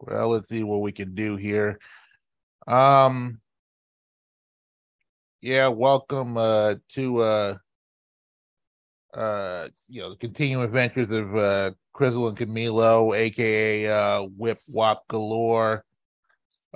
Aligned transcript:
Well, 0.00 0.30
let's 0.30 0.48
see 0.48 0.62
what 0.62 0.80
we 0.80 0.92
can 0.92 1.14
do 1.14 1.36
here. 1.36 1.78
Um, 2.66 3.40
yeah, 5.40 5.68
welcome 5.68 6.36
uh 6.36 6.74
to 6.94 7.22
uh 7.22 7.58
uh 9.14 9.68
you 9.88 10.00
know 10.02 10.10
the 10.10 10.16
continuing 10.16 10.64
adventures 10.64 11.10
of 11.10 11.36
uh 11.36 11.70
Crizzle 11.94 12.28
and 12.28 12.36
Camilo, 12.36 13.16
aka 13.16 13.86
uh 13.86 14.22
Whip 14.36 14.60
Wop 14.68 15.06
Galore. 15.08 15.84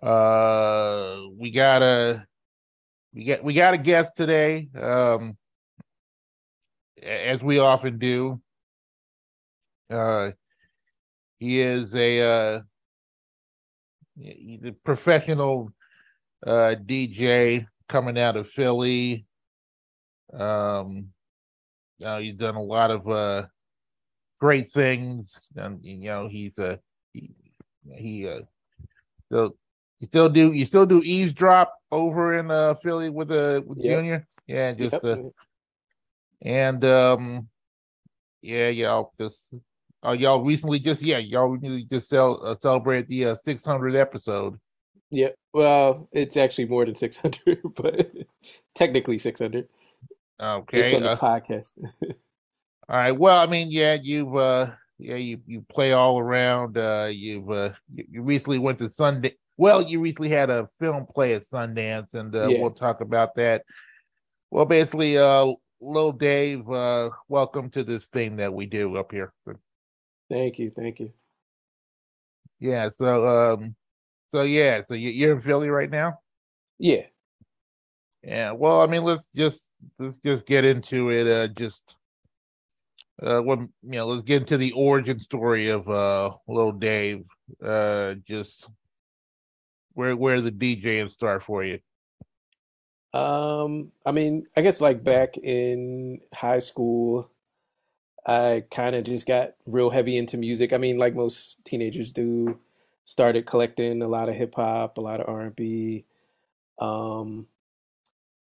Uh 0.02 1.22
we 1.38 1.50
got 1.50 1.82
a 1.82 2.26
we 3.14 3.24
got 3.24 3.44
we 3.44 3.54
got 3.54 3.74
a 3.74 3.78
guest 3.78 4.12
today, 4.16 4.68
um 4.80 5.36
as 7.02 7.42
we 7.42 7.58
often 7.58 7.98
do. 7.98 8.40
Uh 9.90 10.30
he 11.38 11.60
is 11.60 11.92
a 11.94 12.20
uh 12.22 12.60
he's 14.18 14.64
a 14.64 14.72
professional 14.72 15.72
uh 16.46 16.74
DJ 16.84 17.66
coming 17.88 18.18
out 18.18 18.36
of 18.36 18.48
Philly. 18.50 19.26
Um, 20.32 21.08
uh, 22.04 22.18
he's 22.18 22.34
done 22.34 22.56
a 22.56 22.62
lot 22.62 22.90
of 22.90 23.08
uh, 23.08 23.46
great 24.40 24.70
things, 24.70 25.32
and 25.56 25.84
you 25.84 25.98
know 25.98 26.28
he's 26.28 26.58
a 26.58 26.72
uh, 26.72 26.76
he, 27.12 27.34
he 27.94 28.28
uh, 28.28 28.40
still 29.26 29.56
you 30.00 30.08
still 30.08 30.28
do 30.28 30.52
you 30.52 30.66
still 30.66 30.86
do 30.86 31.02
eavesdrop 31.04 31.72
over 31.92 32.38
in 32.38 32.50
uh 32.50 32.74
Philly 32.82 33.10
with 33.10 33.30
uh 33.30 33.60
with 33.64 33.78
yep. 33.78 33.98
Junior, 33.98 34.26
yeah, 34.46 34.72
just 34.72 34.92
yep. 34.92 35.04
uh, 35.04 35.16
and 36.40 36.84
um, 36.84 37.48
yeah, 38.40 38.68
y'all 38.68 39.12
just 39.20 39.38
uh, 40.04 40.12
y'all 40.12 40.42
recently 40.42 40.78
just 40.78 41.02
yeah 41.02 41.18
y'all 41.18 41.48
recently 41.48 41.86
just 41.90 42.08
cel- 42.08 42.40
uh, 42.44 42.54
celebrate 42.60 43.08
the 43.08 43.26
uh, 43.26 43.36
600 43.44 43.96
episode 43.96 44.58
yeah, 45.12 45.28
well, 45.52 46.08
it's 46.10 46.38
actually 46.38 46.64
more 46.64 46.86
than 46.86 46.94
600, 46.94 47.60
but 47.76 48.10
technically 48.74 49.18
600. 49.18 49.68
Okay. 50.42 50.80
Based 50.80 50.96
on 50.96 51.02
the 51.02 51.10
uh, 51.10 51.16
podcast. 51.18 51.72
all 52.02 52.96
right. 52.96 53.12
Well, 53.12 53.38
I 53.38 53.46
mean, 53.46 53.70
yeah, 53.70 53.96
you've 54.02 54.34
uh 54.34 54.70
yeah, 54.98 55.16
you 55.16 55.40
you 55.46 55.64
play 55.70 55.92
all 55.92 56.18
around. 56.18 56.78
Uh 56.78 57.10
you've 57.12 57.48
uh 57.50 57.70
you, 57.94 58.04
you 58.10 58.22
recently 58.22 58.58
went 58.58 58.78
to 58.78 58.90
Sunday. 58.90 59.36
Well, 59.58 59.82
you 59.82 60.00
recently 60.00 60.30
had 60.30 60.48
a 60.48 60.66
film 60.80 61.06
play 61.06 61.34
at 61.34 61.48
Sundance 61.50 62.08
and 62.14 62.34
uh, 62.34 62.48
yeah. 62.48 62.58
we'll 62.58 62.70
talk 62.70 63.02
about 63.02 63.34
that. 63.36 63.64
Well, 64.50 64.64
basically 64.64 65.18
uh 65.18 65.46
Lil 65.82 66.12
Dave, 66.12 66.68
uh 66.70 67.10
welcome 67.28 67.68
to 67.70 67.84
this 67.84 68.06
thing 68.06 68.36
that 68.36 68.52
we 68.52 68.64
do 68.64 68.96
up 68.96 69.12
here. 69.12 69.34
Thank 70.32 70.58
you. 70.58 70.70
Thank 70.70 70.98
you. 70.98 71.12
Yeah, 72.58 72.88
so 72.96 73.26
um 73.52 73.76
so 74.34 74.42
yeah, 74.42 74.80
so 74.88 74.94
you're 74.94 75.36
in 75.36 75.42
Philly 75.42 75.68
right 75.68 75.90
now. 75.90 76.20
Yeah. 76.78 77.02
Yeah. 78.24 78.52
Well, 78.52 78.80
I 78.80 78.86
mean, 78.86 79.04
let's 79.04 79.22
just 79.36 79.60
let's 79.98 80.16
just 80.24 80.46
get 80.46 80.64
into 80.64 81.10
it. 81.10 81.26
Uh, 81.26 81.52
just 81.52 81.82
uh, 83.22 83.40
when 83.40 83.68
you 83.82 83.98
know, 83.98 84.06
let's 84.06 84.24
get 84.24 84.40
into 84.40 84.56
the 84.56 84.72
origin 84.72 85.20
story 85.20 85.68
of 85.68 85.86
uh, 85.90 86.30
little 86.48 86.72
Dave. 86.72 87.26
Uh, 87.62 88.14
just 88.26 88.66
where 89.92 90.16
where 90.16 90.40
the 90.40 90.50
DJ 90.50 90.82
DJing 90.82 91.10
start 91.10 91.42
for 91.44 91.62
you. 91.62 91.78
Um, 93.12 93.92
I 94.06 94.12
mean, 94.12 94.46
I 94.56 94.62
guess 94.62 94.80
like 94.80 95.04
back 95.04 95.36
in 95.36 96.20
high 96.32 96.60
school, 96.60 97.31
I 98.26 98.64
kind 98.70 98.94
of 98.94 99.04
just 99.04 99.26
got 99.26 99.54
real 99.66 99.90
heavy 99.90 100.16
into 100.16 100.36
music. 100.36 100.72
I 100.72 100.78
mean, 100.78 100.98
like 100.98 101.14
most 101.14 101.56
teenagers 101.64 102.12
do 102.12 102.58
started 103.04 103.46
collecting 103.46 104.00
a 104.02 104.08
lot 104.08 104.28
of 104.28 104.34
hip 104.34 104.54
hop, 104.54 104.98
a 104.98 105.00
lot 105.00 105.20
of 105.20 105.28
R 105.28 105.40
and 105.42 105.56
B. 105.56 106.04
Um, 106.78 107.46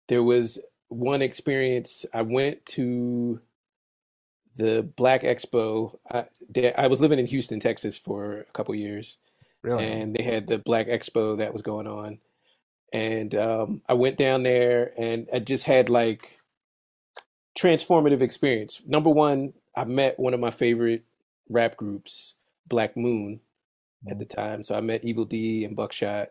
there 0.08 0.24
was 0.24 0.60
one 0.90 1.22
experience. 1.22 2.06
I 2.14 2.22
went 2.22 2.66
to 2.68 3.40
the 4.58 4.84
Black 4.96 5.24
Expo. 5.24 5.98
I, 6.12 6.26
I 6.78 6.88
was 6.88 7.02
living 7.02 7.20
in 7.20 7.26
Houston, 7.28 7.60
Texas, 7.60 7.98
for 7.98 8.40
a 8.40 8.52
couple 8.52 8.76
years, 8.76 9.18
really? 9.64 9.86
and 9.86 10.16
they 10.16 10.24
had 10.24 10.48
the 10.48 10.58
Black 10.60 10.88
Expo 10.88 11.38
that 11.38 11.54
was 11.54 11.62
going 11.62 11.88
on. 11.88 12.20
And 12.94 13.34
um, 13.36 13.82
I 13.88 13.94
went 13.94 14.18
down 14.18 14.44
there, 14.44 14.92
and 14.98 15.28
I 15.34 15.40
just 15.40 15.64
had 15.64 15.90
like 15.90 16.40
transformative 17.58 18.22
experience. 18.22 18.82
Number 18.86 19.10
one, 19.10 19.54
I 19.76 19.86
met 19.86 20.20
one 20.20 20.34
of 20.34 20.40
my 20.40 20.52
favorite 20.52 21.04
rap 21.50 21.78
groups, 21.78 22.36
Black 22.68 22.98
Moon, 22.98 23.40
at 24.10 24.20
the 24.20 24.26
time. 24.26 24.64
So 24.64 24.76
I 24.76 24.82
met 24.82 25.04
Evil 25.04 25.26
Dee 25.26 25.66
and 25.66 25.76
Buckshot. 25.76 26.30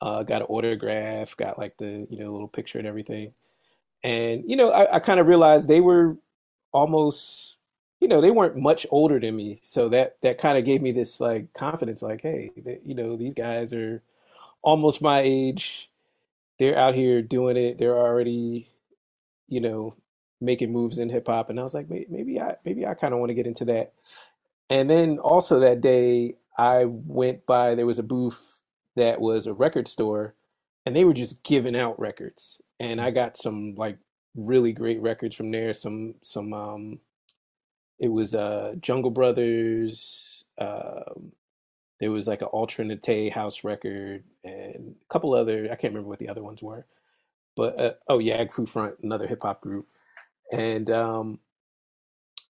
Uh, 0.00 0.22
got 0.22 0.42
an 0.42 0.48
autograph, 0.48 1.36
got 1.36 1.58
like 1.58 1.76
the 1.78 2.06
you 2.10 2.18
know 2.18 2.32
little 2.32 2.48
picture 2.48 2.78
and 2.78 2.88
everything. 2.88 3.34
And 4.04 4.44
you 4.46 4.56
know, 4.56 4.70
I, 4.70 4.96
I 4.96 5.00
kind 5.00 5.20
of 5.20 5.28
realized 5.28 5.68
they 5.68 5.80
were 5.80 6.16
almost, 6.72 7.56
you 8.00 8.08
know, 8.08 8.20
they 8.20 8.30
weren't 8.30 8.56
much 8.56 8.86
older 8.90 9.20
than 9.20 9.36
me. 9.36 9.60
So 9.62 9.88
that 9.90 10.16
that 10.22 10.38
kind 10.38 10.58
of 10.58 10.64
gave 10.64 10.82
me 10.82 10.92
this 10.92 11.20
like 11.20 11.52
confidence, 11.54 12.02
like, 12.02 12.22
hey, 12.22 12.50
they, 12.56 12.80
you 12.84 12.94
know, 12.94 13.16
these 13.16 13.34
guys 13.34 13.72
are 13.74 14.02
almost 14.62 15.02
my 15.02 15.20
age. 15.20 15.90
They're 16.58 16.78
out 16.78 16.94
here 16.94 17.22
doing 17.22 17.56
it. 17.56 17.78
They're 17.78 17.98
already, 17.98 18.68
you 19.48 19.60
know, 19.60 19.96
making 20.40 20.72
moves 20.72 20.98
in 20.98 21.10
hip 21.10 21.26
hop. 21.26 21.50
And 21.50 21.60
I 21.60 21.62
was 21.62 21.74
like, 21.74 21.88
maybe 21.88 22.40
I 22.40 22.56
maybe 22.64 22.86
I 22.86 22.94
kind 22.94 23.12
of 23.12 23.20
want 23.20 23.30
to 23.30 23.34
get 23.34 23.46
into 23.46 23.64
that. 23.66 23.92
And 24.70 24.88
then 24.88 25.18
also 25.18 25.58
that 25.60 25.80
day, 25.80 26.36
I 26.56 26.84
went 26.84 27.44
by, 27.44 27.74
there 27.74 27.86
was 27.86 27.98
a 27.98 28.04
booth 28.04 28.60
that 28.94 29.20
was 29.20 29.46
a 29.46 29.52
record 29.52 29.88
store 29.88 30.34
and 30.86 30.94
they 30.94 31.04
were 31.04 31.12
just 31.12 31.42
giving 31.42 31.76
out 31.76 31.98
records. 31.98 32.60
And 32.78 33.00
I 33.00 33.10
got 33.10 33.36
some 33.36 33.74
like 33.74 33.98
really 34.36 34.72
great 34.72 35.02
records 35.02 35.34
from 35.34 35.50
there. 35.50 35.72
Some, 35.72 36.14
some, 36.20 36.52
um, 36.52 37.00
it 37.98 38.08
was, 38.08 38.34
uh, 38.34 38.74
Jungle 38.80 39.10
Brothers, 39.10 40.44
um, 40.58 41.32
there 41.98 42.10
was 42.10 42.28
like 42.28 42.40
an 42.40 42.48
alternate 42.48 43.32
house 43.32 43.64
record 43.64 44.22
and 44.44 44.94
a 45.02 45.12
couple 45.12 45.34
other, 45.34 45.64
I 45.64 45.74
can't 45.76 45.92
remember 45.92 46.08
what 46.08 46.18
the 46.18 46.28
other 46.28 46.42
ones 46.42 46.62
were, 46.62 46.86
but, 47.56 47.78
uh, 47.78 47.92
oh, 48.08 48.18
Yaggfu 48.18 48.68
Front, 48.68 48.96
another 49.02 49.26
hip 49.26 49.42
hop 49.42 49.60
group. 49.60 49.86
And, 50.52 50.90
um, 50.90 51.40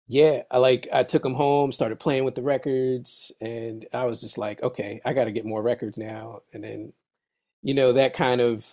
yeah, 0.08 0.44
I 0.50 0.60
like 0.60 0.88
I 0.94 1.04
took 1.04 1.24
them 1.24 1.34
home, 1.34 1.72
started 1.72 2.00
playing 2.00 2.24
with 2.24 2.36
the 2.36 2.42
records, 2.42 3.32
and 3.42 3.86
I 3.94 4.06
was 4.06 4.22
just 4.22 4.38
like, 4.38 4.64
okay, 4.64 5.02
I 5.06 5.14
got 5.14 5.26
to 5.26 5.32
get 5.32 5.46
more 5.46 5.62
records 5.62 5.98
now. 5.98 6.42
And 6.54 6.64
then, 6.64 6.94
you 7.62 7.74
know, 7.74 7.92
that 7.94 8.14
kind 8.14 8.40
of 8.40 8.66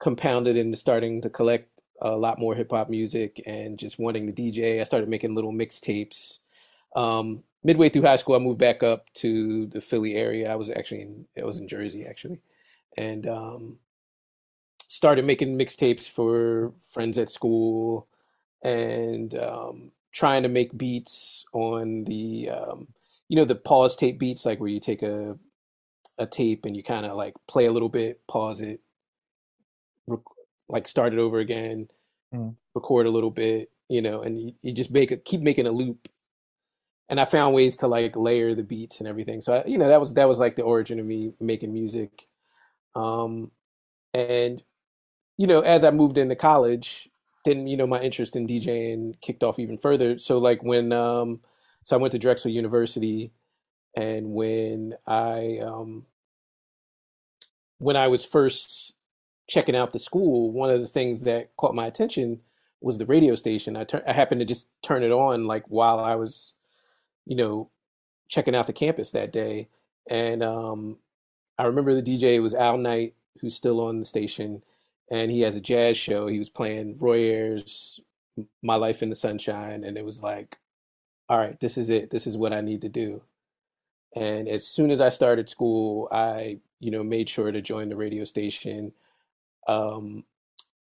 compounded 0.00 0.56
into 0.56 0.76
starting 0.76 1.22
to 1.22 1.30
collect 1.30 1.80
a 2.02 2.10
lot 2.10 2.38
more 2.38 2.54
hip 2.54 2.70
hop 2.72 2.90
music 2.90 3.42
and 3.46 3.78
just 3.78 3.98
wanting 3.98 4.26
to 4.26 4.42
DJ. 4.42 4.80
I 4.80 4.84
started 4.84 5.08
making 5.08 5.34
little 5.34 5.52
mixtapes. 5.52 6.40
Um, 6.94 7.42
midway 7.62 7.88
through 7.88 8.02
high 8.02 8.16
school, 8.16 8.36
I 8.36 8.38
moved 8.38 8.58
back 8.58 8.82
up 8.82 9.12
to 9.14 9.66
the 9.66 9.80
Philly 9.80 10.14
area. 10.14 10.52
I 10.52 10.56
was 10.56 10.70
actually 10.70 11.02
in 11.02 11.26
it 11.34 11.46
was 11.46 11.58
in 11.58 11.68
Jersey 11.68 12.06
actually, 12.06 12.40
and 12.98 13.26
um, 13.26 13.78
started 14.88 15.24
making 15.24 15.58
mixtapes 15.58 16.08
for 16.08 16.74
friends 16.90 17.16
at 17.16 17.30
school 17.30 18.08
and 18.64 19.38
um, 19.38 19.92
trying 20.12 20.42
to 20.42 20.48
make 20.48 20.76
beats 20.76 21.44
on 21.52 22.04
the 22.04 22.50
um, 22.50 22.88
you 23.28 23.36
know 23.36 23.44
the 23.44 23.54
pause 23.54 23.94
tape 23.94 24.18
beats 24.18 24.44
like 24.44 24.58
where 24.58 24.70
you 24.70 24.80
take 24.80 25.02
a 25.02 25.38
a 26.18 26.26
tape 26.26 26.64
and 26.64 26.76
you 26.76 26.82
kind 26.82 27.04
of 27.04 27.16
like 27.16 27.34
play 27.46 27.66
a 27.66 27.72
little 27.72 27.88
bit 27.88 28.20
pause 28.26 28.60
it 28.60 28.80
rec- 30.06 30.20
like 30.68 30.86
start 30.86 31.12
it 31.12 31.18
over 31.18 31.38
again 31.38 31.88
mm. 32.32 32.54
record 32.74 33.06
a 33.06 33.10
little 33.10 33.32
bit 33.32 33.70
you 33.88 34.00
know 34.00 34.22
and 34.22 34.40
you, 34.40 34.52
you 34.62 34.72
just 34.72 34.90
make 34.90 35.10
a 35.10 35.16
keep 35.16 35.40
making 35.40 35.66
a 35.66 35.72
loop. 35.72 36.08
And 37.10 37.20
i 37.20 37.26
found 37.26 37.54
ways 37.54 37.76
to 37.78 37.86
like 37.86 38.16
layer 38.16 38.54
the 38.54 38.62
beats 38.62 38.98
and 38.98 39.06
everything. 39.06 39.42
So 39.42 39.56
I, 39.56 39.64
you 39.66 39.76
know 39.76 39.88
that 39.88 40.00
was 40.00 40.14
that 40.14 40.28
was 40.28 40.38
like 40.38 40.56
the 40.56 40.62
origin 40.62 40.98
of 40.98 41.04
me 41.04 41.32
making 41.38 41.72
music. 41.72 42.28
Um 42.94 43.50
and 44.14 44.62
you 45.36 45.46
know 45.46 45.60
as 45.60 45.82
i 45.82 45.90
moved 45.90 46.16
into 46.16 46.36
college 46.36 47.10
then 47.44 47.66
you 47.66 47.76
know 47.76 47.86
my 47.86 48.00
interest 48.00 48.36
in 48.36 48.46
DJing 48.46 49.20
kicked 49.20 49.42
off 49.42 49.58
even 49.58 49.78
further. 49.78 50.18
So 50.18 50.38
like 50.38 50.62
when 50.62 50.92
um, 50.92 51.40
so 51.84 51.96
I 51.96 52.00
went 52.00 52.12
to 52.12 52.18
Drexel 52.18 52.50
University, 52.50 53.32
and 53.96 54.30
when 54.32 54.94
I 55.06 55.58
um, 55.62 56.06
when 57.78 57.96
I 57.96 58.08
was 58.08 58.24
first 58.24 58.94
checking 59.48 59.76
out 59.76 59.92
the 59.92 59.98
school, 59.98 60.50
one 60.52 60.70
of 60.70 60.80
the 60.80 60.86
things 60.88 61.22
that 61.22 61.56
caught 61.56 61.74
my 61.74 61.86
attention 61.86 62.40
was 62.80 62.98
the 62.98 63.06
radio 63.06 63.34
station. 63.34 63.76
I 63.76 63.86
I 64.06 64.12
happened 64.12 64.40
to 64.40 64.46
just 64.46 64.68
turn 64.82 65.02
it 65.02 65.12
on 65.12 65.46
like 65.46 65.64
while 65.68 66.00
I 66.00 66.14
was, 66.16 66.54
you 67.26 67.36
know, 67.36 67.70
checking 68.28 68.54
out 68.56 68.66
the 68.66 68.72
campus 68.72 69.10
that 69.12 69.32
day, 69.32 69.68
and 70.08 70.42
um, 70.42 70.98
I 71.58 71.64
remember 71.64 71.94
the 71.94 72.02
DJ 72.02 72.40
was 72.42 72.54
Al 72.54 72.78
Knight, 72.78 73.14
who's 73.40 73.54
still 73.54 73.80
on 73.80 73.98
the 73.98 74.04
station 74.06 74.62
and 75.10 75.30
he 75.30 75.42
has 75.42 75.56
a 75.56 75.60
jazz 75.60 75.96
show. 75.96 76.26
He 76.26 76.38
was 76.38 76.50
playing 76.50 76.96
Roy 76.98 77.18
Ayers' 77.18 78.00
My 78.62 78.76
Life 78.76 79.02
in 79.02 79.10
the 79.10 79.14
Sunshine, 79.14 79.84
and 79.84 79.96
it 79.96 80.04
was 80.04 80.22
like, 80.22 80.58
all 81.28 81.38
right, 81.38 81.58
this 81.60 81.78
is 81.78 81.90
it. 81.90 82.10
This 82.10 82.26
is 82.26 82.36
what 82.36 82.52
I 82.52 82.60
need 82.60 82.82
to 82.82 82.88
do. 82.88 83.22
And 84.16 84.48
as 84.48 84.66
soon 84.66 84.90
as 84.90 85.00
I 85.00 85.08
started 85.08 85.48
school, 85.48 86.08
I, 86.12 86.58
you 86.80 86.90
know, 86.90 87.02
made 87.02 87.28
sure 87.28 87.50
to 87.50 87.60
join 87.62 87.88
the 87.88 87.96
radio 87.96 88.24
station. 88.24 88.92
Um, 89.68 90.24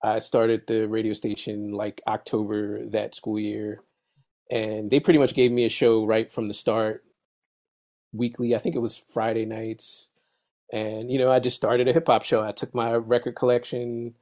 I 0.03 0.19
started 0.21 0.63
the 0.67 0.89
radio 0.89 1.13
station 1.13 1.73
like 1.73 2.01
October 2.07 2.87
that 2.87 3.15
school 3.15 3.39
year, 3.39 3.83
and 4.51 4.91
they 4.91 5.01
pretty 5.01 5.19
much 5.19 5.35
gave 5.35 5.53
me 5.53 5.65
a 5.67 5.71
show 5.71 6.07
right 6.07 6.31
from 6.33 6.47
the 6.47 6.55
start, 6.55 7.05
weekly. 8.13 8.55
I 8.55 8.59
think 8.59 8.77
it 8.77 8.81
was 8.81 8.97
Friday 8.97 9.45
nights. 9.47 10.10
And, 10.73 11.11
you 11.11 11.19
know, 11.19 11.31
I 11.31 11.41
just 11.41 11.57
started 11.57 11.89
a 11.89 11.93
hip 11.93 12.07
hop 12.07 12.23
show. 12.25 12.43
I 12.43 12.53
took 12.53 12.75
my 12.75 12.95
record 12.95 13.35
collection 13.35 14.15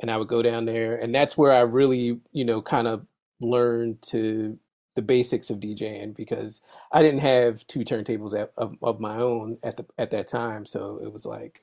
and 0.00 0.10
I 0.10 0.16
would 0.16 0.28
go 0.28 0.42
down 0.42 0.66
there. 0.66 0.96
And 0.96 1.14
that's 1.14 1.38
where 1.38 1.52
I 1.52 1.60
really, 1.60 2.20
you 2.32 2.44
know, 2.44 2.60
kind 2.60 2.86
of 2.86 3.06
learned 3.40 4.02
to 4.02 4.58
the 4.94 5.02
basics 5.02 5.50
of 5.50 5.60
DJing 5.60 6.16
because 6.16 6.60
I 6.90 7.02
didn't 7.02 7.20
have 7.20 7.66
two 7.66 7.80
turntables 7.80 8.38
at, 8.38 8.52
of, 8.56 8.76
of 8.82 8.98
my 8.98 9.16
own 9.16 9.58
at 9.62 9.76
the 9.76 9.86
at 9.98 10.10
that 10.10 10.26
time. 10.26 10.66
So 10.66 10.98
it 11.02 11.12
was 11.12 11.26
like 11.26 11.62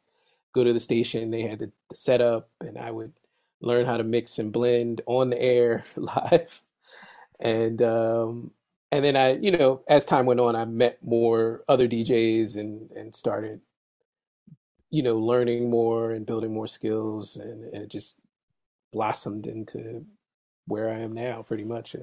go 0.54 0.64
to 0.64 0.72
the 0.72 0.80
station, 0.80 1.32
they 1.32 1.42
had 1.42 1.60
the, 1.60 1.72
the 1.90 1.96
setup, 1.96 2.50
and 2.62 2.78
I 2.78 2.92
would 2.92 3.14
learn 3.60 3.86
how 3.86 3.98
to 3.98 4.04
mix 4.04 4.38
and 4.40 4.52
blend 4.52 5.02
on 5.08 5.32
the 5.32 5.42
air 5.42 5.84
live. 5.96 6.64
And 7.40 7.82
um, 7.82 8.52
and 8.92 9.04
then 9.04 9.16
I, 9.16 9.34
you 9.34 9.52
know, 9.52 9.82
as 9.88 10.06
time 10.06 10.28
went 10.28 10.40
on, 10.40 10.56
I 10.56 10.66
met 10.66 11.04
more 11.04 11.64
other 11.68 11.88
DJs 11.88 12.56
and 12.56 12.92
and 12.92 13.16
started, 13.16 13.62
you 14.94 15.02
know, 15.02 15.18
learning 15.18 15.72
more 15.72 16.12
and 16.12 16.24
building 16.24 16.54
more 16.54 16.68
skills, 16.68 17.36
and, 17.36 17.64
and 17.74 17.84
it 17.84 17.90
just 17.90 18.20
blossomed 18.92 19.48
into 19.48 20.06
where 20.68 20.88
I 20.92 21.00
am 21.00 21.14
now, 21.14 21.42
pretty 21.42 21.64
much. 21.64 21.96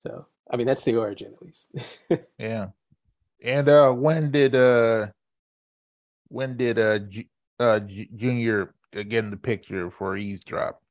So, 0.00 0.26
I 0.50 0.56
mean, 0.56 0.66
that's 0.66 0.82
the 0.82 0.96
origin, 0.96 1.32
at 1.32 1.42
least. 1.42 1.66
yeah. 2.40 2.70
And 3.40 3.68
uh, 3.68 3.92
when 3.92 4.32
did 4.32 4.56
uh, 4.56 5.06
when 6.26 6.56
did 6.56 6.76
uh, 6.76 6.98
G- 6.98 7.28
uh, 7.60 7.78
G- 7.78 8.10
Junior 8.16 8.74
get 8.92 9.12
in 9.12 9.30
the 9.30 9.36
picture 9.36 9.92
for 9.92 10.16
Eavesdrop? 10.16 10.82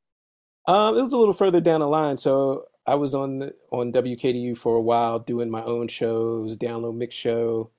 Um, 0.66 0.98
it 0.98 1.02
was 1.02 1.12
a 1.12 1.18
little 1.18 1.34
further 1.34 1.60
down 1.60 1.82
the 1.82 1.88
line. 1.88 2.16
So 2.18 2.68
I 2.88 2.96
was 2.96 3.14
on 3.14 3.40
the, 3.40 3.54
on 3.70 3.92
WKDU 3.92 4.58
for 4.58 4.78
a 4.78 4.82
while 4.82 5.20
doing 5.20 5.50
my 5.50 5.64
own 5.66 5.90
shows, 5.90 6.56
download 6.56 6.96
mix 6.96 7.16
show, 7.16 7.72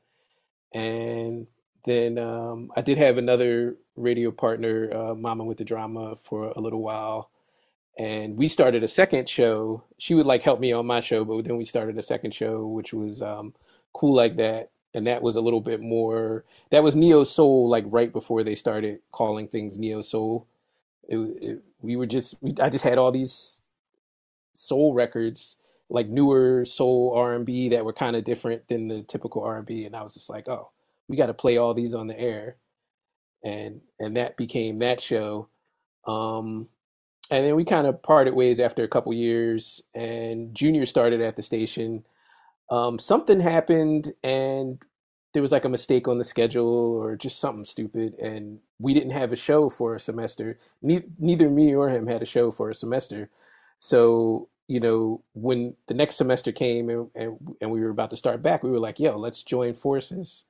and 0.74 1.46
then 1.84 2.18
um, 2.18 2.72
I 2.76 2.82
did 2.82 2.98
have 2.98 3.18
another 3.18 3.76
radio 3.96 4.30
partner, 4.30 4.90
uh, 4.94 5.14
Mama 5.14 5.44
with 5.44 5.58
the 5.58 5.64
Drama, 5.64 6.16
for 6.16 6.52
a 6.56 6.60
little 6.60 6.82
while, 6.82 7.30
and 7.98 8.36
we 8.36 8.48
started 8.48 8.82
a 8.82 8.88
second 8.88 9.28
show. 9.28 9.84
She 9.98 10.14
would 10.14 10.26
like 10.26 10.42
help 10.42 10.60
me 10.60 10.72
on 10.72 10.86
my 10.86 11.00
show, 11.00 11.24
but 11.24 11.44
then 11.44 11.56
we 11.56 11.64
started 11.64 11.98
a 11.98 12.02
second 12.02 12.34
show, 12.34 12.66
which 12.66 12.92
was 12.94 13.22
um, 13.22 13.54
cool 13.92 14.14
like 14.14 14.36
that, 14.36 14.70
and 14.94 15.06
that 15.06 15.22
was 15.22 15.36
a 15.36 15.40
little 15.42 15.60
bit 15.60 15.80
more. 15.80 16.44
That 16.70 16.82
was 16.82 16.96
neo 16.96 17.24
soul, 17.24 17.68
like 17.68 17.84
right 17.88 18.12
before 18.12 18.42
they 18.42 18.54
started 18.54 19.00
calling 19.12 19.48
things 19.48 19.78
neo 19.78 20.00
soul. 20.00 20.46
It, 21.08 21.18
it, 21.18 21.62
we 21.82 21.96
were 21.96 22.06
just, 22.06 22.36
we, 22.40 22.52
I 22.60 22.70
just 22.70 22.84
had 22.84 22.98
all 22.98 23.12
these 23.12 23.60
soul 24.54 24.94
records 24.94 25.56
like 25.90 26.08
newer 26.08 26.64
soul 26.64 27.12
R&B 27.14 27.68
that 27.70 27.84
were 27.84 27.92
kind 27.92 28.16
of 28.16 28.24
different 28.24 28.68
than 28.68 28.88
the 28.88 29.02
typical 29.02 29.42
R&B 29.42 29.84
and 29.84 29.94
I 29.94 30.02
was 30.02 30.14
just 30.14 30.30
like, 30.30 30.48
"Oh, 30.48 30.70
we 31.08 31.16
got 31.16 31.26
to 31.26 31.34
play 31.34 31.56
all 31.56 31.74
these 31.74 31.94
on 31.94 32.06
the 32.06 32.18
air." 32.18 32.56
And 33.44 33.82
and 34.00 34.16
that 34.16 34.36
became 34.36 34.78
that 34.78 35.00
show. 35.00 35.48
Um 36.06 36.68
and 37.30 37.44
then 37.44 37.56
we 37.56 37.64
kind 37.64 37.86
of 37.86 38.02
parted 38.02 38.34
ways 38.34 38.60
after 38.60 38.84
a 38.84 38.88
couple 38.88 39.12
years 39.14 39.82
and 39.94 40.54
Junior 40.54 40.86
started 40.86 41.20
at 41.20 41.36
the 41.36 41.42
station. 41.42 42.04
Um 42.70 42.98
something 42.98 43.40
happened 43.40 44.14
and 44.22 44.78
there 45.34 45.42
was 45.42 45.52
like 45.52 45.64
a 45.64 45.68
mistake 45.68 46.08
on 46.08 46.18
the 46.18 46.24
schedule 46.24 46.66
or 46.66 47.16
just 47.16 47.40
something 47.40 47.64
stupid 47.64 48.14
and 48.20 48.60
we 48.78 48.94
didn't 48.94 49.10
have 49.10 49.32
a 49.32 49.36
show 49.36 49.68
for 49.68 49.94
a 49.94 50.00
semester. 50.00 50.58
Ne- 50.82 51.04
neither 51.18 51.50
me 51.50 51.74
or 51.74 51.90
him 51.90 52.06
had 52.06 52.22
a 52.22 52.26
show 52.26 52.50
for 52.50 52.70
a 52.70 52.74
semester. 52.74 53.30
So, 53.78 54.48
you 54.68 54.80
know, 54.80 55.22
when 55.34 55.74
the 55.88 55.94
next 55.94 56.16
semester 56.16 56.52
came 56.52 56.88
and, 56.88 57.10
and, 57.14 57.38
and 57.60 57.70
we 57.70 57.80
were 57.82 57.90
about 57.90 58.10
to 58.10 58.16
start 58.16 58.42
back, 58.42 58.62
we 58.62 58.70
were 58.70 58.78
like, 58.78 59.00
yo, 59.00 59.18
let's 59.18 59.42
join 59.42 59.74
forces 59.74 60.44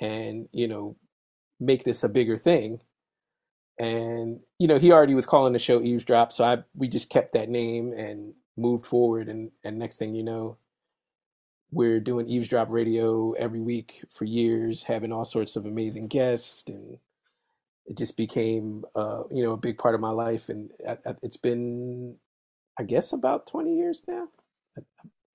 and, 0.00 0.48
you 0.52 0.68
know, 0.68 0.96
make 1.60 1.84
this 1.84 2.02
a 2.04 2.08
bigger 2.08 2.36
thing. 2.36 2.80
And, 3.78 4.40
you 4.58 4.68
know, 4.68 4.78
he 4.78 4.92
already 4.92 5.14
was 5.14 5.26
calling 5.26 5.52
the 5.52 5.58
show 5.58 5.82
Eavesdrop. 5.82 6.32
So 6.32 6.44
I, 6.44 6.58
we 6.74 6.88
just 6.88 7.10
kept 7.10 7.32
that 7.34 7.48
name 7.48 7.92
and 7.92 8.34
moved 8.56 8.86
forward. 8.86 9.28
And, 9.28 9.50
and 9.64 9.78
next 9.78 9.98
thing 9.98 10.14
you 10.14 10.22
know, 10.22 10.58
we're 11.70 12.00
doing 12.00 12.28
Eavesdrop 12.28 12.68
Radio 12.70 13.32
every 13.32 13.60
week 13.60 14.04
for 14.10 14.24
years, 14.24 14.84
having 14.84 15.12
all 15.12 15.24
sorts 15.24 15.56
of 15.56 15.66
amazing 15.66 16.08
guests. 16.08 16.64
And 16.68 16.98
it 17.86 17.98
just 17.98 18.16
became, 18.16 18.84
uh, 18.94 19.24
you 19.30 19.42
know, 19.42 19.52
a 19.52 19.56
big 19.56 19.78
part 19.78 19.94
of 19.94 20.00
my 20.00 20.10
life. 20.10 20.48
And 20.48 20.70
it's 21.22 21.38
been 21.38 22.16
I 22.78 22.84
guess 22.84 23.12
about 23.12 23.46
20 23.46 23.76
years 23.76 24.02
now. 24.08 24.28
I'm 24.76 24.84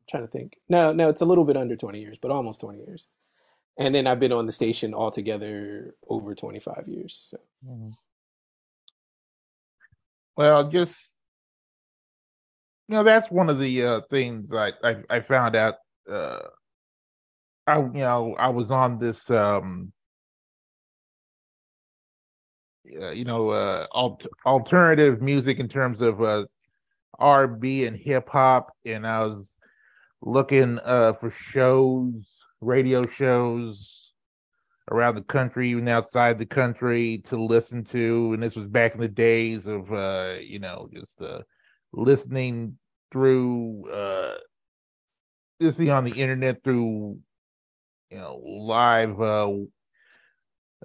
trying 0.10 0.26
to 0.26 0.32
think. 0.32 0.58
No, 0.70 0.92
no, 0.92 1.10
it's 1.10 1.22
a 1.22 1.26
little 1.26 1.46
bit 1.46 1.58
under 1.58 1.76
20 1.76 2.00
years, 2.00 2.18
but 2.22 2.32
almost 2.32 2.62
20 2.62 2.80
years. 2.80 3.08
And 3.80 3.94
then 3.94 4.08
I've 4.08 4.20
been 4.20 4.32
on 4.32 4.46
the 4.46 4.52
station 4.52 4.94
altogether 4.94 5.96
over 6.08 6.34
25 6.34 6.86
years. 6.88 7.28
So. 7.30 7.38
Mm-hmm. 7.68 7.90
Well, 10.36 10.70
just 10.70 10.94
you 12.88 12.96
know, 12.96 13.04
that's 13.04 13.30
one 13.30 13.50
of 13.50 13.60
the 13.60 13.84
uh, 13.84 14.02
things 14.10 14.50
I, 14.54 14.72
I, 14.84 14.96
I 15.10 15.20
found 15.20 15.56
out. 15.56 15.76
Uh, 16.10 16.40
I 17.66 17.80
you 17.80 17.92
know 17.94 18.36
I 18.40 18.48
was 18.48 18.72
on 18.72 18.98
this 18.98 19.30
um, 19.30 19.92
uh, 23.00 23.10
you 23.12 23.26
know 23.26 23.50
uh, 23.50 23.88
alt- 23.92 24.26
alternative 24.46 25.22
music 25.22 25.60
in 25.60 25.68
terms 25.68 26.00
of 26.00 26.22
uh, 26.22 26.46
R&B 27.20 27.86
and 27.86 27.98
hip 27.98 28.30
hop, 28.30 28.72
and 28.86 29.06
I 29.06 29.26
was 29.26 29.44
looking 30.22 30.80
uh, 30.80 31.14
for 31.14 31.32
shows, 31.32 32.14
radio 32.62 33.08
shows 33.08 34.14
around 34.90 35.16
the 35.16 35.22
country, 35.22 35.70
even 35.70 35.88
outside 35.88 36.40
the 36.40 36.46
country, 36.46 37.24
to 37.30 37.42
listen 37.42 37.84
to. 37.86 38.34
And 38.34 38.42
this 38.42 38.56
was 38.56 38.68
back 38.68 38.94
in 38.94 39.02
the 39.02 39.08
days 39.08 39.66
of, 39.66 39.92
uh, 39.92 40.36
you 40.42 40.60
know, 40.60 40.90
just 40.94 41.22
uh, 41.22 41.42
listening 41.94 42.78
through, 43.12 43.90
uh, 43.92 44.36
listening 45.60 45.90
on 45.90 46.06
the 46.06 46.12
internet 46.20 46.64
through, 46.64 47.20
you 48.10 48.18
know, 48.18 48.42
live 48.46 49.20
uh, 49.20 49.52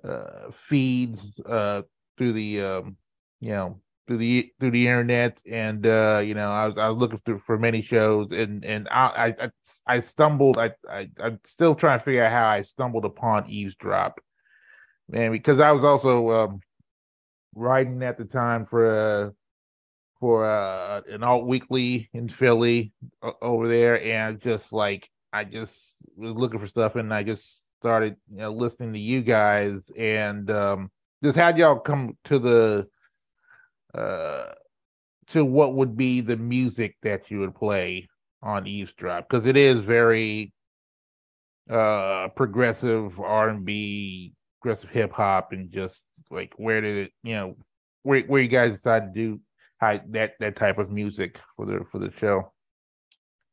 uh, 0.05 0.51
feeds 0.53 1.41
uh, 1.41 1.83
through 2.19 2.33
the, 2.33 2.61
um, 2.61 2.97
you 3.41 3.51
know, 3.51 3.81
through 4.07 4.19
the 4.19 4.51
through 4.59 4.73
the 4.73 4.87
internet, 4.87 5.39
and 5.49 5.87
uh, 5.87 6.21
you 6.25 6.35
know, 6.35 6.51
I 6.51 6.67
was 6.67 6.77
I 6.77 6.89
was 6.89 6.99
looking 6.99 7.21
through 7.25 7.41
for 7.47 7.59
many 7.59 7.83
shows, 7.83 8.29
and 8.33 8.65
and 8.65 8.89
I 8.91 9.35
I 9.39 9.51
I 9.87 10.01
stumbled. 10.01 10.59
I, 10.59 10.73
I 10.89 11.09
I'm 11.21 11.41
still 11.51 11.75
trying 11.75 11.99
to 11.99 12.05
figure 12.05 12.25
out 12.25 12.33
how 12.33 12.49
I 12.49 12.63
stumbled 12.63 13.05
upon 13.05 13.49
Eavesdrop, 13.49 14.21
man, 15.09 15.33
because 15.33 15.61
I 15.61 15.73
was 15.73 15.85
also 15.85 16.31
um, 16.31 16.61
writing 17.55 18.03
at 18.03 18.19
the 18.19 18.25
time 18.25 18.67
for 18.67 19.27
uh, 19.27 19.31
for 20.21 20.49
uh, 20.49 21.03
an 21.09 21.23
alt 21.25 21.47
weekly 21.47 22.09
in 22.13 22.29
Philly 22.29 22.93
uh, 23.23 23.33
over 23.41 23.69
there, 23.69 24.03
and 24.03 24.41
just 24.41 24.73
like 24.73 25.09
I 25.33 25.45
just 25.45 25.75
was 26.17 26.35
looking 26.35 26.61
for 26.61 26.69
stuff, 26.69 26.97
and 26.97 27.13
I 27.13 27.25
just 27.25 27.45
started 27.81 28.17
you 28.31 28.39
know 28.39 28.53
listening 28.53 28.93
to 28.93 29.01
you 29.01 29.23
guys, 29.23 29.91
and 29.99 30.49
um, 30.51 30.91
just 31.25 31.37
had 31.37 31.59
y'all 31.59 31.81
come 31.81 32.17
to 32.25 32.39
the 32.39 32.87
uh, 33.99 34.53
to 35.33 35.45
what 35.45 35.75
would 35.75 35.97
be 35.97 36.21
the 36.21 36.37
music 36.37 36.97
that 37.03 37.31
you 37.31 37.41
would 37.41 37.55
play 37.55 38.09
on 38.43 38.67
Eavesdrop 38.67 39.29
because 39.29 39.47
it 39.47 39.57
is 39.57 39.81
very 39.81 40.53
uh 41.71 42.29
progressive 42.35 43.19
R&B, 43.21 44.33
progressive 44.61 44.91
hip 44.91 45.13
hop, 45.13 45.53
and 45.53 45.71
just 45.71 46.01
like 46.31 46.53
where 46.57 46.81
did 46.81 47.07
it, 47.07 47.13
you 47.23 47.35
know, 47.35 47.57
where 48.03 48.23
where 48.23 48.43
you 48.43 48.49
guys 48.49 48.73
decided 48.73 49.15
to 49.15 49.21
do 49.21 49.41
how, 49.79 50.01
that 50.11 50.35
that 50.41 50.57
type 50.57 50.79
of 50.79 50.91
music 50.91 51.39
for 51.57 51.67
the 51.67 51.85
for 51.91 51.99
the 51.99 52.13
show? 52.19 52.53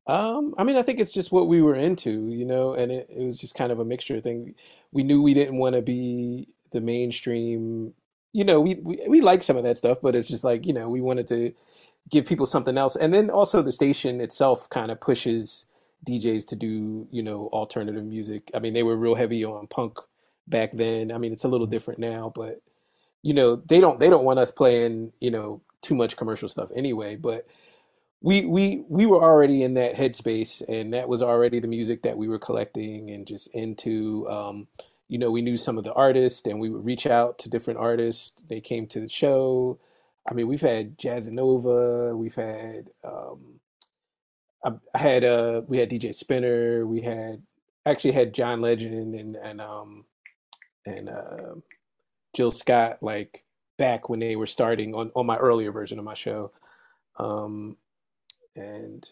Um, 0.08 0.56
I 0.58 0.64
mean, 0.64 0.76
I 0.76 0.82
think 0.82 1.00
it's 1.00 1.12
just 1.12 1.32
what 1.32 1.48
we 1.48 1.62
were 1.62 1.76
into, 1.76 2.30
you 2.30 2.46
know, 2.46 2.74
and 2.74 2.92
it, 2.92 3.08
it 3.12 3.28
was 3.28 3.40
just 3.40 3.54
kind 3.54 3.72
of 3.72 3.80
a 3.80 3.86
mixture 3.86 4.20
thing. 4.20 4.56
We 4.92 5.04
knew 5.04 5.22
we 5.22 5.36
didn't 5.36 5.58
want 5.58 5.76
to 5.76 5.84
be 5.84 6.48
the 6.72 6.82
mainstream 6.82 7.94
you 8.32 8.44
know, 8.44 8.62
we, 8.62 8.76
we 8.76 9.02
we 9.08 9.22
like 9.22 9.44
some 9.44 9.58
of 9.58 9.64
that 9.64 9.78
stuff, 9.78 10.00
but 10.02 10.16
it's 10.16 10.28
just 10.28 10.44
like 10.44 10.66
you 10.66 10.74
know, 10.74 10.90
we 10.90 11.02
wanted 11.02 11.28
to 11.30 11.54
give 12.10 12.26
people 12.26 12.46
something 12.46 12.78
else, 12.78 12.96
and 12.96 13.14
then 13.14 13.30
also 13.30 13.62
the 13.62 13.72
station 13.72 14.22
itself 14.22 14.70
kind 14.70 14.92
of 14.92 15.02
pushes 15.02 15.66
DJs 16.08 16.48
to 16.48 16.56
do 16.56 17.08
you 17.12 17.24
know 17.24 17.50
alternative 17.54 18.06
music. 18.06 18.52
I 18.56 18.60
mean, 18.60 18.74
they 18.74 18.84
were 18.84 18.98
real 18.98 19.16
heavy 19.16 19.46
on 19.46 19.68
punk 19.68 20.00
back 20.48 20.72
then. 20.74 21.12
I 21.12 21.18
mean, 21.18 21.34
it's 21.34 21.44
a 21.46 21.50
little 21.50 21.68
different 21.68 22.00
now, 22.00 22.32
but 22.36 22.62
you 23.24 23.34
know, 23.34 23.58
they 23.58 23.80
don't 23.82 24.00
they 24.00 24.10
don't 24.10 24.26
want 24.26 24.40
us 24.40 24.52
playing 24.52 25.14
you 25.22 25.32
know 25.32 25.62
too 25.82 25.96
much 25.96 26.18
commercial 26.18 26.50
stuff 26.50 26.72
anyway. 26.76 27.16
But 27.18 27.48
we 28.22 28.46
we 28.46 28.84
we 28.90 29.06
were 29.08 29.24
already 29.24 29.64
in 29.64 29.76
that 29.76 29.96
headspace, 29.96 30.62
and 30.68 30.94
that 30.94 31.10
was 31.10 31.24
already 31.24 31.60
the 31.60 31.68
music 31.70 32.04
that 32.04 32.18
we 32.18 32.28
were 32.28 32.40
collecting 32.40 33.12
and 33.12 33.28
just 33.28 33.50
into. 33.56 34.30
Um, 34.30 34.68
you 35.10 35.18
know, 35.20 35.32
we 35.32 35.42
knew 35.42 35.58
some 35.58 35.78
of 35.78 35.86
the 35.86 35.94
artists, 35.94 36.48
and 36.48 36.60
we 36.60 36.70
would 36.70 36.86
reach 36.86 37.08
out 37.08 37.40
to 37.40 37.50
different 37.50 37.80
artists. 37.80 38.34
They 38.50 38.62
came 38.62 38.88
to 38.88 39.00
the 39.02 39.10
show. 39.10 39.80
I 40.30 40.34
mean, 40.34 40.48
we've 40.48 40.62
had 40.62 40.98
Jazzanova, 40.98 42.16
we've 42.16 42.36
had 42.36 42.90
um, 43.04 43.60
I, 44.64 44.72
I 44.94 44.98
had 44.98 45.24
uh, 45.24 45.62
we 45.68 45.78
had 45.78 45.90
DJ 45.90 46.16
Spinna, 46.16 46.86
we 46.86 47.02
had 47.02 47.42
actually 47.86 48.12
had 48.12 48.34
John 48.34 48.62
Legend 48.62 49.16
and 49.16 49.36
and 49.36 49.62
um 49.62 50.06
and 50.86 51.10
uh, 51.10 51.56
Jill 52.36 52.52
Scott 52.52 53.00
like 53.02 53.44
back 53.78 54.10
when 54.10 54.20
they 54.20 54.36
were 54.36 54.46
starting 54.46 54.94
on 54.94 55.12
on 55.16 55.26
my 55.26 55.38
earlier 55.38 55.72
version 55.72 56.00
of 56.00 56.06
my 56.06 56.14
show. 56.14 56.52
Um, 57.18 57.78
and 58.56 59.08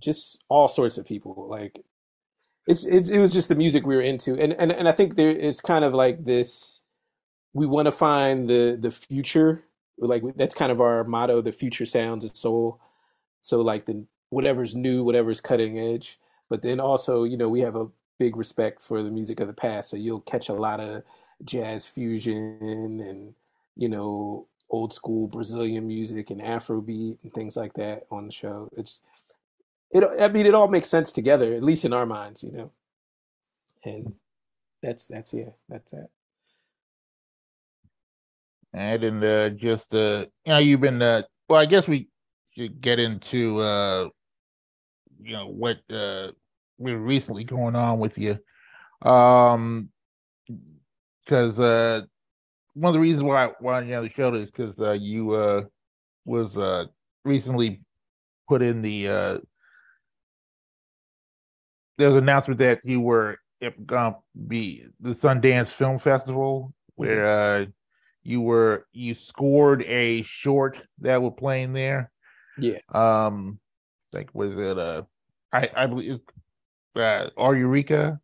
just 0.00 0.44
all 0.48 0.68
sorts 0.68 0.98
of 0.98 1.06
people. 1.06 1.46
Like 1.48 1.80
it's, 2.66 2.84
it, 2.84 3.10
it 3.10 3.18
was 3.18 3.32
just 3.32 3.48
the 3.48 3.54
music 3.54 3.86
we 3.86 3.96
were 3.96 4.02
into, 4.02 4.34
and 4.34 4.52
and 4.52 4.72
and 4.72 4.88
I 4.88 4.92
think 4.92 5.16
there 5.16 5.30
is 5.30 5.60
kind 5.60 5.84
of 5.84 5.94
like 5.94 6.24
this. 6.24 6.82
We 7.52 7.66
want 7.66 7.86
to 7.86 7.92
find 7.92 8.48
the 8.48 8.76
the 8.78 8.90
future, 8.90 9.64
like 9.98 10.22
that's 10.36 10.54
kind 10.54 10.72
of 10.72 10.80
our 10.80 11.04
motto: 11.04 11.40
the 11.40 11.52
future 11.52 11.86
sounds 11.86 12.24
and 12.24 12.36
soul. 12.36 12.80
So 13.40 13.60
like 13.60 13.86
the 13.86 14.04
whatever's 14.30 14.74
new, 14.74 15.04
whatever's 15.04 15.40
cutting 15.40 15.78
edge, 15.78 16.18
but 16.48 16.62
then 16.62 16.80
also 16.80 17.24
you 17.24 17.36
know 17.36 17.48
we 17.48 17.60
have 17.60 17.76
a 17.76 17.88
big 18.18 18.36
respect 18.36 18.82
for 18.82 19.02
the 19.02 19.10
music 19.10 19.40
of 19.40 19.46
the 19.46 19.52
past. 19.52 19.90
So 19.90 19.96
you'll 19.96 20.20
catch 20.20 20.48
a 20.48 20.54
lot 20.54 20.80
of 20.80 21.02
jazz 21.44 21.86
fusion 21.86 23.00
and 23.00 23.34
you 23.76 23.88
know 23.88 24.46
old 24.70 24.92
school 24.92 25.28
Brazilian 25.28 25.86
music 25.86 26.30
and 26.30 26.40
Afrobeat 26.40 27.18
and 27.22 27.32
things 27.32 27.56
like 27.56 27.74
that 27.74 28.06
on 28.10 28.26
the 28.26 28.32
show. 28.32 28.68
It's 28.76 29.00
it. 29.90 30.04
I 30.20 30.28
mean, 30.28 30.46
it 30.46 30.54
all 30.54 30.68
makes 30.68 30.88
sense 30.88 31.12
together, 31.12 31.52
at 31.54 31.62
least 31.62 31.84
in 31.84 31.92
our 31.92 32.06
minds, 32.06 32.42
you 32.42 32.52
know. 32.52 32.72
And 33.84 34.14
that's 34.82 35.08
that's 35.08 35.32
yeah, 35.32 35.50
that's 35.68 35.92
it. 35.92 36.10
And 38.76 39.02
then 39.02 39.24
uh, 39.24 39.48
just 39.50 39.92
uh, 39.94 40.26
you 40.44 40.52
know, 40.52 40.58
you've 40.58 40.82
been 40.82 41.00
uh, 41.00 41.22
well. 41.48 41.60
I 41.60 41.64
guess 41.64 41.88
we 41.88 42.08
should 42.54 42.80
get 42.80 42.98
into 42.98 43.58
uh, 43.60 44.08
you 45.22 45.32
know 45.32 45.48
what 45.48 45.78
uh, 45.90 46.32
we're 46.76 46.98
recently 46.98 47.42
going 47.42 47.74
on 47.74 47.98
with 47.98 48.18
you, 48.18 48.38
um, 49.02 49.88
because 51.24 51.58
uh 51.58 52.02
one 52.74 52.90
of 52.90 52.92
the 52.92 53.00
reasons 53.00 53.22
why 53.22 53.48
why 53.60 53.80
you 53.80 53.92
know 53.92 54.02
the 54.02 54.10
show 54.10 54.34
is 54.34 54.50
because 54.50 54.78
uh, 54.78 54.92
you 54.92 55.32
uh, 55.32 55.62
was 56.26 56.54
uh, 56.56 56.84
recently 57.24 57.80
put 58.46 58.60
in 58.60 58.82
the 58.82 59.08
uh, 59.08 59.38
there 61.96 62.08
was 62.08 62.16
an 62.18 62.24
announcement 62.24 62.60
that 62.60 62.80
you 62.84 63.00
were 63.00 63.38
to 63.62 64.14
be 64.46 64.84
the 65.00 65.14
Sundance 65.14 65.68
Film 65.68 65.98
Festival 65.98 66.74
where 66.96 67.26
uh, 67.26 67.64
you 68.26 68.40
were 68.40 68.86
you 68.92 69.14
scored 69.14 69.82
a 69.84 70.22
short 70.24 70.78
that 71.00 71.22
was 71.22 71.34
playing 71.38 71.72
there. 71.72 72.10
Yeah. 72.58 72.78
Um, 72.92 73.58
like 74.12 74.34
was 74.34 74.58
it 74.58 74.78
uh 74.78 75.02
I 75.52 75.70
I 75.76 75.86
believe 75.86 76.20
uh 76.96 77.30
or 77.36 77.54
Ourika? 77.54 78.18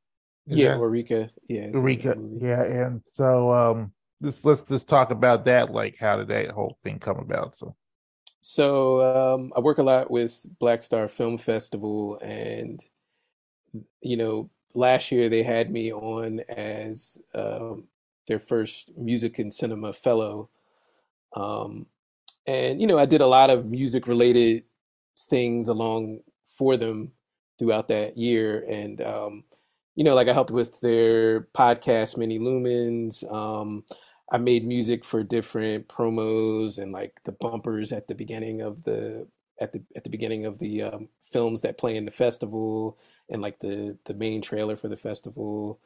yeah, 0.46 0.76
Ourika. 0.76 1.30
Yeah. 1.48 1.68
Ourika. 1.68 2.16
Yeah, 2.40 2.62
and 2.62 3.02
so 3.14 3.52
um 3.52 3.92
let's 4.22 4.38
let's 4.42 4.62
just 4.68 4.88
talk 4.88 5.10
about 5.10 5.44
that. 5.44 5.70
Like, 5.70 5.96
how 5.98 6.16
did 6.16 6.28
that 6.28 6.50
whole 6.50 6.78
thing 6.82 6.98
come 6.98 7.18
about? 7.18 7.58
So, 7.58 7.74
so 8.40 9.34
um, 9.34 9.52
I 9.54 9.60
work 9.60 9.78
a 9.78 9.82
lot 9.82 10.10
with 10.10 10.44
Black 10.58 10.82
Star 10.82 11.08
Film 11.08 11.38
Festival, 11.38 12.18
and 12.22 12.82
you 14.00 14.16
know, 14.16 14.50
last 14.74 15.12
year 15.12 15.28
they 15.28 15.42
had 15.42 15.70
me 15.70 15.92
on 15.92 16.40
as 16.48 17.18
um, 17.34 17.84
their 18.26 18.38
first 18.38 18.90
music 18.96 19.38
and 19.38 19.52
cinema 19.52 19.92
fellow. 19.92 20.48
Um, 21.34 21.86
and 22.46 22.80
you 22.80 22.86
know, 22.86 22.98
I 22.98 23.06
did 23.06 23.20
a 23.20 23.26
lot 23.26 23.50
of 23.50 23.66
music 23.66 24.06
related 24.06 24.64
things 25.18 25.68
along 25.68 26.20
for 26.46 26.76
them 26.76 27.12
throughout 27.58 27.88
that 27.88 28.16
year, 28.16 28.64
and 28.68 29.00
um, 29.00 29.44
you 29.94 30.04
know, 30.04 30.14
like 30.14 30.28
I 30.28 30.32
helped 30.32 30.50
with 30.50 30.80
their 30.80 31.42
podcast, 31.54 32.16
Many 32.16 32.38
Lumens. 32.38 33.30
Um, 33.32 33.84
I 34.30 34.38
made 34.38 34.66
music 34.66 35.04
for 35.04 35.22
different 35.22 35.88
promos 35.88 36.78
and 36.78 36.90
like 36.90 37.20
the 37.24 37.32
bumpers 37.32 37.92
at 37.92 38.08
the 38.08 38.14
beginning 38.14 38.62
of 38.62 38.84
the 38.84 39.26
at 39.60 39.72
the 39.72 39.82
at 39.94 40.04
the 40.04 40.10
beginning 40.10 40.46
of 40.46 40.58
the 40.58 40.82
um, 40.82 41.08
films 41.20 41.60
that 41.62 41.78
play 41.78 41.96
in 41.96 42.06
the 42.06 42.10
festival 42.10 42.98
and 43.28 43.42
like 43.42 43.60
the 43.60 43.96
the 44.06 44.14
main 44.14 44.40
trailer 44.42 44.76
for 44.76 44.88
the 44.88 44.96
festival. 44.96 45.78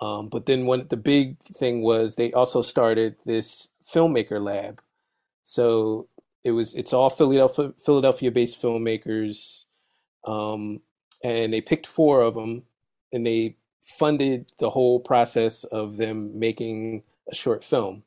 Um, 0.00 0.28
but 0.28 0.46
then 0.46 0.66
one 0.66 0.86
the 0.90 0.96
big 0.96 1.38
thing 1.44 1.82
was 1.82 2.16
they 2.16 2.32
also 2.32 2.62
started 2.62 3.16
this 3.24 3.68
filmmaker 3.86 4.42
lab. 4.42 4.82
So 5.42 6.08
it 6.42 6.52
was 6.52 6.74
it's 6.74 6.92
all 6.92 7.10
Philadelphia 7.10 7.72
Philadelphia 7.78 8.30
based 8.30 8.60
filmmakers, 8.60 9.64
um, 10.26 10.80
and 11.22 11.52
they 11.52 11.60
picked 11.60 11.86
four 11.86 12.20
of 12.22 12.34
them 12.34 12.64
and 13.12 13.26
they 13.26 13.56
funded 13.80 14.52
the 14.58 14.70
whole 14.70 14.98
process 14.98 15.64
of 15.64 15.96
them 15.96 16.38
making 16.38 17.02
a 17.30 17.34
short 17.34 17.62
film. 17.62 18.02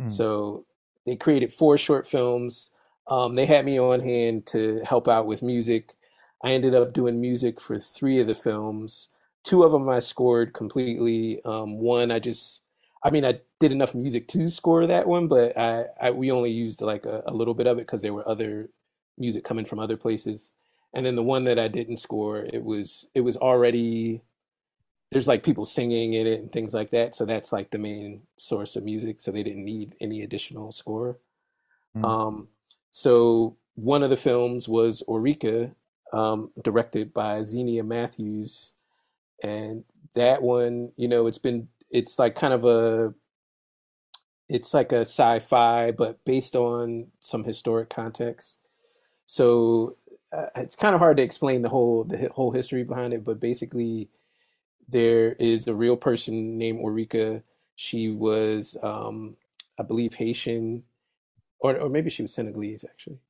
Mm. 0.00 0.10
So 0.10 0.64
they 1.06 1.16
created 1.16 1.52
four 1.52 1.78
short 1.78 2.06
films. 2.06 2.70
Um, 3.06 3.34
they 3.34 3.46
had 3.46 3.64
me 3.64 3.78
on 3.78 4.00
hand 4.00 4.46
to 4.46 4.82
help 4.84 5.08
out 5.08 5.26
with 5.26 5.42
music. 5.42 5.94
I 6.42 6.52
ended 6.52 6.74
up 6.74 6.92
doing 6.92 7.20
music 7.20 7.60
for 7.60 7.78
three 7.78 8.20
of 8.20 8.26
the 8.26 8.34
films. 8.34 9.08
Two 9.48 9.62
of 9.62 9.72
them 9.72 9.88
I 9.88 10.00
scored 10.00 10.52
completely. 10.52 11.42
Um, 11.42 11.78
one 11.78 12.10
I 12.10 12.18
just, 12.18 12.60
I 13.02 13.08
mean, 13.08 13.24
I 13.24 13.40
did 13.58 13.72
enough 13.72 13.94
music 13.94 14.28
to 14.28 14.50
score 14.50 14.86
that 14.86 15.08
one, 15.08 15.26
but 15.26 15.56
I, 15.56 15.86
I 15.98 16.10
we 16.10 16.30
only 16.30 16.50
used 16.50 16.82
like 16.82 17.06
a, 17.06 17.22
a 17.26 17.32
little 17.32 17.54
bit 17.54 17.66
of 17.66 17.78
it 17.78 17.86
because 17.86 18.02
there 18.02 18.12
were 18.12 18.28
other 18.28 18.68
music 19.16 19.44
coming 19.44 19.64
from 19.64 19.78
other 19.78 19.96
places. 19.96 20.50
And 20.92 21.06
then 21.06 21.16
the 21.16 21.22
one 21.22 21.44
that 21.44 21.58
I 21.58 21.68
didn't 21.68 21.96
score, 21.96 22.44
it 22.44 22.62
was 22.62 23.08
it 23.14 23.22
was 23.22 23.38
already 23.38 24.20
there's 25.10 25.28
like 25.28 25.42
people 25.42 25.64
singing 25.64 26.12
in 26.12 26.26
it 26.26 26.40
and 26.40 26.52
things 26.52 26.74
like 26.74 26.90
that. 26.90 27.14
So 27.14 27.24
that's 27.24 27.50
like 27.50 27.70
the 27.70 27.78
main 27.78 28.22
source 28.36 28.76
of 28.76 28.84
music. 28.84 29.20
So 29.22 29.30
they 29.30 29.42
didn't 29.42 29.64
need 29.64 29.94
any 29.98 30.20
additional 30.22 30.72
score. 30.72 31.18
Mm. 31.96 32.04
Um, 32.04 32.48
so 32.90 33.56
one 33.76 34.02
of 34.02 34.10
the 34.10 34.16
films 34.28 34.68
was 34.68 35.02
Ourika, 35.08 35.72
um, 36.12 36.50
directed 36.62 37.14
by 37.14 37.42
Xenia 37.42 37.84
Matthews, 37.84 38.74
and 39.42 39.84
that 40.14 40.42
one, 40.42 40.92
you 40.96 41.08
know, 41.08 41.26
it's 41.26 41.38
been 41.38 41.68
it's 41.90 42.18
like 42.18 42.34
kind 42.34 42.54
of 42.54 42.64
a 42.64 43.14
it's 44.48 44.72
like 44.72 44.92
a 44.92 45.00
sci-fi, 45.00 45.90
but 45.92 46.24
based 46.24 46.56
on 46.56 47.08
some 47.20 47.44
historic 47.44 47.90
context. 47.90 48.58
So 49.26 49.96
uh, 50.32 50.46
it's 50.56 50.76
kind 50.76 50.94
of 50.94 51.00
hard 51.00 51.18
to 51.18 51.22
explain 51.22 51.62
the 51.62 51.68
whole 51.68 52.04
the 52.04 52.28
whole 52.32 52.52
history 52.52 52.82
behind 52.84 53.12
it, 53.14 53.24
but 53.24 53.40
basically 53.40 54.08
there 54.88 55.32
is 55.34 55.66
a 55.66 55.74
real 55.74 55.96
person 55.96 56.58
named 56.58 56.80
Ourika. 56.80 57.42
She 57.76 58.08
was, 58.10 58.76
um, 58.82 59.36
I 59.78 59.82
believe, 59.82 60.14
Haitian, 60.14 60.84
or 61.60 61.78
or 61.78 61.88
maybe 61.88 62.10
she 62.10 62.22
was 62.22 62.34
Senegalese 62.34 62.84
actually. 62.84 63.20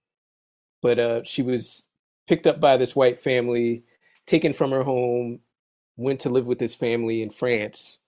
But 0.80 0.98
uh, 0.98 1.24
she 1.24 1.42
was 1.42 1.84
picked 2.28 2.46
up 2.46 2.60
by 2.60 2.76
this 2.76 2.94
white 2.94 3.18
family, 3.18 3.84
taken 4.26 4.52
from 4.52 4.70
her 4.70 4.84
home, 4.84 5.40
went 5.99 6.21
to 6.23 6.31
live 6.31 6.47
with 6.49 6.61
his 6.61 6.75
family 6.76 7.23
in 7.23 7.31
France, 7.31 8.00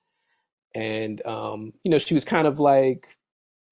and 0.75 1.25
um, 1.27 1.75
you 1.85 1.91
know 1.93 1.99
she 1.99 2.15
was 2.15 2.25
kind 2.25 2.47
of 2.49 2.61
like, 2.61 3.09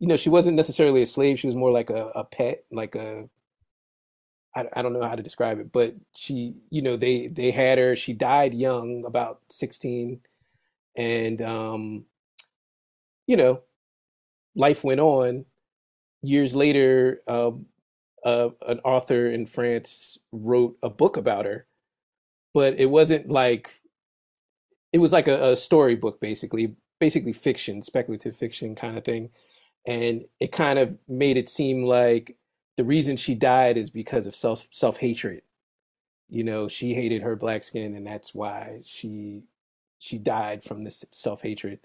you 0.00 0.08
know, 0.08 0.16
she 0.18 0.30
wasn't 0.30 0.56
necessarily 0.56 1.02
a 1.02 1.06
slave. 1.06 1.40
She 1.40 1.48
was 1.48 1.56
more 1.56 1.72
like 1.72 1.90
a, 1.90 2.08
a 2.16 2.24
pet, 2.24 2.64
like 2.72 2.94
a 2.96 3.28
I, 4.56 4.66
I 4.74 4.82
don't 4.82 4.92
know 4.94 5.08
how 5.08 5.14
to 5.16 5.22
describe 5.22 5.60
it, 5.60 5.72
but 5.72 5.94
she, 6.16 6.54
you 6.70 6.82
know, 6.82 6.96
they 6.96 7.28
they 7.28 7.50
had 7.52 7.78
her. 7.78 7.96
She 7.96 8.12
died 8.12 8.54
young, 8.54 9.04
about 9.06 9.40
sixteen, 9.50 10.20
and 10.96 11.42
um, 11.42 12.06
you 13.26 13.36
know, 13.36 13.62
life 14.56 14.84
went 14.84 15.00
on. 15.00 15.46
Years 16.22 16.56
later, 16.56 17.22
uh, 18.24 18.50
an 18.66 18.80
author 18.80 19.28
in 19.30 19.46
France 19.46 20.18
wrote 20.32 20.76
a 20.82 20.90
book 20.90 21.16
about 21.16 21.46
her, 21.46 21.66
but 22.54 22.78
it 22.80 22.86
wasn't 22.86 23.28
like 23.30 23.70
it 24.98 25.02
was 25.02 25.12
like 25.12 25.28
a, 25.28 25.52
a 25.52 25.56
storybook, 25.56 26.20
basically, 26.20 26.74
basically 26.98 27.32
fiction, 27.32 27.82
speculative 27.82 28.36
fiction 28.36 28.74
kind 28.74 28.98
of 28.98 29.04
thing, 29.04 29.30
and 29.86 30.24
it 30.40 30.52
kind 30.52 30.78
of 30.78 30.98
made 31.08 31.36
it 31.36 31.48
seem 31.48 31.84
like 31.84 32.36
the 32.76 32.84
reason 32.84 33.16
she 33.16 33.34
died 33.34 33.76
is 33.76 33.90
because 33.90 34.26
of 34.26 34.34
self 34.34 34.66
self 34.70 34.98
hatred. 34.98 35.42
You 36.28 36.44
know, 36.44 36.68
she 36.68 36.94
hated 36.94 37.22
her 37.22 37.36
black 37.36 37.64
skin, 37.64 37.94
and 37.94 38.06
that's 38.06 38.34
why 38.34 38.82
she 38.84 39.44
she 39.98 40.18
died 40.18 40.64
from 40.64 40.84
this 40.84 41.04
self 41.12 41.42
hatred. 41.42 41.80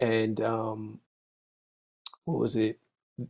And 0.00 0.40
um, 0.40 1.00
what 2.24 2.38
was 2.40 2.56
it? 2.56 2.80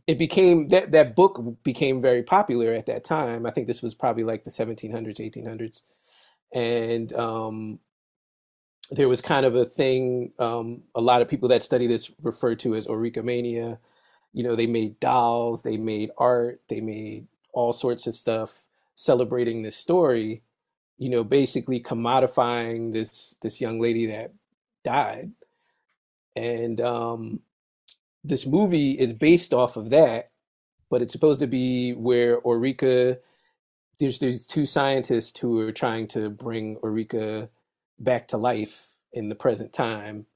it 0.07 0.17
became 0.17 0.69
that 0.69 0.91
that 0.91 1.15
book 1.15 1.43
became 1.63 2.01
very 2.01 2.23
popular 2.23 2.73
at 2.73 2.87
that 2.87 3.03
time. 3.03 3.45
I 3.45 3.51
think 3.51 3.67
this 3.67 3.81
was 3.81 3.93
probably 3.95 4.23
like 4.23 4.43
the 4.43 4.51
1700s, 4.51 5.19
1800s, 5.19 5.83
and 6.53 7.13
um, 7.13 7.79
there 8.91 9.09
was 9.09 9.21
kind 9.21 9.45
of 9.45 9.55
a 9.55 9.65
thing. 9.65 10.33
Um, 10.39 10.83
a 10.95 11.01
lot 11.01 11.21
of 11.21 11.29
people 11.29 11.49
that 11.49 11.63
study 11.63 11.87
this 11.87 12.11
refer 12.21 12.55
to 12.55 12.75
as 12.75 12.87
Ourika 12.87 13.23
mania. 13.23 13.79
You 14.33 14.43
know, 14.43 14.55
they 14.55 14.67
made 14.67 14.99
dolls, 14.99 15.63
they 15.63 15.77
made 15.77 16.11
art, 16.17 16.61
they 16.69 16.81
made 16.81 17.27
all 17.53 17.73
sorts 17.73 18.07
of 18.07 18.15
stuff 18.15 18.63
celebrating 18.95 19.63
this 19.63 19.75
story. 19.75 20.43
You 20.97 21.09
know, 21.09 21.23
basically 21.23 21.81
commodifying 21.81 22.93
this 22.93 23.37
this 23.41 23.61
young 23.61 23.79
lady 23.81 24.07
that 24.07 24.33
died, 24.85 25.31
and 26.35 26.81
um, 26.81 27.41
this 28.23 28.45
movie 28.45 28.91
is 28.91 29.13
based 29.13 29.53
off 29.53 29.77
of 29.77 29.89
that, 29.91 30.31
but 30.89 31.01
it's 31.01 31.13
supposed 31.13 31.39
to 31.41 31.47
be 31.47 31.93
where 31.93 32.41
Ourika. 32.41 33.19
There's 33.99 34.19
there's 34.19 34.45
two 34.45 34.65
scientists 34.65 35.39
who 35.39 35.59
are 35.59 35.71
trying 35.71 36.07
to 36.09 36.29
bring 36.29 36.77
Ourika 36.77 37.49
back 38.03 38.29
to 38.29 38.37
life 38.37 38.89
in 39.13 39.29
the 39.29 39.35
present 39.35 39.73
time, 39.73 40.27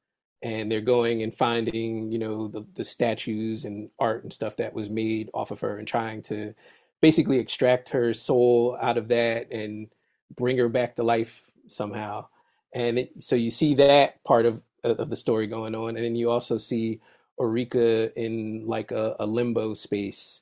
and 0.43 0.72
they're 0.72 0.81
going 0.81 1.24
and 1.24 1.34
finding 1.34 2.12
you 2.12 2.19
know 2.19 2.48
the 2.50 2.65
the 2.75 2.84
statues 2.86 3.65
and 3.65 3.89
art 4.00 4.24
and 4.24 4.34
stuff 4.34 4.57
that 4.57 4.74
was 4.74 4.89
made 4.89 5.29
off 5.34 5.51
of 5.51 5.62
her 5.62 5.77
and 5.79 5.88
trying 5.88 6.22
to 6.24 6.53
basically 7.01 7.39
extract 7.39 7.89
her 7.89 8.13
soul 8.13 8.77
out 8.81 8.98
of 8.98 9.10
that 9.10 9.51
and 9.51 9.89
bring 10.36 10.57
her 10.57 10.69
back 10.69 10.95
to 10.95 11.03
life 11.03 11.51
somehow. 11.67 12.27
And 12.74 13.00
it, 13.00 13.12
so 13.19 13.36
you 13.36 13.50
see 13.51 13.75
that 13.75 14.24
part 14.25 14.45
of 14.45 14.63
of 14.84 15.10
the 15.10 15.17
story 15.17 15.48
going 15.48 15.75
on, 15.75 15.98
and 15.98 16.05
then 16.05 16.15
you 16.15 16.31
also 16.31 16.57
see 16.57 17.01
Ourika 17.39 18.12
in 18.15 18.67
like 18.67 18.91
a, 18.91 19.15
a 19.19 19.25
limbo 19.25 19.74
space 19.75 20.41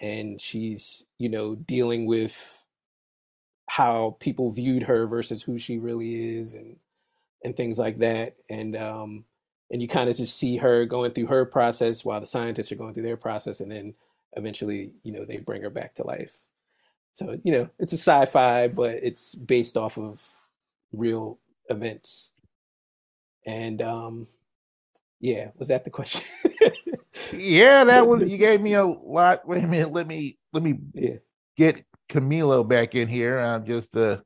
and 0.00 0.40
she's, 0.40 1.04
you 1.18 1.28
know, 1.28 1.54
dealing 1.54 2.06
with 2.06 2.61
how 3.68 4.16
people 4.20 4.50
viewed 4.50 4.82
her 4.84 5.06
versus 5.06 5.42
who 5.42 5.58
she 5.58 5.78
really 5.78 6.38
is 6.38 6.54
and 6.54 6.76
and 7.44 7.56
things 7.56 7.78
like 7.78 7.98
that. 7.98 8.36
And 8.50 8.76
um 8.76 9.24
and 9.70 9.80
you 9.80 9.88
kind 9.88 10.10
of 10.10 10.16
just 10.16 10.36
see 10.36 10.56
her 10.58 10.84
going 10.84 11.12
through 11.12 11.26
her 11.26 11.44
process 11.44 12.04
while 12.04 12.20
the 12.20 12.26
scientists 12.26 12.70
are 12.72 12.76
going 12.76 12.94
through 12.94 13.04
their 13.04 13.16
process 13.16 13.60
and 13.60 13.70
then 13.70 13.94
eventually, 14.34 14.92
you 15.02 15.12
know, 15.12 15.24
they 15.24 15.38
bring 15.38 15.62
her 15.62 15.70
back 15.70 15.94
to 15.94 16.06
life. 16.06 16.34
So, 17.12 17.38
you 17.44 17.52
know, 17.52 17.68
it's 17.78 17.92
a 17.92 17.98
sci-fi, 17.98 18.68
but 18.68 18.96
it's 19.02 19.34
based 19.34 19.76
off 19.76 19.98
of 19.98 20.26
real 20.92 21.38
events. 21.68 22.30
And 23.46 23.82
um 23.82 24.26
yeah, 25.20 25.50
was 25.56 25.68
that 25.68 25.84
the 25.84 25.90
question? 25.90 26.24
yeah, 27.32 27.84
that 27.84 28.06
was. 28.06 28.30
You 28.30 28.38
gave 28.38 28.60
me 28.60 28.74
a 28.74 28.84
lot. 28.84 29.46
Wait 29.46 29.64
a 29.64 29.68
minute. 29.68 29.92
Let 29.92 30.06
me 30.06 30.36
let 30.52 30.62
me 30.62 30.78
yeah. 30.92 31.16
get 31.56 31.84
Camilo 32.12 32.66
back 32.66 32.94
in 32.94 33.08
here. 33.08 33.38
I'm 33.38 33.64
just 33.64 33.96
uh, 33.96 34.18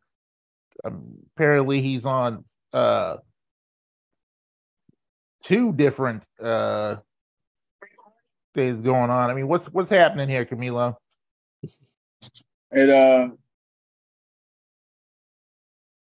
um, 0.85 1.19
apparently 1.35 1.81
he's 1.81 2.05
on 2.05 2.45
uh 2.73 3.19
two 5.45 5.73
different 5.73 6.25
uh 6.43 6.97
things 8.55 8.83
going 8.83 9.11
on. 9.11 9.31
I 9.31 9.35
mean, 9.35 9.47
what's 9.47 9.67
what's 9.67 9.91
happening 9.91 10.29
here, 10.29 10.45
Camilo? 10.45 10.97
It 12.73 12.91
uh. 12.91 13.29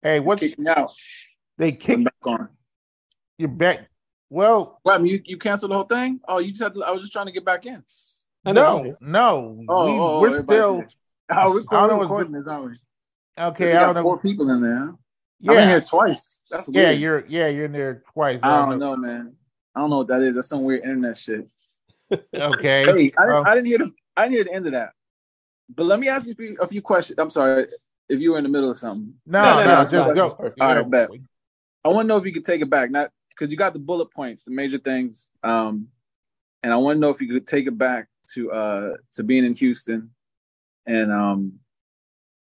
Hey, 0.02 0.20
what's 0.20 0.40
kicking 0.40 0.68
out? 0.68 0.92
They 1.58 1.72
kicked 1.72 2.04
back 2.04 2.14
on. 2.24 2.48
You're 3.36 3.48
back. 3.48 3.88
Well, 4.30 4.80
well, 4.84 4.94
I 4.94 4.98
mean, 4.98 5.12
you, 5.12 5.22
you 5.24 5.36
canceled 5.36 5.72
the 5.72 5.74
whole 5.74 5.84
thing. 5.84 6.20
Oh, 6.26 6.38
you 6.38 6.50
just 6.50 6.62
had 6.62 6.74
to, 6.74 6.84
I 6.84 6.90
was 6.90 7.02
just 7.02 7.12
trying 7.12 7.26
to 7.26 7.32
get 7.32 7.44
back 7.44 7.66
in. 7.66 7.82
No, 8.46 8.96
no, 9.00 9.64
oh, 9.68 9.84
we, 9.84 9.98
oh, 9.98 10.20
we're 10.20 10.42
still. 10.42 10.84
Oh, 11.32 11.52
we're, 11.70 11.88
we're 11.88 12.00
recording 12.00 12.32
this, 12.32 12.46
aren't 12.46 12.64
we? 12.66 12.72
Okay, 13.38 13.72
I 13.72 13.80
don't 13.80 13.94
know. 13.94 14.02
Four 14.02 14.18
people 14.18 14.50
in 14.50 14.62
there. 14.62 14.94
Yeah, 15.40 15.52
I'm 15.52 15.58
in 15.58 15.68
here 15.68 15.80
twice. 15.80 16.40
That's 16.50 16.68
weird. 16.68 16.88
yeah. 16.88 16.90
You're 16.92 17.26
yeah, 17.26 17.48
you're 17.48 17.64
in 17.66 17.72
there 17.72 18.02
twice. 18.12 18.40
I 18.42 18.48
don't, 18.48 18.68
I 18.68 18.70
don't 18.70 18.78
know. 18.78 18.94
know. 18.94 18.96
man. 18.96 19.34
I 19.74 19.80
don't 19.80 19.90
know 19.90 19.98
what 19.98 20.08
that 20.08 20.22
is. 20.22 20.34
That's 20.34 20.48
some 20.48 20.64
weird 20.64 20.82
internet 20.82 21.16
shit. 21.16 21.48
okay. 22.34 22.84
hey, 22.84 23.12
I, 23.18 23.36
um, 23.36 23.46
I, 23.46 23.54
didn't 23.54 23.66
hear 23.66 23.78
the 23.78 23.92
I 24.16 24.24
didn't 24.24 24.34
hear 24.34 24.44
the 24.44 24.52
end 24.52 24.66
of 24.66 24.72
that. 24.72 24.90
But 25.74 25.86
let 25.86 26.00
me 26.00 26.08
ask 26.08 26.26
you 26.26 26.56
a 26.60 26.66
few 26.66 26.82
questions. 26.82 27.18
I'm 27.18 27.30
sorry 27.30 27.66
if 28.08 28.20
you 28.20 28.32
were 28.32 28.38
in 28.38 28.44
the 28.44 28.50
middle 28.50 28.70
of 28.70 28.76
something. 28.76 29.14
No, 29.24 29.42
no, 29.42 29.64
no, 29.64 29.74
no 29.76 30.14
just 30.14 30.36
go. 30.38 30.52
All 30.60 30.74
right, 30.74 30.90
bet. 30.90 31.10
I 31.84 31.88
want 31.88 32.06
to 32.06 32.08
know 32.08 32.16
if 32.16 32.26
you 32.26 32.32
could 32.32 32.44
take 32.44 32.60
it 32.60 32.68
back. 32.68 32.90
Not 32.90 33.10
because 33.28 33.52
you 33.52 33.56
got 33.56 33.72
the 33.72 33.78
bullet 33.78 34.12
points, 34.12 34.44
the 34.44 34.50
major 34.50 34.78
things. 34.78 35.30
Um, 35.42 35.88
and 36.62 36.72
I 36.72 36.76
want 36.76 36.96
to 36.96 37.00
know 37.00 37.10
if 37.10 37.20
you 37.22 37.28
could 37.28 37.46
take 37.46 37.66
it 37.66 37.78
back 37.78 38.08
to 38.34 38.52
uh 38.52 38.96
to 39.12 39.22
being 39.22 39.44
in 39.44 39.54
Houston, 39.54 40.10
and 40.90 41.12
um, 41.12 41.52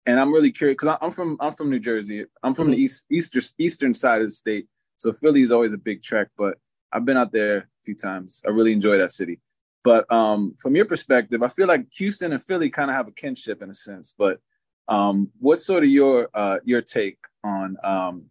and 0.06 0.18
I'm 0.18 0.32
really 0.32 0.50
curious 0.50 0.76
because 0.76 0.96
I'm 1.00 1.10
from 1.10 1.36
I'm 1.38 1.52
from 1.52 1.70
New 1.70 1.78
Jersey. 1.78 2.24
I'm 2.42 2.54
from 2.54 2.68
mm-hmm. 2.68 2.76
the 2.76 2.82
east 2.82 3.06
eastern 3.10 3.42
eastern 3.58 3.94
side 3.94 4.22
of 4.22 4.28
the 4.28 4.32
state, 4.32 4.66
so 4.96 5.12
Philly 5.12 5.42
is 5.42 5.52
always 5.52 5.74
a 5.74 5.78
big 5.78 6.02
trek. 6.02 6.28
But 6.36 6.56
I've 6.90 7.04
been 7.04 7.18
out 7.18 7.30
there 7.30 7.56
a 7.58 7.66
few 7.84 7.94
times. 7.94 8.42
I 8.46 8.50
really 8.50 8.72
enjoy 8.72 8.96
that 8.98 9.12
city. 9.12 9.40
But 9.84 10.10
um, 10.10 10.54
from 10.58 10.74
your 10.76 10.86
perspective, 10.86 11.42
I 11.42 11.48
feel 11.48 11.68
like 11.68 11.86
Houston 11.92 12.32
and 12.32 12.42
Philly 12.42 12.70
kind 12.70 12.90
of 12.90 12.96
have 12.96 13.08
a 13.08 13.12
kinship 13.12 13.62
in 13.62 13.70
a 13.70 13.74
sense. 13.74 14.14
But 14.16 14.40
um, 14.88 15.30
what's 15.38 15.66
sort 15.66 15.84
of 15.84 15.90
your 15.90 16.30
uh, 16.32 16.58
your 16.64 16.80
take 16.80 17.18
on 17.44 17.76
um, 17.84 18.24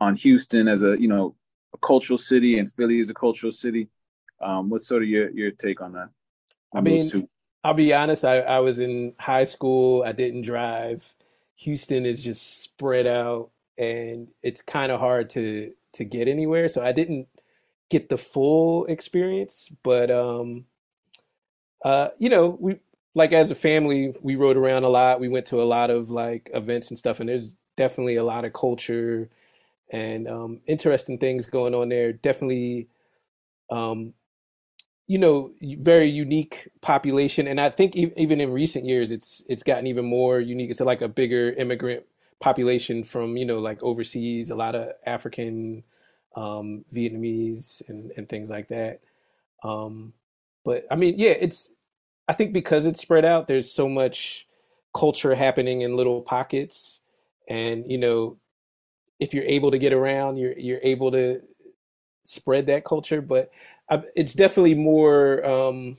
on 0.00 0.16
Houston 0.16 0.68
as 0.68 0.82
a 0.82 1.00
you 1.00 1.08
know 1.08 1.34
a 1.74 1.78
cultural 1.78 2.18
city 2.18 2.58
and 2.58 2.70
Philly 2.70 3.00
is 3.00 3.08
a 3.08 3.14
cultural 3.14 3.52
city. 3.52 3.88
Um, 4.38 4.68
what's 4.68 4.86
sort 4.86 5.02
of 5.02 5.08
your, 5.08 5.30
your 5.30 5.50
take 5.50 5.80
on 5.80 5.92
that? 5.94 6.10
On 6.72 6.78
I 6.78 6.80
mean, 6.82 7.28
I'll 7.66 7.74
be 7.74 7.92
honest. 7.92 8.24
I, 8.24 8.38
I 8.42 8.60
was 8.60 8.78
in 8.78 9.14
high 9.18 9.42
school. 9.42 10.04
I 10.04 10.12
didn't 10.12 10.42
drive. 10.42 11.16
Houston 11.56 12.06
is 12.06 12.22
just 12.22 12.62
spread 12.62 13.08
out, 13.08 13.50
and 13.76 14.28
it's 14.40 14.62
kind 14.62 14.92
of 14.92 15.00
hard 15.00 15.30
to 15.30 15.72
to 15.94 16.04
get 16.04 16.28
anywhere. 16.28 16.68
So 16.68 16.84
I 16.84 16.92
didn't 16.92 17.26
get 17.90 18.08
the 18.08 18.18
full 18.18 18.86
experience. 18.86 19.68
But 19.82 20.12
um, 20.12 20.66
uh, 21.84 22.10
you 22.18 22.28
know, 22.28 22.56
we 22.60 22.78
like 23.16 23.32
as 23.32 23.50
a 23.50 23.56
family, 23.56 24.14
we 24.22 24.36
rode 24.36 24.56
around 24.56 24.84
a 24.84 24.88
lot. 24.88 25.18
We 25.18 25.28
went 25.28 25.46
to 25.46 25.60
a 25.60 25.64
lot 25.64 25.90
of 25.90 26.08
like 26.08 26.48
events 26.54 26.90
and 26.90 26.98
stuff, 26.98 27.18
and 27.18 27.28
there's 27.28 27.54
definitely 27.76 28.16
a 28.16 28.24
lot 28.24 28.44
of 28.44 28.52
culture 28.52 29.28
and 29.90 30.28
um, 30.28 30.60
interesting 30.66 31.18
things 31.18 31.46
going 31.46 31.74
on 31.74 31.88
there. 31.88 32.12
Definitely, 32.12 32.88
um, 33.70 34.14
you 35.06 35.18
know, 35.18 35.52
very 35.62 36.06
unique 36.08 36.68
population, 36.80 37.46
and 37.46 37.60
I 37.60 37.70
think 37.70 37.94
even 37.96 38.40
in 38.40 38.52
recent 38.52 38.84
years, 38.86 39.10
it's 39.12 39.44
it's 39.48 39.62
gotten 39.62 39.86
even 39.86 40.04
more 40.04 40.40
unique. 40.40 40.70
It's 40.70 40.80
like 40.80 41.02
a 41.02 41.08
bigger 41.08 41.52
immigrant 41.52 42.04
population 42.40 43.02
from 43.04 43.36
you 43.36 43.44
know 43.46 43.58
like 43.60 43.82
overseas, 43.82 44.50
a 44.50 44.56
lot 44.56 44.74
of 44.74 44.90
African, 45.06 45.84
um, 46.34 46.84
Vietnamese, 46.92 47.82
and 47.88 48.12
and 48.16 48.28
things 48.28 48.50
like 48.50 48.68
that. 48.68 49.00
Um, 49.64 50.14
but 50.64 50.86
I 50.90 50.96
mean, 50.96 51.16
yeah, 51.18 51.30
it's 51.32 51.70
I 52.28 52.34
think 52.34 52.52
because 52.52 52.86
it's 52.86 53.00
spread 53.00 53.24
out, 53.24 53.48
there's 53.48 53.70
so 53.70 53.88
much 53.88 54.46
culture 54.94 55.34
happening 55.34 55.82
in 55.82 55.96
little 55.96 56.22
pockets, 56.22 57.00
and 57.48 57.90
you 57.90 57.98
know 57.98 58.38
if 59.20 59.34
you're 59.34 59.44
able 59.44 59.70
to 59.70 59.78
get 59.78 59.92
around, 59.92 60.36
you're 60.36 60.58
you're 60.58 60.80
able 60.82 61.10
to 61.12 61.42
spread 62.24 62.66
that 62.66 62.84
culture. 62.84 63.20
But 63.20 63.50
It's 64.16 64.34
definitely 64.34 64.74
more, 64.74 65.44
um, 65.46 65.98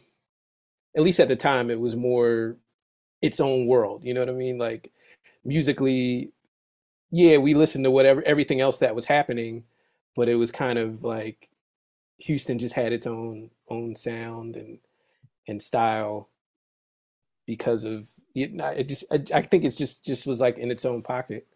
at 0.95 1.03
least 1.03 1.19
at 1.19 1.27
the 1.27 1.35
time, 1.35 1.69
it 1.69 1.79
was 1.79 1.95
more 1.95 2.57
its 3.21 3.39
own 3.39 3.67
world. 3.67 4.03
You 4.03 4.13
know 4.13 4.21
what 4.21 4.29
I 4.29 4.33
mean? 4.33 4.57
Like 4.57 4.91
musically, 5.45 6.31
yeah, 7.11 7.37
we 7.37 7.53
listened 7.53 7.85
to 7.85 7.91
whatever 7.91 8.23
everything 8.25 8.61
else 8.61 8.79
that 8.79 8.95
was 8.95 9.05
happening, 9.05 9.63
but 10.15 10.29
it 10.29 10.35
was 10.35 10.51
kind 10.51 10.79
of 10.79 11.03
like 11.03 11.49
Houston 12.19 12.59
just 12.59 12.75
had 12.75 12.93
its 12.93 13.07
own 13.07 13.51
own 13.69 13.95
sound 13.95 14.55
and 14.55 14.79
and 15.47 15.61
style 15.63 16.29
because 17.45 17.83
of 17.85 18.09
it. 18.35 18.51
It 18.77 18.89
just 18.89 19.05
I, 19.11 19.23
I 19.33 19.41
think 19.43 19.63
it's 19.65 19.75
just 19.75 20.05
just 20.05 20.27
was 20.27 20.41
like 20.41 20.57
in 20.57 20.71
its 20.71 20.85
own 20.85 21.01
pocket 21.03 21.47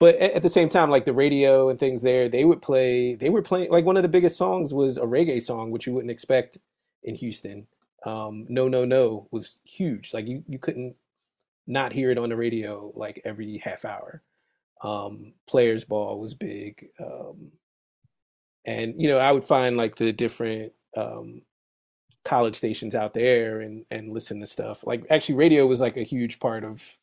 but 0.00 0.16
at 0.16 0.40
the 0.42 0.48
same 0.48 0.70
time, 0.70 0.88
like 0.90 1.04
the 1.04 1.12
radio 1.12 1.68
and 1.68 1.78
things 1.78 2.00
there, 2.02 2.28
they 2.28 2.46
would 2.46 2.62
play. 2.62 3.14
They 3.14 3.28
were 3.28 3.42
playing 3.42 3.70
like 3.70 3.84
one 3.84 3.98
of 3.98 4.02
the 4.02 4.08
biggest 4.08 4.38
songs 4.38 4.72
was 4.72 4.96
a 4.96 5.02
reggae 5.02 5.42
song, 5.42 5.70
which 5.70 5.86
you 5.86 5.92
wouldn't 5.92 6.10
expect 6.10 6.58
in 7.02 7.14
Houston. 7.14 7.66
Um, 8.06 8.46
no, 8.48 8.66
no, 8.66 8.86
no 8.86 9.28
was 9.30 9.60
huge. 9.62 10.14
Like 10.14 10.26
you, 10.26 10.42
you 10.48 10.58
couldn't 10.58 10.96
not 11.66 11.92
hear 11.92 12.10
it 12.10 12.16
on 12.16 12.30
the 12.30 12.36
radio 12.36 12.92
like 12.96 13.20
every 13.26 13.58
half 13.58 13.84
hour. 13.84 14.22
Um, 14.82 15.34
Players 15.46 15.84
Ball 15.84 16.18
was 16.18 16.32
big, 16.32 16.88
um, 16.98 17.52
and 18.64 18.94
you 18.96 19.06
know 19.06 19.18
I 19.18 19.32
would 19.32 19.44
find 19.44 19.76
like 19.76 19.96
the 19.96 20.12
different 20.14 20.72
um, 20.96 21.42
college 22.24 22.56
stations 22.56 22.94
out 22.94 23.12
there 23.12 23.60
and 23.60 23.84
and 23.90 24.14
listen 24.14 24.40
to 24.40 24.46
stuff. 24.46 24.86
Like 24.86 25.04
actually, 25.10 25.34
radio 25.34 25.66
was 25.66 25.82
like 25.82 25.98
a 25.98 26.02
huge 26.02 26.40
part 26.40 26.64
of 26.64 26.96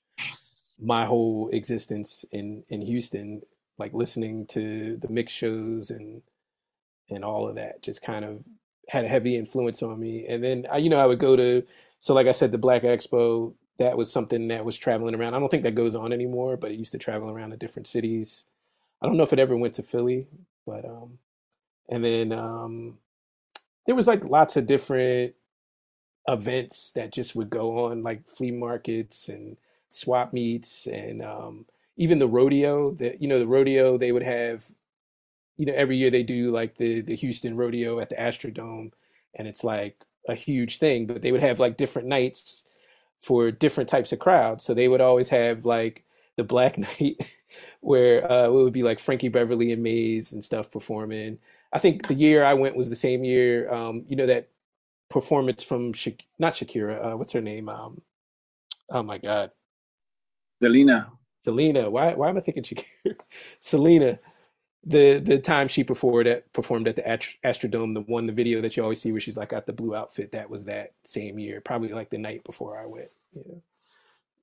my 0.79 1.05
whole 1.05 1.49
existence 1.53 2.25
in 2.31 2.63
in 2.69 2.81
Houston, 2.81 3.41
like 3.77 3.93
listening 3.93 4.45
to 4.47 4.97
the 5.01 5.09
mix 5.09 5.33
shows 5.33 5.91
and 5.91 6.21
and 7.09 7.23
all 7.25 7.47
of 7.47 7.55
that, 7.55 7.81
just 7.81 8.01
kind 8.01 8.25
of 8.25 8.43
had 8.89 9.05
a 9.05 9.09
heavy 9.09 9.35
influence 9.35 9.83
on 9.83 9.99
me. 9.99 10.25
And 10.27 10.43
then 10.43 10.67
I, 10.71 10.77
you 10.77 10.89
know, 10.89 10.99
I 10.99 11.05
would 11.05 11.19
go 11.19 11.35
to 11.35 11.63
so 11.99 12.13
like 12.13 12.27
I 12.27 12.31
said, 12.33 12.51
the 12.51 12.57
Black 12.57 12.83
Expo. 12.83 13.53
That 13.79 13.97
was 13.97 14.11
something 14.11 14.47
that 14.47 14.65
was 14.65 14.77
traveling 14.77 15.13
around. 15.13 15.35
I 15.35 15.39
don't 15.39 15.49
think 15.49 15.63
that 15.63 15.75
goes 15.75 15.93
on 15.95 16.11
anymore, 16.11 16.57
but 16.57 16.71
it 16.71 16.79
used 16.79 16.93
to 16.93 16.97
travel 16.97 17.29
around 17.29 17.51
to 17.51 17.57
different 17.57 17.87
cities. 17.87 18.45
I 19.01 19.05
don't 19.05 19.17
know 19.17 19.23
if 19.23 19.33
it 19.33 19.39
ever 19.39 19.55
went 19.55 19.75
to 19.75 19.83
Philly, 19.83 20.27
but 20.65 20.83
um, 20.83 21.19
and 21.89 22.03
then 22.03 22.31
um, 22.31 22.97
there 23.85 23.95
was 23.95 24.07
like 24.07 24.23
lots 24.25 24.57
of 24.57 24.67
different 24.67 25.35
events 26.27 26.91
that 26.95 27.11
just 27.11 27.35
would 27.35 27.49
go 27.49 27.85
on, 27.85 28.03
like 28.03 28.27
flea 28.27 28.51
markets 28.51 29.29
and 29.29 29.57
swap 29.89 30.33
meets, 30.33 30.87
and 30.87 31.21
um, 31.21 31.65
even 31.97 32.19
the 32.19 32.27
rodeo. 32.27 32.91
That 32.91 33.21
you 33.21 33.27
know, 33.27 33.39
the 33.39 33.47
rodeo 33.47 33.97
they 33.97 34.11
would 34.11 34.23
have, 34.23 34.67
you 35.57 35.65
know, 35.65 35.73
every 35.73 35.97
year 35.97 36.11
they 36.11 36.23
do 36.23 36.51
like 36.51 36.75
the 36.75 37.01
the 37.01 37.15
Houston 37.15 37.55
rodeo 37.57 37.99
at 37.99 38.09
the 38.09 38.15
Astrodome, 38.15 38.91
and 39.35 39.47
it's 39.47 39.63
like 39.63 40.03
a 40.27 40.35
huge 40.35 40.77
thing. 40.79 41.07
But 41.07 41.21
they 41.21 41.31
would 41.31 41.41
have 41.41 41.59
like 41.59 41.77
different 41.77 42.07
nights 42.07 42.65
for 43.19 43.51
different 43.51 43.89
types 43.89 44.11
of 44.11 44.19
crowds. 44.19 44.63
So 44.63 44.73
they 44.73 44.87
would 44.87 45.01
always 45.01 45.29
have 45.29 45.65
like 45.65 46.05
the 46.35 46.43
Black 46.43 46.77
Night, 46.99 47.31
where 47.81 48.29
uh, 48.31 48.47
it 48.47 48.51
would 48.51 48.73
be 48.73 48.83
like 48.83 48.99
Frankie 48.99 49.29
Beverly 49.29 49.71
and 49.71 49.83
Maze 49.83 50.33
and 50.33 50.43
stuff 50.43 50.71
performing. 50.71 51.39
I 51.73 51.79
think 51.79 52.07
the 52.07 52.13
year 52.13 52.43
I 52.43 52.53
went 52.53 52.75
was 52.75 52.89
the 52.89 52.95
same 52.95 53.23
year. 53.23 53.71
Um, 53.73 54.05
you 54.07 54.15
know 54.15 54.27
that 54.27 54.49
performance 55.09 55.63
from 55.63 55.93
Sha- 55.93 56.11
not 56.39 56.53
Shakira. 56.55 57.13
Uh, 57.13 57.17
what's 57.17 57.31
her 57.33 57.41
name? 57.41 57.69
Um, 57.69 58.01
oh 58.89 59.03
my 59.03 59.17
God, 59.17 59.51
Selena. 60.61 61.11
Selena. 61.43 61.89
Why? 61.89 62.13
Why 62.13 62.29
am 62.29 62.37
I 62.37 62.39
thinking 62.39 62.63
Shakira? 62.63 63.15
Selena. 63.59 64.19
The 64.83 65.19
the 65.19 65.39
time 65.39 65.67
she 65.67 65.83
performed 65.83 66.27
at 66.27 66.51
performed 66.53 66.87
at 66.87 66.95
the 66.95 67.01
Astrodome, 67.01 67.93
the 67.93 68.01
one 68.01 68.25
the 68.25 68.33
video 68.33 68.61
that 68.61 68.77
you 68.77 68.83
always 68.83 69.01
see 69.01 69.11
where 69.11 69.19
she's 69.19 69.37
like 69.37 69.49
got 69.49 69.65
the 69.65 69.73
blue 69.73 69.95
outfit. 69.95 70.31
That 70.31 70.49
was 70.49 70.65
that 70.65 70.93
same 71.03 71.39
year, 71.39 71.59
probably 71.61 71.89
like 71.89 72.09
the 72.09 72.17
night 72.17 72.43
before 72.43 72.79
I 72.79 72.85
went. 72.85 73.09
You 73.33 73.43
know, 73.47 73.61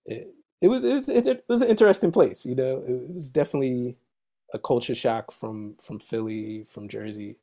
it 0.07 0.35
it 0.61 0.69
was 0.69 0.85
it, 0.85 1.09
it, 1.09 1.27
it 1.27 1.45
was 1.49 1.63
an 1.63 1.69
interesting 1.69 2.13
place. 2.13 2.45
You 2.45 2.57
know, 2.57 2.85
it 2.87 3.15
was 3.15 3.31
definitely 3.31 3.97
a 4.53 4.59
culture 4.59 4.95
shock 4.95 5.31
from 5.31 5.77
from 5.83 5.99
Philly, 5.99 6.65
from 6.65 6.89
Jersey, 6.89 7.37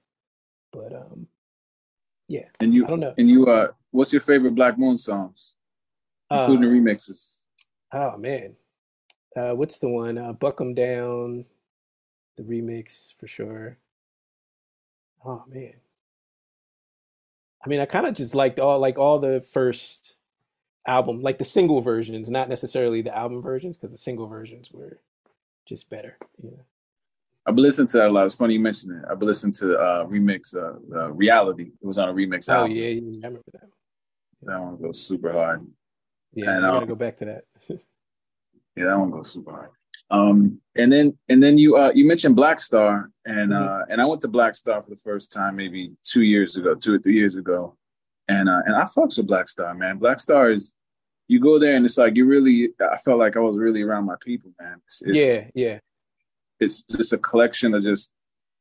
but 0.71 0.93
um, 0.93 1.27
yeah. 2.27 2.45
And 2.59 2.73
you, 2.73 2.85
I 2.85 2.89
don't 2.89 2.99
know. 2.99 3.13
And 3.17 3.29
you, 3.29 3.47
uh, 3.47 3.67
what's 3.91 4.13
your 4.13 4.21
favorite 4.21 4.55
Black 4.55 4.77
Moon 4.79 4.97
songs, 4.97 5.53
including 6.31 6.69
uh, 6.69 6.73
remixes? 6.73 7.41
Oh 7.91 8.17
man, 8.17 8.55
uh, 9.35 9.51
what's 9.51 9.79
the 9.79 9.89
one? 9.89 10.17
Uh, 10.17 10.33
Buck 10.33 10.59
'em 10.59 10.73
down, 10.73 11.45
the 12.37 12.43
remix 12.43 13.13
for 13.15 13.27
sure. 13.27 13.77
Oh 15.25 15.43
man. 15.47 15.73
I 17.63 17.69
mean, 17.69 17.79
I 17.79 17.85
kind 17.85 18.07
of 18.07 18.15
just 18.15 18.33
liked 18.33 18.59
all 18.59 18.79
like 18.79 18.97
all 18.97 19.19
the 19.19 19.41
first 19.41 20.15
album, 20.87 21.21
like 21.21 21.37
the 21.37 21.45
single 21.45 21.81
versions, 21.81 22.29
not 22.29 22.49
necessarily 22.49 23.01
the 23.01 23.15
album 23.15 23.41
versions, 23.41 23.77
because 23.77 23.91
the 23.91 23.97
single 23.97 24.27
versions 24.27 24.71
were 24.71 24.99
just 25.65 25.89
better. 25.89 26.17
You 26.41 26.51
know. 26.51 26.65
I've 27.45 27.55
been 27.55 27.63
listening 27.63 27.87
to 27.89 27.97
that 27.97 28.09
a 28.09 28.11
lot. 28.11 28.25
It's 28.25 28.35
funny 28.35 28.53
you 28.53 28.59
mentioned 28.59 28.97
it. 28.97 29.05
I've 29.09 29.19
been 29.19 29.27
listening 29.27 29.53
to 29.53 29.77
uh 29.77 30.05
remix 30.05 30.55
uh, 30.55 30.77
uh 30.95 31.11
Reality. 31.11 31.71
It 31.81 31.85
was 31.85 31.97
on 31.97 32.09
a 32.09 32.13
remix 32.13 32.49
oh, 32.49 32.53
album. 32.53 32.71
yeah, 32.71 32.87
yeah, 32.87 33.01
I 33.01 33.27
remember 33.27 33.41
that. 33.53 33.69
That 34.43 34.61
one 34.61 34.77
goes 34.77 34.99
super 34.99 35.31
hard. 35.31 35.67
Yeah, 36.33 36.55
and, 36.55 36.65
I'm 36.65 36.73
gonna 36.73 36.85
uh, 36.85 36.85
go 36.85 36.95
back 36.95 37.17
to 37.17 37.25
that. 37.25 37.45
yeah, 38.75 38.85
that 38.85 38.99
one 38.99 39.11
goes 39.11 39.31
super 39.31 39.51
hard. 39.51 39.69
Um, 40.09 40.59
and 40.75 40.91
then 40.91 41.17
and 41.29 41.41
then 41.41 41.57
you 41.57 41.77
uh 41.77 41.91
you 41.93 42.05
mentioned 42.05 42.35
Black 42.35 42.59
Star 42.59 43.09
and 43.25 43.51
mm-hmm. 43.51 43.63
uh 43.63 43.85
and 43.89 44.01
I 44.01 44.05
went 44.05 44.21
to 44.21 44.27
Black 44.27 44.55
Star 44.55 44.81
for 44.81 44.89
the 44.89 44.97
first 44.97 45.31
time 45.31 45.55
maybe 45.55 45.93
two 46.03 46.23
years 46.23 46.57
ago, 46.57 46.75
two 46.75 46.95
or 46.95 46.99
three 46.99 47.15
years 47.15 47.35
ago. 47.35 47.77
And 48.27 48.49
uh 48.49 48.61
and 48.65 48.75
I 48.75 48.83
fucks 48.83 49.17
with 49.17 49.27
Black 49.27 49.47
Star, 49.47 49.73
man. 49.73 49.97
Black 49.97 50.19
Star 50.19 50.51
is 50.51 50.73
you 51.27 51.39
go 51.39 51.59
there 51.59 51.75
and 51.75 51.85
it's 51.85 51.97
like 51.97 52.15
you 52.15 52.25
really 52.25 52.69
I 52.79 52.97
felt 52.97 53.19
like 53.19 53.37
I 53.37 53.39
was 53.39 53.57
really 53.57 53.83
around 53.83 54.05
my 54.05 54.15
people, 54.21 54.51
man. 54.59 54.81
It's, 54.85 55.01
it's, 55.01 55.15
yeah, 55.15 55.47
yeah 55.55 55.79
it's 56.61 56.83
just 56.83 57.11
a 57.11 57.17
collection 57.17 57.73
of 57.73 57.83
just 57.83 58.13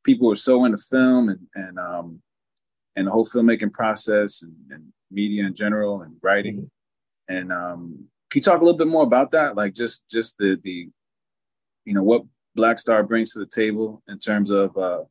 people 0.05 0.27
who 0.27 0.33
are 0.33 0.37
so 0.37 0.65
into 0.65 0.79
film 0.79 1.29
and 1.29 1.47
and 1.55 1.79
um 1.79 2.21
and 2.97 3.07
the 3.07 3.11
whole 3.11 3.27
filmmaking 3.27 3.73
process 3.73 4.43
and, 4.43 4.55
and 4.71 4.85
media 5.11 5.45
in 5.45 5.55
general 5.55 6.03
and 6.03 6.17
writing. 6.23 6.57
Mm-hmm. 6.57 7.37
And 7.37 7.53
um 7.53 8.05
you 8.39 8.43
talk 8.43 8.61
a 8.61 8.65
little 8.65 8.79
bit 8.79 8.87
more 8.87 9.05
about 9.05 9.31
that? 9.33 9.57
Like 9.57 9.75
just 9.75 10.09
just 10.11 10.39
the 10.39 10.59
the 10.63 10.89
you 11.85 11.95
know 11.95 12.03
what 12.03 12.23
Black 12.55 12.79
Star 12.79 13.03
brings 13.03 13.33
to 13.33 13.39
the 13.41 13.47
table 13.47 14.03
in 14.09 14.19
terms 14.19 14.51
of 14.51 14.77
uh 14.77 15.05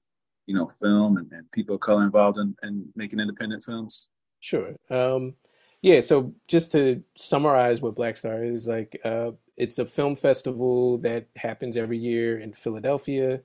you 0.46 0.56
know 0.56 0.72
film 0.82 1.18
and, 1.18 1.32
and 1.32 1.52
people 1.52 1.76
of 1.76 1.82
color 1.82 2.04
involved 2.04 2.38
in, 2.38 2.56
in 2.64 2.88
making 2.96 3.20
independent 3.20 3.64
films? 3.64 4.08
Sure. 4.40 4.76
Um 4.90 5.36
yeah, 5.82 6.02
so 6.02 6.34
just 6.48 6.74
to 6.74 7.02
summarize 7.16 7.82
what 7.82 7.96
Black 7.96 8.18
Star 8.18 8.44
is, 8.44 8.68
like 8.68 9.00
uh, 9.06 9.32
it's 9.56 9.80
a 9.80 9.86
film 9.86 10.16
festival 10.16 10.98
that 11.00 11.28
happens 11.38 11.78
every 11.78 11.98
year 11.98 12.40
in 12.40 12.54
Philadelphia. 12.54 13.42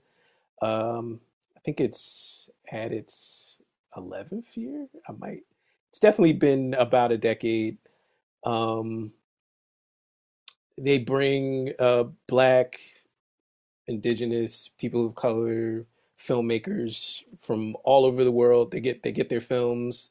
Um, 0.60 1.20
I 1.56 1.60
think 1.60 1.80
it's 1.80 2.50
at 2.72 2.92
its 2.92 3.58
11th 3.96 4.56
year. 4.56 4.88
I 5.08 5.12
might, 5.12 5.42
it's 5.90 6.00
definitely 6.00 6.32
been 6.32 6.74
about 6.74 7.12
a 7.12 7.18
decade. 7.18 7.78
Um, 8.42 9.12
they 10.78 10.98
bring 10.98 11.72
uh, 11.78 12.04
Black, 12.26 12.80
Indigenous, 13.86 14.70
people 14.78 15.06
of 15.06 15.14
color, 15.14 15.86
filmmakers 16.18 17.22
from 17.38 17.76
all 17.84 18.04
over 18.06 18.24
the 18.24 18.32
world. 18.32 18.70
They 18.70 18.80
get 18.80 19.02
they 19.02 19.12
get 19.12 19.28
their 19.28 19.40
films 19.40 20.10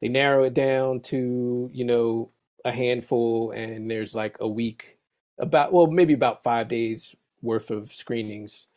they 0.00 0.08
narrow 0.08 0.44
it 0.44 0.54
down 0.54 1.00
to 1.00 1.70
you 1.72 1.84
know 1.84 2.30
a 2.66 2.72
handful 2.72 3.52
and 3.52 3.90
there's 3.90 4.14
like 4.16 4.36
a 4.40 4.48
week 4.48 4.98
about 5.38 5.72
well 5.72 5.88
maybe 5.88 6.14
about 6.14 6.44
five 6.44 6.68
days 6.68 7.16
worth 7.42 7.70
of 7.70 7.92
screenings 7.92 8.68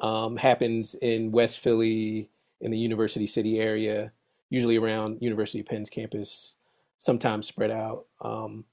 um, 0.00 0.38
happens 0.38 0.96
in 0.96 1.32
west 1.32 1.60
philly 1.60 2.30
in 2.60 2.70
the 2.72 2.78
university 2.78 3.26
city 3.26 3.60
area 3.60 4.12
usually 4.50 4.78
around 4.78 5.22
university 5.22 5.60
of 5.60 5.66
penn's 5.66 5.90
campus 5.90 6.56
sometimes 6.98 7.48
spread 7.48 7.72
out 7.72 8.06
um, 8.22 8.64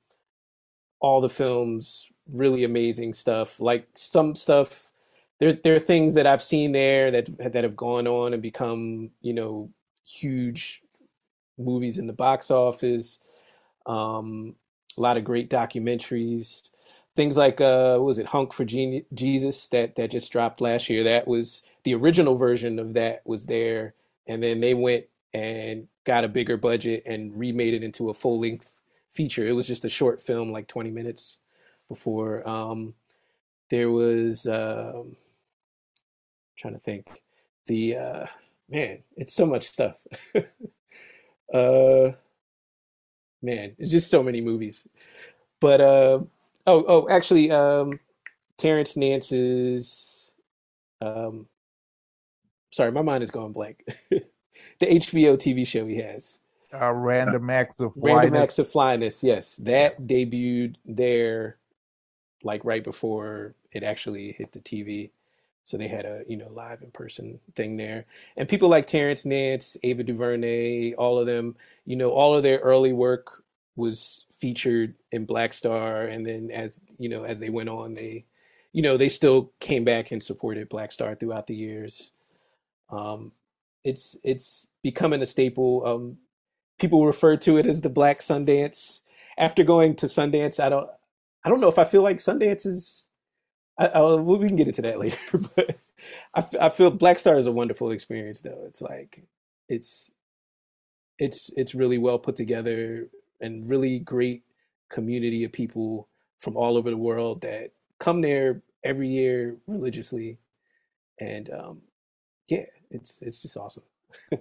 all 1.00 1.22
the 1.22 1.30
films 1.30 2.08
really 2.32 2.64
amazing 2.64 3.14
stuff. 3.14 3.60
Like 3.60 3.88
some 3.96 4.36
stuff 4.36 4.92
there, 5.40 5.54
there 5.54 5.76
are 5.76 5.80
things 5.80 6.14
that 6.14 6.26
i've 6.26 6.42
seen 6.42 6.72
there 6.72 7.12
that 7.12 7.54
that 7.54 7.66
have 7.66 7.76
gone 7.76 8.08
on 8.08 8.34
and 8.34 8.42
become 8.42 9.12
you 9.22 9.34
know 9.34 9.70
huge 10.08 10.82
movies 11.58 11.98
in 11.98 12.08
the 12.08 12.14
box 12.14 12.52
office, 12.52 13.20
um, 13.86 14.56
a 14.98 15.02
lot 15.02 15.18
of 15.18 15.24
great 15.24 15.50
documentaries, 15.50 16.72
things 17.16 17.38
like 17.38 17.62
uh, 17.62 17.98
was 18.02 18.20
it 18.20 18.28
Honk 18.28 18.54
for 18.54 18.66
Gene- 18.66 19.06
Jesus 19.14 19.68
that 19.70 19.96
that 19.96 20.12
just 20.12 20.32
dropped 20.32 20.62
last 20.62 20.90
year. 20.90 21.04
That 21.04 21.28
was 21.28 21.64
the 21.84 21.96
original 21.96 22.36
version 22.36 22.80
of 22.80 22.94
that 22.94 23.22
was 23.26 23.46
there, 23.46 23.94
and 24.28 24.42
then 24.44 24.62
they 24.62 24.74
went 24.74 25.06
and 25.34 25.88
got 26.06 26.24
a 26.24 26.30
bigger 26.30 26.58
budget 26.58 27.04
and 27.06 27.38
remade 27.38 27.74
it 27.74 27.84
into 27.84 28.10
a 28.10 28.14
full 28.14 28.40
length 28.40 28.80
feature. 29.16 29.48
It 29.48 29.54
was 29.54 29.68
just 29.68 29.86
a 29.86 29.90
short 29.90 30.22
film, 30.22 30.52
like 30.52 30.68
20 30.68 30.92
minutes 30.92 31.40
before. 31.88 32.48
Um, 32.48 32.94
there 33.70 33.90
was 33.90 34.46
um, 34.46 35.16
trying 36.58 36.74
to 36.74 36.80
think 36.80 37.08
the 37.68 37.98
uh, 37.98 38.26
man, 38.70 39.00
it's 39.18 39.34
so 39.34 39.46
much 39.46 39.64
stuff. 39.64 40.06
Uh, 41.54 42.12
man, 43.42 43.76
it's 43.78 43.92
just 43.92 44.10
so 44.10 44.24
many 44.24 44.42
movies. 44.42 44.88
But 45.60 45.80
uh, 45.80 46.20
oh, 46.66 46.86
oh, 46.88 47.08
actually, 47.10 47.52
um, 47.52 48.00
Terrence 48.58 48.98
Nance's. 48.98 50.32
Um, 51.02 51.48
sorry, 52.72 52.92
my 52.92 53.04
mind 53.04 53.24
is 53.24 53.32
going 53.32 53.54
blank. 53.54 53.84
the 54.10 54.86
HBO 54.86 55.38
TV 55.38 55.66
show 55.68 55.86
he 55.86 55.98
has. 55.98 56.40
Uh, 56.82 56.92
Random 56.94 57.50
Acts 57.50 57.80
of 57.80 57.94
Flyness. 57.94 58.18
Random 58.18 58.42
Acts 58.42 58.60
of 58.60 58.70
Flyness, 58.70 59.24
yes. 59.24 59.56
That 59.58 60.02
debuted 60.02 60.76
there 60.86 61.58
like 62.44 62.64
right 62.64 62.84
before 62.84 63.56
it 63.72 63.84
actually 63.84 64.32
hit 64.32 64.52
the 64.52 64.60
TV. 64.60 65.12
So 65.64 65.78
they 65.78 65.88
had 65.88 66.06
a 66.06 66.24
you 66.28 66.38
know 66.38 66.50
live 66.52 66.84
in 66.84 66.92
person 66.92 67.40
thing 67.56 67.76
there, 67.76 68.06
and 68.38 68.48
people 68.48 68.70
like 68.70 68.86
Terrence 68.86 69.26
Nance, 69.26 69.78
Ava 69.82 70.04
DuVernay, 70.04 70.94
all 70.94 71.18
of 71.18 71.26
them, 71.26 71.56
you 71.86 71.96
know, 71.96 72.12
all 72.12 72.38
of 72.38 72.44
their 72.44 72.60
early 72.60 72.94
work 72.94 73.44
was 73.76 74.26
featured 74.32 74.94
in 75.12 75.26
Black 75.26 75.54
Star, 75.54 76.04
and 76.04 76.24
then 76.26 76.52
as 76.52 76.80
you 77.00 77.10
know 77.10 77.24
as 77.24 77.40
they 77.40 77.50
went 77.50 77.70
on, 77.70 77.96
they, 77.96 78.26
you 78.74 78.84
know, 78.84 78.96
they 78.96 79.10
still 79.10 79.52
came 79.60 79.84
back 79.84 80.12
and 80.12 80.22
supported 80.22 80.70
Black 80.70 80.92
Star 80.92 81.16
throughout 81.16 81.48
the 81.48 81.56
years. 81.56 82.12
Um, 82.92 83.32
it's 83.84 84.18
it's 84.24 84.68
becoming 84.84 85.24
a 85.24 85.26
staple. 85.26 85.84
Um, 85.84 86.18
people 86.80 87.06
refer 87.06 87.38
to 87.38 87.58
it 87.58 87.66
as 87.66 87.82
the 87.82 87.90
Black 87.90 88.20
Sundance. 88.20 89.02
After 89.38 89.64
going 89.64 89.96
to 89.98 90.06
Sundance, 90.06 90.60
I 90.60 90.70
don't 90.70 90.90
I 91.44 91.50
don't 91.50 91.62
know 91.62 91.68
if 91.68 91.80
I 91.80 91.84
feel 91.84 92.02
like 92.02 92.18
Sundance 92.20 92.66
is 92.66 93.08
I, 93.78 93.88
I, 93.88 94.16
we 94.16 94.48
can 94.48 94.56
get 94.56 94.68
into 94.68 94.82
that 94.84 95.00
later, 95.02 95.18
but 95.56 95.78
I, 96.34 96.46
I 96.62 96.70
feel 96.70 96.92
Black 96.92 97.20
Star 97.20 97.38
is 97.38 97.48
a 97.48 97.52
wonderful 97.52 97.92
experience 97.92 98.42
though. 98.42 98.64
It's 98.66 98.82
like 98.82 99.24
it's 99.70 100.12
it's 101.20 101.52
it's 101.56 101.76
really 101.76 101.98
well 101.98 102.20
put 102.20 102.36
together 102.36 103.08
and 103.42 103.70
really 103.70 104.00
great 104.00 104.44
community 104.90 105.44
of 105.44 105.52
people 105.52 106.08
from 106.40 106.58
all 106.58 106.78
over 106.78 106.90
the 106.90 106.98
world 106.98 107.42
that 107.42 107.72
come 108.00 108.22
there 108.22 108.62
every 108.84 109.08
year 109.10 109.58
religiously, 109.68 110.38
and 111.20 111.50
um, 111.52 111.82
yeah, 112.50 112.66
it's 112.92 113.18
it's 113.22 113.42
just 113.42 113.58
awesome. 113.58 113.84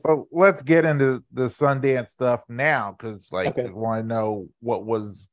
Well, 0.05 0.29
let's 0.33 0.63
get 0.63 0.85
into 0.85 1.25
the 1.33 1.49
Sundance 1.49 2.11
stuff 2.11 2.43
now, 2.49 2.97
because 2.99 3.29
like 3.33 3.53
Okay. 3.53 3.69
I 3.69 3.73
want 3.73 4.03
to 4.05 4.09
know 4.09 4.49
what 4.61 4.85
was 4.87 5.29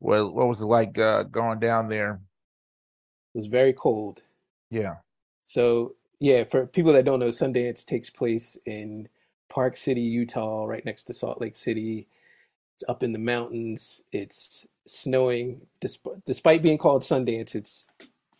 what 0.00 0.34
what 0.34 0.48
was 0.48 0.60
it 0.60 0.66
like 0.66 0.98
uh, 0.98 1.24
going 1.24 1.60
down 1.60 1.88
there? 1.88 2.20
It 3.34 3.38
was 3.38 3.46
very 3.46 3.72
cold. 3.74 4.22
Yeah, 4.70 4.96
So 5.42 5.94
yeah, 6.20 6.44
for 6.44 6.66
people 6.66 6.92
that 6.94 7.04
don't 7.04 7.20
know, 7.20 7.28
Sundance 7.28 7.84
takes 7.84 8.10
place 8.10 8.56
in 8.66 9.08
Park 9.48 9.76
City, 9.76 10.00
Utah, 10.02 10.64
right 10.64 10.84
next 10.84 11.04
to 11.04 11.14
Salt 11.14 11.40
Lake 11.40 11.56
City. 11.56 12.08
It's 12.74 12.84
up 12.88 13.02
in 13.02 13.12
the 13.12 13.18
mountains. 13.18 14.02
It's 14.12 14.66
snowing. 14.86 15.62
Despite, 15.80 16.24
despite 16.24 16.62
being 16.62 16.78
called 16.78 17.02
Sundance, 17.02 17.54
it's 17.54 17.88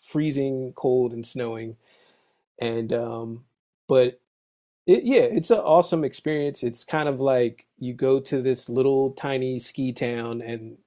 freezing 0.01 0.73
cold 0.75 1.13
and 1.13 1.27
snowing. 1.27 1.77
And 2.59 2.93
um, 2.93 3.45
but 3.89 4.21
it, 4.87 5.05
yeah, 5.05 5.21
it's 5.23 5.51
an 5.51 5.59
awesome 5.59 6.05
experience. 6.05 6.63
It's 6.63 6.85
kind 6.85 7.09
of 7.09 7.21
like 7.21 7.67
you 7.79 7.95
go 7.95 8.21
to 8.21 8.43
this 8.43 8.69
little 8.69 9.13
tiny 9.13 9.59
ski 9.59 9.93
town, 9.93 10.43
and 10.43 10.79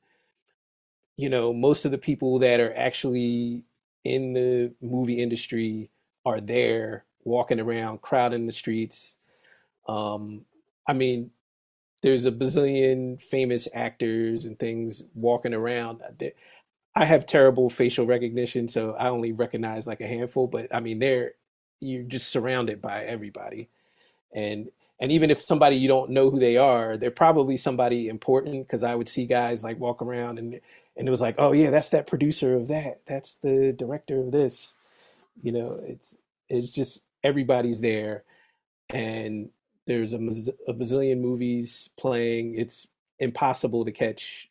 you 1.17 1.29
know, 1.29 1.53
most 1.53 1.85
of 1.85 1.91
the 1.91 1.97
people 1.97 2.39
that 2.39 2.59
are 2.59 2.75
actually 2.75 3.63
in 4.03 4.33
the 4.33 4.73
movie 4.81 5.21
industry 5.21 5.89
are 6.25 6.39
there 6.39 7.05
walking 7.23 7.59
around, 7.59 8.01
crowding 8.01 8.45
the 8.45 8.51
streets. 8.51 9.15
Um, 9.87 10.45
I 10.87 10.93
mean, 10.93 11.31
there's 12.03 12.25
a 12.25 12.31
bazillion 12.31 13.21
famous 13.21 13.67
actors 13.73 14.45
and 14.45 14.59
things 14.59 15.03
walking 15.15 15.53
around. 15.53 16.01
I 16.95 17.05
have 17.05 17.25
terrible 17.25 17.69
facial 17.69 18.05
recognition, 18.05 18.67
so 18.67 18.93
I 18.93 19.09
only 19.09 19.31
recognize 19.31 19.87
like 19.87 20.01
a 20.01 20.07
handful, 20.07 20.47
but 20.47 20.73
I 20.73 20.79
mean, 20.79 20.99
they're 20.99 21.33
you're 21.79 22.03
just 22.03 22.29
surrounded 22.29 22.81
by 22.81 23.05
everybody. 23.05 23.69
And 24.33 24.69
and 24.99 25.11
even 25.11 25.29
if 25.29 25.41
somebody 25.41 25.75
you 25.75 25.87
don't 25.87 26.11
know 26.11 26.29
who 26.29 26.39
they 26.39 26.57
are, 26.57 26.97
they're 26.97 27.11
probably 27.11 27.57
somebody 27.57 28.07
important 28.07 28.67
because 28.67 28.83
I 28.83 28.95
would 28.95 29.09
see 29.09 29.25
guys 29.25 29.63
like 29.63 29.79
walk 29.79 30.01
around 30.01 30.39
and 30.39 30.59
and 30.95 31.07
it 31.07 31.11
was 31.11 31.21
like, 31.21 31.35
oh 31.37 31.51
yeah, 31.51 31.69
that's 31.69 31.91
that 31.91 32.07
producer 32.07 32.55
of 32.55 32.67
that. 32.69 33.01
That's 33.05 33.37
the 33.37 33.73
director 33.77 34.19
of 34.19 34.31
this. 34.31 34.75
You 35.41 35.51
know, 35.51 35.79
it's 35.83 36.17
it's 36.49 36.71
just 36.71 37.03
everybody's 37.23 37.81
there 37.81 38.23
and 38.89 39.49
there's 39.85 40.13
a, 40.13 40.17
a 40.67 40.73
bazillion 40.73 41.19
movies 41.19 41.89
playing. 41.97 42.55
It's 42.55 42.87
impossible 43.19 43.85
to 43.85 43.91
catch 43.91 44.49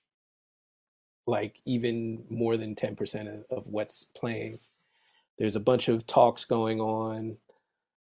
like 1.27 1.61
even 1.65 2.25
more 2.31 2.57
than 2.57 2.75
10% 2.75 3.29
of, 3.29 3.59
of 3.59 3.67
what's 3.67 4.05
playing. 4.15 4.61
There's 5.39 5.57
a 5.57 5.61
bunch 5.61 5.89
of 5.89 6.07
talks 6.07 6.45
going 6.45 6.81
on. 6.81 7.37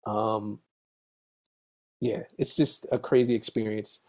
Um, 0.05 0.59
yeah, 2.03 2.23
it's 2.37 2.53
just 2.53 2.85
a 2.91 2.99
crazy 2.99 3.33
experience. 3.33 4.01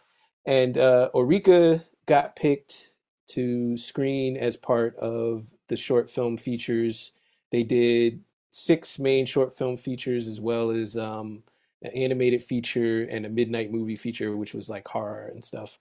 And 0.44 0.76
uh, 0.76 1.10
Ourika 1.14 1.84
got 2.06 2.34
picked 2.34 2.90
to 3.28 3.76
screen 3.76 4.36
as 4.36 4.56
part 4.56 4.96
of 4.96 5.46
the 5.68 5.76
short 5.76 6.10
film 6.10 6.36
features. 6.36 7.12
They 7.52 7.62
did 7.62 8.24
six 8.50 8.98
main 8.98 9.26
short 9.26 9.56
film 9.56 9.76
features 9.76 10.26
as 10.26 10.40
well 10.40 10.72
as 10.72 10.96
um, 10.96 11.44
an 11.82 11.92
animated 11.92 12.42
feature 12.42 13.04
and 13.04 13.24
a 13.24 13.28
midnight 13.28 13.70
movie 13.70 13.96
feature, 13.96 14.36
which 14.36 14.54
was 14.54 14.68
like 14.68 14.88
horror 14.88 15.30
and 15.32 15.44
stuff. 15.44 15.78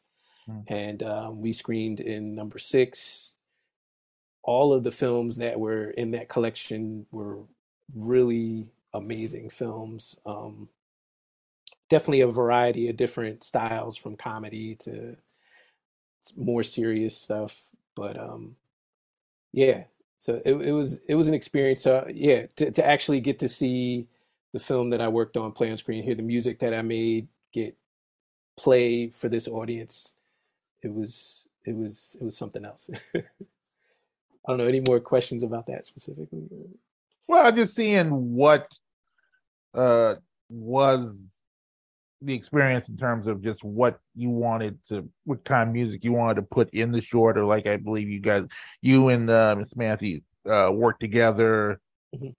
Mm. 0.47 0.63
And 0.67 1.03
um, 1.03 1.41
we 1.41 1.51
screened 1.51 1.99
in 1.99 2.35
number 2.35 2.59
six. 2.59 3.33
All 4.43 4.71
of 4.71 4.83
the 4.83 4.91
films 4.91 5.37
that 5.37 5.59
were 5.59 5.89
in 5.89 6.11
that 6.11 6.29
collection 6.29 7.07
were 7.11 7.39
really 7.95 8.67
amazing 8.93 9.49
films. 9.49 10.15
Um, 10.27 10.69
definitely 11.93 12.21
a 12.21 12.27
variety 12.27 12.89
of 12.89 12.97
different 12.97 13.43
styles 13.43 13.95
from 13.95 14.15
comedy 14.15 14.73
to 14.73 15.15
more 16.35 16.63
serious 16.63 17.15
stuff. 17.15 17.67
But 17.95 18.19
um, 18.19 18.55
yeah, 19.51 19.83
so 20.17 20.41
it, 20.43 20.53
it 20.53 20.71
was 20.71 21.01
it 21.07 21.13
was 21.13 21.27
an 21.27 21.35
experience. 21.35 21.83
So 21.83 22.07
yeah, 22.11 22.47
to, 22.55 22.71
to 22.71 22.83
actually 22.83 23.21
get 23.21 23.37
to 23.39 23.47
see 23.47 24.07
the 24.53 24.59
film 24.59 24.89
that 24.89 25.01
I 25.01 25.07
worked 25.07 25.37
on 25.37 25.51
play 25.51 25.69
on 25.69 25.77
screen, 25.77 26.03
hear 26.03 26.15
the 26.15 26.23
music 26.23 26.57
that 26.59 26.73
I 26.73 26.81
made 26.81 27.27
get 27.53 27.77
play 28.57 29.09
for 29.09 29.29
this 29.29 29.47
audience, 29.47 30.15
it 30.81 30.91
was 30.91 31.47
it 31.63 31.75
was 31.75 32.17
it 32.19 32.23
was 32.23 32.35
something 32.35 32.65
else. 32.65 32.89
I 33.15 33.21
don't 34.47 34.57
know 34.57 34.65
any 34.65 34.81
more 34.87 34.99
questions 34.99 35.43
about 35.43 35.67
that 35.67 35.85
specifically. 35.85 36.41
well, 37.27 37.45
I'm 37.45 37.55
just 37.55 37.75
seeing 37.75 38.33
what 38.33 38.67
uh 39.75 40.15
was 40.49 41.15
the 42.23 42.33
experience 42.33 42.87
in 42.89 42.97
terms 42.97 43.27
of 43.27 43.41
just 43.41 43.63
what 43.63 43.99
you 44.15 44.29
wanted 44.29 44.79
to 44.87 45.09
what 45.25 45.43
kind 45.45 45.69
of 45.69 45.73
music 45.73 46.03
you 46.03 46.13
wanted 46.13 46.35
to 46.35 46.41
put 46.41 46.69
in 46.73 46.91
the 46.91 47.01
short 47.01 47.37
or 47.37 47.45
like 47.45 47.67
i 47.67 47.75
believe 47.77 48.09
you 48.09 48.19
guys 48.19 48.43
you 48.81 49.09
and 49.09 49.29
uh 49.29 49.55
miss 49.57 49.75
matthew 49.75 50.21
uh 50.49 50.69
worked 50.71 50.99
together 51.01 51.79
Mhm. 52.15 52.33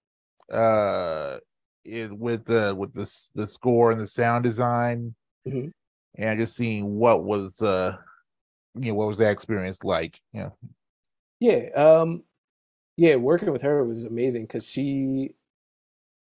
uh 0.51 1.37
in, 1.85 2.17
with 2.17 2.45
the 2.45 2.73
with 2.75 2.93
the 2.93 3.09
the 3.35 3.47
score 3.47 3.91
and 3.91 4.01
the 4.01 4.07
sound 4.07 4.43
design 4.43 5.13
Mhm. 5.47 5.71
and 6.17 6.39
just 6.39 6.55
seeing 6.55 6.95
what 6.95 7.23
was 7.23 7.51
uh 7.61 7.95
you 8.75 8.87
know 8.89 8.95
what 8.95 9.07
was 9.07 9.17
that 9.17 9.31
experience 9.31 9.77
like 9.83 10.19
yeah 10.33 10.49
Yeah, 11.39 11.69
um, 11.75 12.23
yeah, 12.97 13.15
working 13.15 13.51
with 13.51 13.61
her 13.61 13.83
was 13.83 14.05
amazing 14.05 14.43
because 14.43 14.65
she 14.65 15.35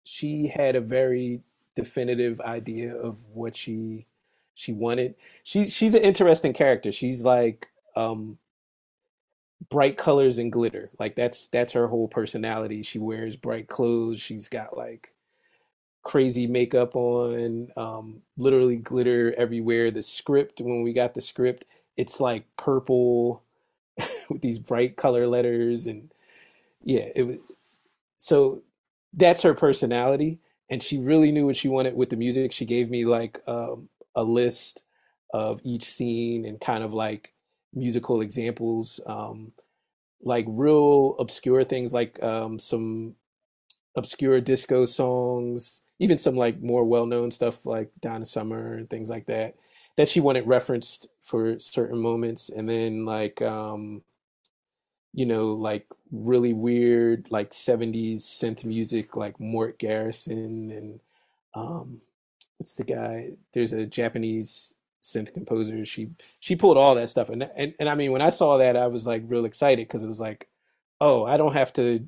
she 0.04 0.48
had 0.48 0.74
a 0.76 0.80
very 0.80 1.40
definitive 1.78 2.42
idea 2.42 2.96
of 2.96 3.18
what 3.34 3.56
she 3.56 4.06
she 4.54 4.72
wanted. 4.74 5.16
She 5.44 5.70
she's 5.70 5.94
an 5.96 6.02
interesting 6.02 6.54
character. 6.54 6.92
She's 6.92 7.24
like 7.24 7.68
um 7.96 8.38
bright 9.70 9.98
colors 9.98 10.38
and 10.38 10.52
glitter. 10.52 10.90
Like 10.98 11.16
that's 11.16 11.48
that's 11.48 11.72
her 11.72 11.88
whole 11.88 12.08
personality. 12.08 12.82
She 12.82 12.98
wears 12.98 13.36
bright 13.36 13.68
clothes. 13.68 14.20
She's 14.20 14.48
got 14.48 14.76
like 14.76 15.12
crazy 16.04 16.46
makeup 16.48 16.96
on, 16.96 17.70
um, 17.76 18.22
literally 18.38 18.76
glitter 18.76 19.34
everywhere. 19.38 19.90
The 19.90 20.02
script, 20.02 20.60
when 20.62 20.82
we 20.82 20.92
got 20.94 21.14
the 21.14 21.22
script, 21.22 21.66
it's 21.96 22.20
like 22.20 22.44
purple 22.56 23.42
with 24.30 24.42
these 24.42 24.58
bright 24.60 24.96
color 24.96 25.26
letters 25.28 25.86
and 25.86 26.10
yeah, 26.84 27.08
it 27.16 27.24
was 27.24 27.36
so 28.18 28.62
that's 29.14 29.42
her 29.42 29.54
personality 29.54 30.40
and 30.70 30.82
she 30.82 30.98
really 30.98 31.32
knew 31.32 31.46
what 31.46 31.56
she 31.56 31.68
wanted 31.68 31.94
with 31.94 32.10
the 32.10 32.16
music. 32.16 32.52
She 32.52 32.64
gave 32.64 32.90
me 32.90 33.04
like 33.04 33.40
um, 33.46 33.88
a 34.14 34.22
list 34.22 34.84
of 35.32 35.60
each 35.64 35.84
scene 35.84 36.44
and 36.44 36.60
kind 36.60 36.84
of 36.84 36.92
like 36.92 37.34
musical 37.74 38.20
examples, 38.20 39.00
um, 39.06 39.52
like 40.22 40.44
real 40.48 41.16
obscure 41.18 41.64
things 41.64 41.92
like 41.92 42.22
um, 42.22 42.58
some 42.58 43.14
obscure 43.96 44.40
disco 44.40 44.84
songs, 44.84 45.82
even 45.98 46.18
some 46.18 46.36
like 46.36 46.60
more 46.60 46.84
well-known 46.84 47.30
stuff 47.30 47.66
like 47.66 47.90
Donna 48.00 48.24
Summer 48.24 48.74
and 48.74 48.88
things 48.88 49.10
like 49.10 49.26
that 49.26 49.54
that 49.96 50.08
she 50.08 50.20
wanted 50.20 50.46
referenced 50.46 51.08
for 51.20 51.58
certain 51.58 51.98
moments 51.98 52.50
and 52.50 52.68
then 52.68 53.04
like 53.04 53.42
um 53.42 54.00
you 55.12 55.26
know 55.26 55.48
like 55.52 55.86
really 56.12 56.52
weird 56.52 57.26
like 57.30 57.50
70s 57.50 58.18
synth 58.18 58.64
music 58.64 59.16
like 59.16 59.40
Mort 59.40 59.78
Garson 59.78 60.70
and 60.70 61.00
um 61.54 62.00
what's 62.58 62.74
the 62.74 62.84
guy 62.84 63.30
there's 63.52 63.72
a 63.72 63.86
Japanese 63.86 64.74
synth 65.02 65.32
composer 65.32 65.84
she 65.84 66.10
she 66.40 66.56
pulled 66.56 66.76
all 66.76 66.94
that 66.94 67.10
stuff 67.10 67.30
and 67.30 67.48
and, 67.56 67.74
and 67.78 67.88
I 67.88 67.94
mean 67.94 68.12
when 68.12 68.22
I 68.22 68.30
saw 68.30 68.58
that 68.58 68.76
I 68.76 68.86
was 68.88 69.06
like 69.06 69.22
real 69.26 69.44
excited 69.44 69.86
because 69.86 70.02
it 70.02 70.08
was 70.08 70.20
like 70.20 70.48
oh 71.00 71.24
I 71.24 71.36
don't 71.36 71.54
have 71.54 71.72
to 71.74 72.06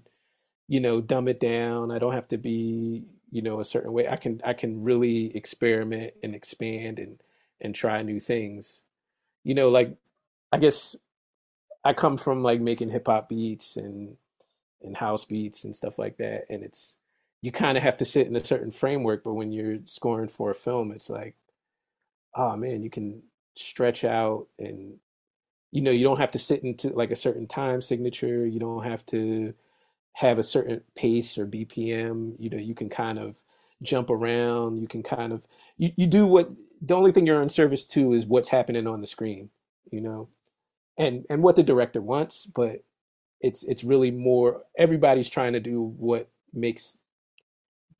you 0.71 0.79
know, 0.79 1.01
dumb 1.01 1.27
it 1.27 1.41
down. 1.41 1.91
I 1.91 1.99
don't 1.99 2.15
have 2.15 2.29
to 2.29 2.39
be, 2.39 3.03
you 3.33 3.43
know, 3.43 3.59
a 3.59 3.65
certain 3.65 3.93
way. 3.93 4.07
I 4.09 4.15
can 4.15 4.41
I 4.45 4.53
can 4.55 4.85
really 4.85 5.37
experiment 5.37 6.15
and 6.23 6.33
expand 6.33 7.01
and 7.01 7.21
and 7.61 7.75
try 7.75 8.01
new 8.03 8.21
things. 8.21 8.85
You 9.43 9.55
know, 9.55 9.69
like 9.69 9.97
I 10.53 10.59
guess 10.59 10.95
I 11.85 11.93
come 11.95 12.16
from 12.16 12.43
like 12.43 12.61
making 12.61 12.90
hip 12.90 13.07
hop 13.07 13.29
beats 13.29 13.77
and 13.77 14.16
and 14.83 14.97
house 14.97 15.25
beats 15.25 15.64
and 15.64 15.77
stuff 15.77 15.99
like 15.99 16.19
that, 16.19 16.47
and 16.51 16.62
it's 16.62 16.99
you 17.43 17.53
kind 17.53 17.79
of 17.79 17.85
have 17.85 17.97
to 17.99 18.05
sit 18.05 18.27
in 18.27 18.37
a 18.37 18.45
certain 18.45 18.71
framework, 18.71 19.25
but 19.25 19.35
when 19.35 19.53
you're 19.53 19.79
scoring 19.85 20.29
for 20.29 20.51
a 20.51 20.55
film, 20.55 20.93
it's 20.93 21.09
like, 21.11 21.37
oh 22.35 22.57
man, 22.57 22.83
you 22.83 22.90
can 22.90 23.23
stretch 23.55 24.05
out 24.05 24.47
and 24.59 24.99
you 25.73 25.83
know, 25.83 25.90
you 25.90 26.05
don't 26.05 26.21
have 26.21 26.33
to 26.33 26.38
sit 26.38 26.64
into 26.64 26.88
like 26.90 27.11
a 27.11 27.16
certain 27.16 27.47
time 27.47 27.81
signature. 27.81 28.47
You 28.47 28.59
don't 28.61 28.85
have 28.85 29.07
to 29.07 29.55
have 30.14 30.38
a 30.38 30.43
certain 30.43 30.83
pace 30.97 31.38
or 31.38 31.47
BPM. 31.47 32.35
You 32.38 32.51
know, 32.51 32.57
you 32.59 32.75
can 32.75 32.88
kind 32.88 33.19
of 33.19 33.37
jump 33.83 34.11
around. 34.11 34.79
You 34.81 34.88
can 34.88 35.03
kind 35.03 35.33
of 35.33 35.47
you, 35.79 35.93
you 35.97 36.07
do 36.07 36.27
what 36.27 36.51
the 36.83 36.95
only 36.95 37.12
thing 37.12 37.27
you're 37.27 37.43
in 37.43 37.49
service 37.49 37.85
to 37.87 38.12
is 38.14 38.27
what's 38.27 38.49
happening 38.49 38.87
on 38.87 39.01
the 39.01 39.07
screen, 39.07 39.51
you 39.90 40.01
know, 40.01 40.29
and 41.01 41.25
and 41.31 41.43
what 41.43 41.57
the 41.57 41.63
director 41.63 42.03
wants, 42.03 42.45
but 42.45 42.85
it's 43.41 43.63
it's 43.65 43.83
really 43.83 44.11
more 44.11 44.63
everybody's 44.77 45.31
trying 45.31 45.55
to 45.55 45.61
do 45.61 45.83
what 45.99 46.29
makes 46.53 46.99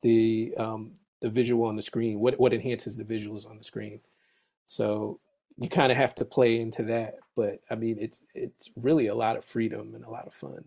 the 0.03 0.53
um 0.57 0.93
the 1.21 1.29
visual 1.29 1.65
on 1.65 1.75
the 1.75 1.81
screen, 1.81 2.19
what 2.19 2.39
what 2.39 2.53
enhances 2.53 2.95
the 2.95 3.03
visuals 3.03 3.49
on 3.49 3.57
the 3.57 3.63
screen. 3.63 3.99
So 4.65 5.19
you 5.57 5.67
kind 5.67 5.91
of 5.91 5.97
have 5.97 6.15
to 6.15 6.25
play 6.25 6.61
into 6.61 6.83
that, 6.83 7.15
but 7.35 7.59
I 7.71 7.75
mean 7.75 7.97
it's 7.99 8.21
it's 8.35 8.69
really 8.75 9.07
a 9.07 9.15
lot 9.15 9.35
of 9.35 9.43
freedom 9.43 9.95
and 9.95 10.05
a 10.05 10.09
lot 10.09 10.27
of 10.27 10.33
fun. 10.33 10.63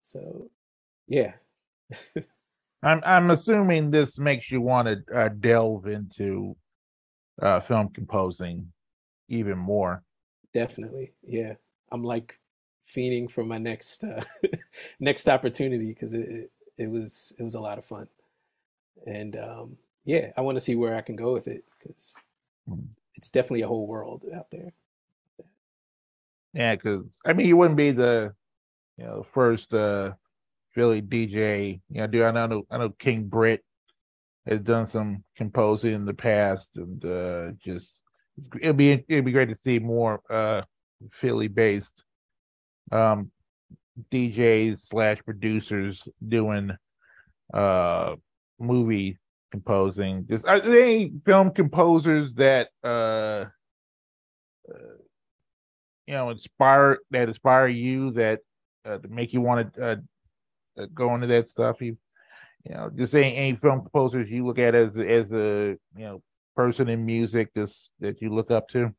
So 0.00 0.50
yeah. 1.08 1.34
I'm 2.82 3.02
I'm 3.04 3.30
assuming 3.30 3.90
this 3.90 4.18
makes 4.18 4.50
you 4.50 4.62
want 4.62 4.88
to 4.88 5.14
uh, 5.14 5.28
delve 5.28 5.86
into 5.88 6.56
uh, 7.42 7.60
film 7.60 7.90
composing 7.90 8.72
even 9.28 9.58
more. 9.58 10.02
Definitely, 10.52 11.12
yeah. 11.26 11.54
I'm 11.92 12.04
like 12.04 12.38
fiending 12.88 13.30
for 13.30 13.44
my 13.44 13.58
next 13.58 14.04
uh, 14.04 14.22
next 15.00 15.28
opportunity 15.28 15.88
because 15.88 16.14
it, 16.14 16.28
it, 16.28 16.52
it 16.76 16.90
was 16.90 17.32
it 17.38 17.42
was 17.42 17.54
a 17.54 17.60
lot 17.60 17.78
of 17.78 17.84
fun, 17.84 18.08
and 19.06 19.36
um, 19.36 19.76
yeah, 20.04 20.32
I 20.36 20.40
want 20.40 20.56
to 20.56 20.60
see 20.60 20.76
where 20.76 20.96
I 20.96 21.02
can 21.02 21.16
go 21.16 21.32
with 21.32 21.48
it 21.48 21.64
because 21.78 22.14
mm. 22.68 22.84
it's 23.14 23.30
definitely 23.30 23.62
a 23.62 23.68
whole 23.68 23.86
world 23.86 24.24
out 24.34 24.50
there. 24.50 24.72
Yeah, 26.52 26.74
because 26.74 27.04
I 27.24 27.32
mean, 27.32 27.46
you 27.46 27.56
wouldn't 27.56 27.76
be 27.76 27.92
the 27.92 28.34
you 28.96 29.04
know 29.04 29.26
first 29.32 29.72
uh 29.72 30.12
Philly 30.74 31.02
DJ. 31.02 31.80
You 31.90 32.00
know, 32.00 32.06
do 32.06 32.24
I 32.24 32.30
know 32.32 32.66
I 32.70 32.78
know 32.78 32.90
King 32.90 33.24
Britt 33.24 33.64
has 34.46 34.60
done 34.60 34.88
some 34.88 35.22
composing 35.36 35.94
in 35.94 36.04
the 36.04 36.14
past, 36.14 36.70
and 36.76 37.04
uh 37.04 37.50
just 37.64 37.90
it'd 38.60 38.76
be 38.76 38.92
it'd 38.92 39.24
be 39.24 39.32
great 39.32 39.48
to 39.48 39.56
see 39.64 39.78
more 39.78 40.20
uh 40.30 40.62
Philly 41.12 41.48
based 41.48 42.04
um 42.92 43.30
DJs 44.10 44.88
slash 44.88 45.18
producers 45.24 46.02
doing 46.26 46.70
uh 47.52 48.16
movie 48.58 49.18
composing. 49.50 50.26
Just 50.28 50.44
are 50.46 50.60
there 50.60 50.82
any 50.82 51.12
film 51.24 51.50
composers 51.50 52.32
that 52.34 52.68
uh, 52.84 53.46
uh 54.68 54.96
you 56.06 56.14
know 56.14 56.30
inspire 56.30 56.98
that 57.10 57.28
inspire 57.28 57.68
you 57.68 58.12
that 58.12 58.40
uh, 58.84 58.98
make 59.08 59.32
you 59.32 59.40
want 59.40 59.74
to 59.74 59.82
uh, 60.78 60.86
go 60.94 61.14
into 61.14 61.26
that 61.28 61.48
stuff? 61.48 61.80
You, 61.80 61.96
you 62.64 62.74
know, 62.74 62.90
just 62.94 63.14
any, 63.14 63.36
any 63.36 63.56
film 63.56 63.80
composers 63.80 64.30
you 64.30 64.46
look 64.46 64.58
at 64.58 64.74
as 64.74 64.90
as 64.90 65.30
a 65.32 65.76
you 65.96 66.04
know 66.04 66.22
person 66.56 66.88
in 66.88 67.04
music 67.04 67.54
just 67.54 67.90
that 68.00 68.20
you 68.20 68.32
look 68.32 68.50
up 68.50 68.68
to. 68.70 68.92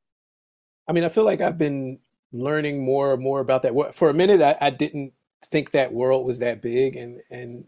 I 0.87 0.93
mean, 0.93 1.03
I 1.03 1.09
feel 1.09 1.25
like 1.25 1.41
I've 1.41 1.57
been 1.57 1.99
learning 2.31 2.83
more 2.83 3.13
and 3.13 3.21
more 3.21 3.39
about 3.39 3.63
that. 3.63 3.93
For 3.93 4.09
a 4.09 4.13
minute, 4.13 4.41
I, 4.41 4.57
I 4.59 4.69
didn't 4.69 5.13
think 5.45 5.71
that 5.71 5.93
world 5.93 6.25
was 6.25 6.39
that 6.39 6.61
big, 6.61 6.95
and 6.95 7.21
and 7.29 7.65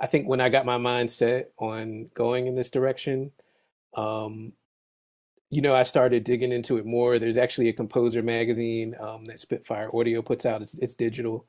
I 0.00 0.06
think 0.06 0.28
when 0.28 0.40
I 0.40 0.48
got 0.48 0.66
my 0.66 0.78
mind 0.78 1.10
set 1.10 1.52
on 1.58 2.10
going 2.14 2.46
in 2.46 2.54
this 2.54 2.70
direction, 2.70 3.32
um, 3.94 4.52
you 5.50 5.62
know, 5.62 5.74
I 5.74 5.84
started 5.84 6.24
digging 6.24 6.52
into 6.52 6.78
it 6.78 6.86
more. 6.86 7.18
There's 7.18 7.36
actually 7.36 7.68
a 7.68 7.72
composer 7.72 8.22
magazine 8.22 8.96
um, 9.00 9.24
that 9.26 9.40
Spitfire 9.40 9.90
Audio 9.94 10.20
puts 10.22 10.46
out. 10.46 10.62
It's, 10.62 10.74
it's 10.74 10.94
digital, 10.94 11.46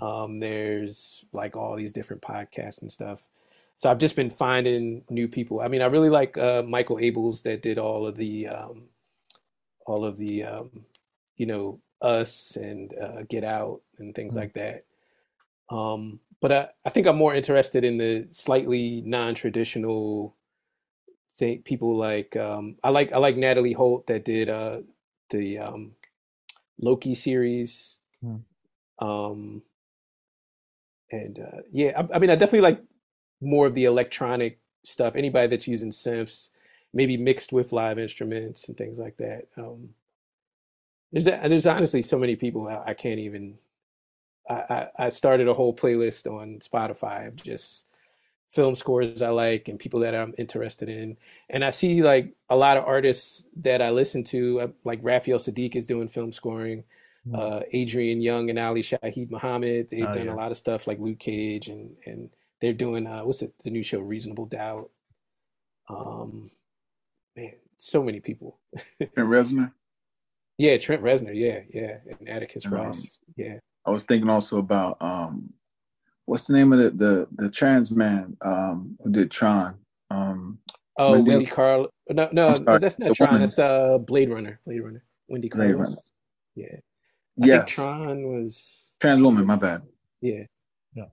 um, 0.00 0.40
there's 0.40 1.24
like 1.32 1.56
all 1.56 1.76
these 1.76 1.92
different 1.92 2.22
podcasts 2.22 2.82
and 2.82 2.90
stuff. 2.90 3.24
So 3.76 3.90
I've 3.90 3.98
just 3.98 4.16
been 4.16 4.30
finding 4.30 5.04
new 5.10 5.28
people. 5.28 5.60
I 5.60 5.68
mean, 5.68 5.82
I 5.82 5.86
really 5.86 6.08
like 6.08 6.38
uh, 6.38 6.62
Michael 6.62 6.96
Abels 6.96 7.42
that 7.42 7.62
did 7.62 7.78
all 7.78 8.06
of 8.06 8.16
the, 8.16 8.48
um, 8.48 8.84
all 9.86 10.04
of 10.04 10.16
the, 10.16 10.44
um, 10.44 10.86
you 11.36 11.46
know, 11.46 11.80
Us 12.00 12.56
and 12.56 12.94
uh, 12.98 13.22
Get 13.28 13.44
Out 13.44 13.82
and 13.98 14.14
things 14.14 14.32
mm-hmm. 14.32 14.40
like 14.40 14.54
that. 14.54 14.84
Um, 15.68 16.20
but 16.40 16.52
I, 16.52 16.68
I 16.84 16.90
think 16.90 17.06
I'm 17.06 17.16
more 17.16 17.34
interested 17.34 17.84
in 17.84 17.98
the 17.98 18.28
slightly 18.30 19.02
non-traditional 19.04 20.34
say 21.36 21.58
people 21.58 21.96
like 21.96 22.34
um, 22.34 22.76
I 22.82 22.88
like 22.88 23.12
I 23.12 23.18
like 23.18 23.36
Natalie 23.36 23.74
Holt 23.74 24.06
that 24.06 24.24
did 24.24 24.48
uh, 24.48 24.78
the 25.30 25.58
um, 25.58 25.92
Loki 26.80 27.14
series. 27.14 27.98
Mm. 28.24 28.42
Um, 28.98 29.62
and 31.12 31.38
uh, 31.38 31.60
yeah, 31.70 31.92
I, 31.96 32.16
I, 32.16 32.18
mean, 32.18 32.30
I 32.30 32.36
definitely 32.36 32.62
like 32.62 32.82
more 33.40 33.66
of 33.66 33.74
the 33.74 33.84
electronic 33.84 34.58
stuff. 34.84 35.16
Anybody 35.16 35.48
that's 35.48 35.68
using 35.68 35.90
synths, 35.90 36.50
maybe 36.92 37.16
mixed 37.16 37.52
with 37.52 37.72
live 37.72 37.98
instruments 37.98 38.68
and 38.68 38.76
things 38.76 38.98
like 38.98 39.16
that. 39.18 39.46
Um, 39.56 39.90
there's 41.12 41.24
there's 41.24 41.66
honestly 41.66 42.02
so 42.02 42.18
many 42.18 42.36
people 42.36 42.68
I, 42.68 42.90
I 42.90 42.94
can't 42.94 43.20
even. 43.20 43.58
I, 44.48 44.86
I 44.96 45.08
started 45.08 45.48
a 45.48 45.54
whole 45.54 45.74
playlist 45.74 46.28
on 46.32 46.60
Spotify 46.60 47.26
of 47.26 47.34
just 47.34 47.86
film 48.48 48.76
scores 48.76 49.20
I 49.20 49.30
like 49.30 49.66
and 49.66 49.76
people 49.76 49.98
that 50.00 50.14
I'm 50.14 50.34
interested 50.38 50.88
in. 50.88 51.16
And 51.50 51.64
I 51.64 51.70
see 51.70 52.00
like 52.00 52.32
a 52.48 52.54
lot 52.54 52.76
of 52.76 52.84
artists 52.84 53.48
that 53.56 53.82
I 53.82 53.90
listen 53.90 54.22
to, 54.24 54.60
uh, 54.60 54.68
like 54.84 55.00
Raphael 55.02 55.40
Saadiq 55.40 55.74
is 55.74 55.88
doing 55.88 56.06
film 56.06 56.30
scoring. 56.30 56.84
Mm-hmm. 57.26 57.34
uh, 57.34 57.60
Adrian 57.72 58.20
Younge 58.20 58.50
and 58.50 58.58
Ali 58.58 58.82
Shaheed 58.82 59.30
Muhammad. 59.30 59.88
They've 59.90 60.06
oh, 60.06 60.12
done 60.12 60.26
yeah. 60.26 60.32
a 60.32 60.36
lot 60.36 60.52
of 60.52 60.56
stuff 60.56 60.86
like 60.86 61.00
Luke 61.00 61.18
Cage, 61.18 61.68
and 61.68 61.96
and 62.06 62.30
they're 62.60 62.72
doing 62.72 63.06
uh, 63.06 63.20
what's 63.20 63.42
it, 63.42 63.54
the 63.62 63.70
new 63.70 63.82
show 63.82 64.00
Reasonable 64.00 64.46
Doubt. 64.46 64.90
Um, 65.88 66.50
man, 67.36 67.52
so 67.76 68.02
many 68.02 68.20
people. 68.20 68.58
Trent 68.98 69.14
Reznor. 69.16 69.72
Yeah, 70.58 70.78
Trent 70.78 71.02
Reznor. 71.02 71.34
Yeah, 71.34 71.60
yeah, 71.72 71.98
and 72.18 72.28
Atticus 72.28 72.66
um, 72.66 72.72
Ross. 72.72 73.18
Yeah. 73.36 73.58
I 73.84 73.90
was 73.90 74.04
thinking 74.04 74.28
also 74.28 74.58
about 74.58 74.96
um, 75.00 75.52
what's 76.24 76.46
the 76.46 76.54
name 76.54 76.72
of 76.72 76.78
the 76.78 76.90
the, 76.90 77.28
the 77.44 77.50
trans 77.50 77.90
man 77.90 78.36
um, 78.42 78.96
who 79.02 79.10
did 79.10 79.30
Tron. 79.30 79.76
Um, 80.10 80.58
oh, 80.96 81.12
Wendy, 81.12 81.30
Wendy 81.30 81.46
Carl. 81.46 81.88
No, 82.10 82.28
no, 82.32 82.54
that's 82.78 82.98
not 82.98 83.08
the 83.08 83.14
Tron. 83.14 83.30
Woman. 83.30 83.42
It's 83.42 83.58
uh, 83.58 83.98
Blade 83.98 84.30
Runner. 84.30 84.60
Blade 84.66 84.80
Runner. 84.80 85.04
Wendy 85.28 85.48
Carlos. 85.48 86.10
Yeah. 86.54 86.76
I 87.42 87.46
yes. 87.46 87.70
Tron 87.70 88.22
was 88.22 88.90
trans 89.00 89.22
woman. 89.22 89.44
My 89.44 89.56
bad. 89.56 89.82
Yeah. 90.20 90.44
Yeah. 90.94 91.04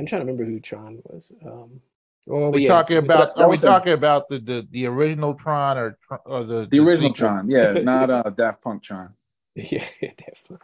I'm 0.00 0.06
trying 0.06 0.22
to 0.22 0.26
remember 0.26 0.44
who 0.44 0.60
Tron 0.60 1.00
was. 1.04 1.30
Um, 1.44 1.80
well, 2.26 2.44
are 2.44 2.50
we 2.50 2.62
yeah, 2.62 2.68
talking 2.68 2.96
about? 2.96 3.36
Are 3.36 3.48
we 3.48 3.56
talking 3.56 3.92
about 3.92 4.28
the, 4.28 4.38
the 4.38 4.66
the 4.70 4.86
original 4.86 5.34
Tron 5.34 5.76
or 5.76 5.98
or 6.24 6.44
the 6.44 6.66
the 6.70 6.80
original 6.80 7.12
Tron? 7.12 7.50
Yeah, 7.50 7.72
not 7.82 8.10
uh, 8.10 8.30
Daft 8.30 8.62
Punk 8.62 8.82
Tron. 8.82 9.14
Yeah, 9.54 9.84
Daft 10.00 10.48
Punk. 10.48 10.60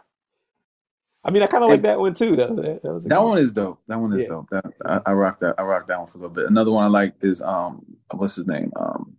I 1.23 1.29
mean, 1.29 1.43
I 1.43 1.47
kind 1.47 1.63
of 1.63 1.69
like 1.69 1.81
that 1.81 1.99
one 1.99 2.13
too, 2.13 2.35
though. 2.35 2.55
That, 2.55 2.81
that, 2.81 3.05
that 3.09 3.21
one 3.21 3.37
is 3.37 3.51
dope. 3.51 3.79
That 3.87 3.99
one 3.99 4.13
is 4.13 4.23
yeah. 4.23 4.27
dope. 4.27 4.49
That 4.49 4.65
I, 4.85 5.01
I 5.07 5.13
rock 5.13 5.39
that. 5.41 5.55
I 5.57 5.63
rock 5.63 5.85
that 5.87 5.99
one 5.99 6.07
for 6.07 6.17
a 6.17 6.21
little 6.21 6.33
bit. 6.33 6.47
Another 6.47 6.71
one 6.71 6.85
I 6.85 6.87
like 6.87 7.13
is 7.21 7.41
um, 7.41 7.85
what's 8.11 8.35
his 8.35 8.47
name? 8.47 8.71
Um, 8.75 9.17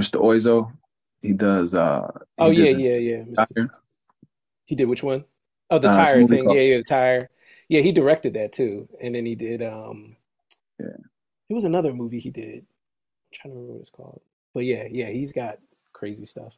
Mr. 0.00 0.20
Oizo. 0.20 0.72
He 1.20 1.34
does. 1.34 1.74
uh 1.74 2.10
he 2.36 2.42
Oh 2.42 2.50
yeah, 2.50 2.70
yeah, 2.70 2.96
yeah. 2.96 3.22
Mr. 3.22 3.70
He 4.64 4.74
did 4.74 4.86
which 4.86 5.02
one? 5.02 5.24
Oh, 5.70 5.78
the 5.78 5.88
uh, 5.88 5.92
tire 5.92 6.24
thing. 6.24 6.44
Called... 6.44 6.56
Yeah, 6.56 6.62
yeah, 6.62 6.76
the 6.78 6.84
tire. 6.84 7.28
Yeah, 7.72 7.82
he 7.82 7.92
directed 7.92 8.34
that 8.34 8.52
too, 8.52 8.88
and 9.02 9.14
then 9.14 9.26
he 9.26 9.36
did. 9.36 9.62
um 9.62 10.16
Yeah, 10.80 10.98
it 11.50 11.54
was 11.54 11.64
another 11.64 11.94
movie 11.94 12.20
he 12.20 12.30
did. 12.30 12.60
I'm 12.60 13.32
trying 13.34 13.52
to 13.52 13.56
remember 13.56 13.74
what 13.74 13.80
it's 13.80 13.90
called, 13.90 14.22
but 14.54 14.64
yeah, 14.64 14.86
yeah, 14.90 15.08
he's 15.10 15.32
got 15.32 15.58
crazy 15.92 16.26
stuff. 16.26 16.54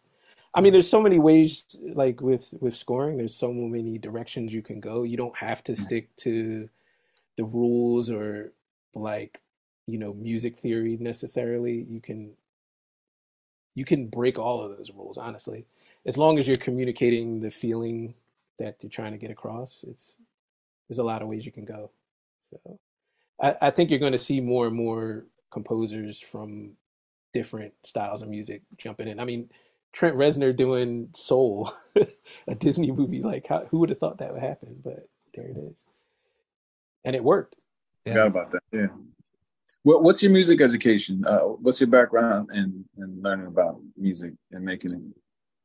I 0.55 0.61
mean, 0.61 0.73
there's 0.73 0.89
so 0.91 1.03
many 1.03 1.19
ways, 1.19 1.77
like 1.83 2.21
with 2.21 2.55
with 2.61 2.77
scoring. 2.77 3.19
There's 3.19 3.37
so 3.37 3.53
many 3.53 3.99
directions 3.99 4.53
you 4.53 4.63
can 4.63 4.81
go. 4.81 5.05
You 5.05 5.17
don't 5.17 5.37
have 5.39 5.65
to 5.65 5.77
stick 5.77 6.15
to 6.19 6.69
the 7.39 7.45
rules 7.45 8.11
or 8.11 8.53
like 8.95 9.41
you 9.87 9.99
know 9.99 10.15
music 10.15 10.59
theory 10.59 10.99
necessarily. 11.01 11.87
You 11.89 12.01
can 12.01 12.35
you 13.75 13.85
can 13.85 14.09
break 14.09 14.39
all 14.39 14.63
of 14.65 14.77
those 14.77 14.91
rules 14.93 15.19
honestly 15.19 15.67
as 16.07 16.19
long 16.19 16.39
as 16.39 16.47
you're 16.47 16.57
communicating 16.57 17.41
the 17.41 17.51
feeling 17.51 18.15
that 18.59 18.77
you're 18.83 18.91
trying 18.91 19.13
to 19.13 19.19
get 19.19 19.31
across, 19.31 19.85
it's 19.89 20.17
there's 20.89 20.99
a 20.99 21.05
lot 21.05 21.23
of 21.23 21.29
ways 21.29 21.47
you 21.47 21.53
can 21.53 21.65
go. 21.65 21.91
So 22.51 22.79
I, 23.41 23.57
I 23.63 23.71
think 23.71 23.91
you're 23.91 23.99
going 23.99 24.13
to 24.13 24.19
see 24.19 24.41
more 24.41 24.67
and 24.67 24.77
more 24.77 25.27
composers 25.51 26.21
from 26.21 26.73
different 27.33 27.75
styles 27.83 28.23
of 28.23 28.29
music 28.29 28.63
jumping 28.77 29.09
in. 29.09 29.21
I 29.21 29.25
mean, 29.25 29.51
Trent 29.93 30.17
Reznor 30.17 30.55
doing 30.55 31.09
Soul, 31.15 31.71
a 32.49 32.55
Disney 32.55 32.91
movie. 32.91 33.23
Like, 33.23 33.47
how, 33.47 33.67
who 33.67 33.79
would 33.79 33.91
have 33.91 33.99
thought 33.99 34.19
that 34.19 34.33
would 34.33 34.43
happen? 34.43 34.81
But 34.83 35.09
there 35.35 35.47
it 35.47 35.57
is, 35.57 35.87
and 37.05 37.15
it 37.15 37.23
worked. 37.23 37.59
Yeah. 38.05 38.15
Forgot 38.15 38.27
about 38.27 38.51
that. 38.53 38.63
Yeah. 38.73 38.87
What, 39.83 40.03
what's 40.03 40.23
your 40.23 40.33
music 40.33 40.61
education? 40.61 41.25
Uh, 41.27 41.41
what's 41.41 41.81
your 41.81 41.89
background 41.89 42.51
in, 42.53 42.85
in 42.97 43.21
learning 43.23 43.47
about 43.47 43.81
music 43.97 44.33
and 44.51 44.65
making 44.65 44.93
it? 44.93 45.01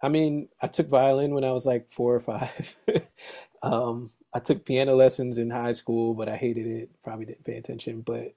I 0.01 0.09
mean, 0.09 0.49
I 0.61 0.67
took 0.67 0.89
violin 0.89 1.34
when 1.34 1.43
I 1.43 1.51
was 1.51 1.65
like 1.65 1.89
four 1.89 2.15
or 2.15 2.20
five. 2.20 2.76
um, 3.63 4.11
I 4.34 4.39
took 4.39 4.65
piano 4.65 4.95
lessons 4.95 5.38
in 5.38 5.49
high 5.49 5.71
school, 5.71 6.13
but 6.13 6.30
I 6.30 6.38
hated 6.38 6.67
it. 6.67 6.89
Probably 7.03 7.25
didn't 7.25 7.45
pay 7.45 7.57
attention. 7.57 8.01
But 8.01 8.36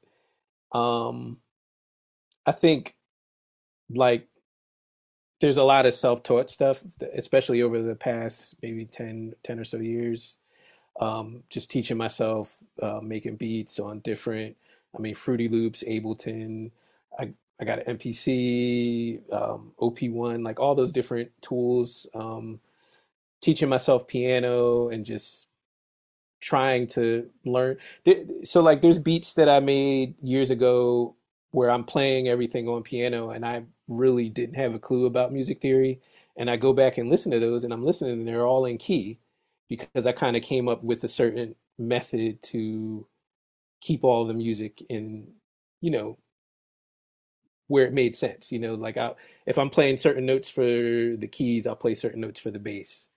um, 0.77 1.39
I 2.47 2.53
think 2.53 2.97
like 3.91 4.29
there's 5.41 5.59
a 5.59 5.65
lot 5.65 5.87
of 5.87 5.95
self-taught 5.95 6.49
stuff, 6.51 6.83
especially 7.15 7.63
over 7.63 7.83
the 7.83 7.97
past 7.97 8.55
maybe 8.63 8.87
10, 8.87 9.35
10 9.43 9.59
or 9.59 9.65
so 9.65 9.79
years. 9.79 10.39
Um, 11.01 11.43
just 11.51 11.71
teaching 11.71 11.97
myself, 11.97 12.63
uh, 12.81 13.01
making 13.03 13.37
beats 13.37 13.81
on 13.81 14.01
different, 14.01 14.57
I 14.97 15.01
mean, 15.01 15.15
Fruity 15.15 15.49
Loops, 15.49 15.83
Ableton. 15.89 16.71
I, 17.19 17.33
I 17.61 17.65
got 17.65 17.87
an 17.87 17.99
MPC, 17.99 19.33
um, 19.33 19.73
OP1, 19.81 20.45
like 20.45 20.61
all 20.61 20.75
those 20.75 20.93
different 20.93 21.31
tools. 21.41 22.07
Um, 22.15 22.61
teaching 23.41 23.69
myself 23.69 24.07
piano 24.07 24.89
and 24.89 25.05
just 25.05 25.49
trying 26.43 26.89
to 26.89 27.31
learn. 27.47 27.79
So 28.45 28.63
like 28.63 28.83
there's 28.83 29.01
beats 29.01 29.35
that 29.37 29.49
I 29.51 29.61
made 29.61 30.17
years 30.23 30.51
ago 30.53 31.17
where 31.53 31.71
I'm 31.73 31.85
playing 31.85 32.29
everything 32.29 32.69
on 32.69 32.85
piano 32.85 33.31
and 33.31 33.47
I 33.47 33.65
really 33.89 34.31
didn't 34.31 34.57
have 34.57 34.75
a 34.75 34.81
clue 34.81 35.07
about 35.07 35.33
music 35.33 35.63
theory. 35.63 36.03
And 36.37 36.51
I 36.51 36.57
go 36.59 36.75
back 36.75 36.99
and 36.99 37.11
listen 37.11 37.33
to 37.33 37.41
those 37.41 37.65
and 37.65 37.75
I'm 37.75 37.87
listening 37.87 38.21
and 38.21 38.29
they're 38.29 38.47
all 38.47 38.67
in 38.67 38.79
key 38.79 39.21
because 39.71 40.07
I 40.07 40.13
kind 40.13 40.37
of 40.37 40.45
came 40.45 40.69
up 40.69 40.85
with 40.85 41.05
a 41.05 41.09
certain 41.09 41.57
method 41.79 42.43
to 42.45 43.09
keep 43.81 44.05
all 44.05 44.27
the 44.27 44.35
music 44.35 44.83
in, 44.91 45.29
you 45.81 45.91
know, 45.93 46.19
where 47.69 47.87
it 47.87 47.95
made 47.95 48.17
sense. 48.17 48.53
You 48.53 48.61
know, 48.61 48.75
like 48.75 48.97
I, 48.99 49.13
if 49.47 49.59
I'm 49.59 49.71
playing 49.71 49.99
certain 49.99 50.27
notes 50.27 50.51
for 50.51 50.63
the 50.65 51.29
keys, 51.31 51.67
I'll 51.67 51.77
play 51.77 51.95
certain 51.95 52.21
notes 52.23 52.41
for 52.41 52.53
the 52.53 52.61
bass. 52.61 53.09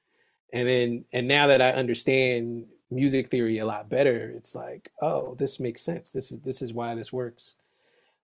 And 0.54 0.68
then, 0.68 1.06
and 1.14 1.28
now 1.28 1.48
that 1.48 1.62
I 1.62 1.72
understand 1.72 2.68
music 2.92 3.30
theory 3.30 3.60
a 3.60 3.66
lot 3.66 3.90
better, 3.90 4.32
it's 4.36 4.56
like, 4.56 4.92
oh, 5.02 5.36
this 5.36 5.60
makes 5.60 5.82
sense. 5.82 6.12
This 6.12 6.32
is 6.32 6.40
this 6.42 6.62
is 6.62 6.74
why 6.74 6.96
this 6.96 7.12
works. 7.12 7.56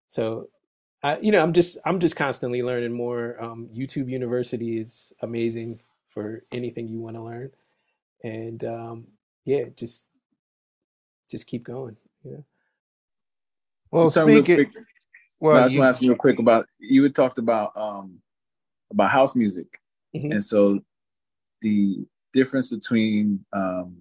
So, 0.07 0.49
I 1.03 1.17
you 1.19 1.31
know 1.31 1.41
I'm 1.41 1.53
just 1.53 1.77
I'm 1.85 1.99
just 1.99 2.15
constantly 2.15 2.61
learning 2.61 2.93
more. 2.93 3.41
Um, 3.41 3.69
YouTube 3.73 4.09
University 4.09 4.79
is 4.79 5.13
amazing 5.21 5.81
for 6.09 6.43
anything 6.51 6.87
you 6.87 6.99
want 6.99 7.15
to 7.15 7.23
learn, 7.23 7.51
and 8.23 8.63
um, 8.63 9.07
yeah, 9.45 9.65
just 9.75 10.05
just 11.29 11.47
keep 11.47 11.63
going. 11.63 11.95
Yeah. 12.23 12.37
Well, 13.89 14.11
speaking, 14.11 14.71
well, 15.39 15.57
I 15.57 15.63
just 15.63 15.77
want 15.77 15.85
to 15.85 15.89
ask 15.89 16.01
you 16.01 16.09
real 16.09 16.17
quick 16.17 16.39
about 16.39 16.67
you 16.79 17.03
had 17.03 17.15
talked 17.15 17.39
about 17.39 17.75
um 17.75 18.19
about 18.91 19.09
house 19.09 19.35
music, 19.35 19.67
mm-hmm. 20.15 20.33
and 20.33 20.43
so 20.43 20.79
the 21.61 22.05
difference 22.31 22.69
between 22.69 23.43
um 23.53 23.97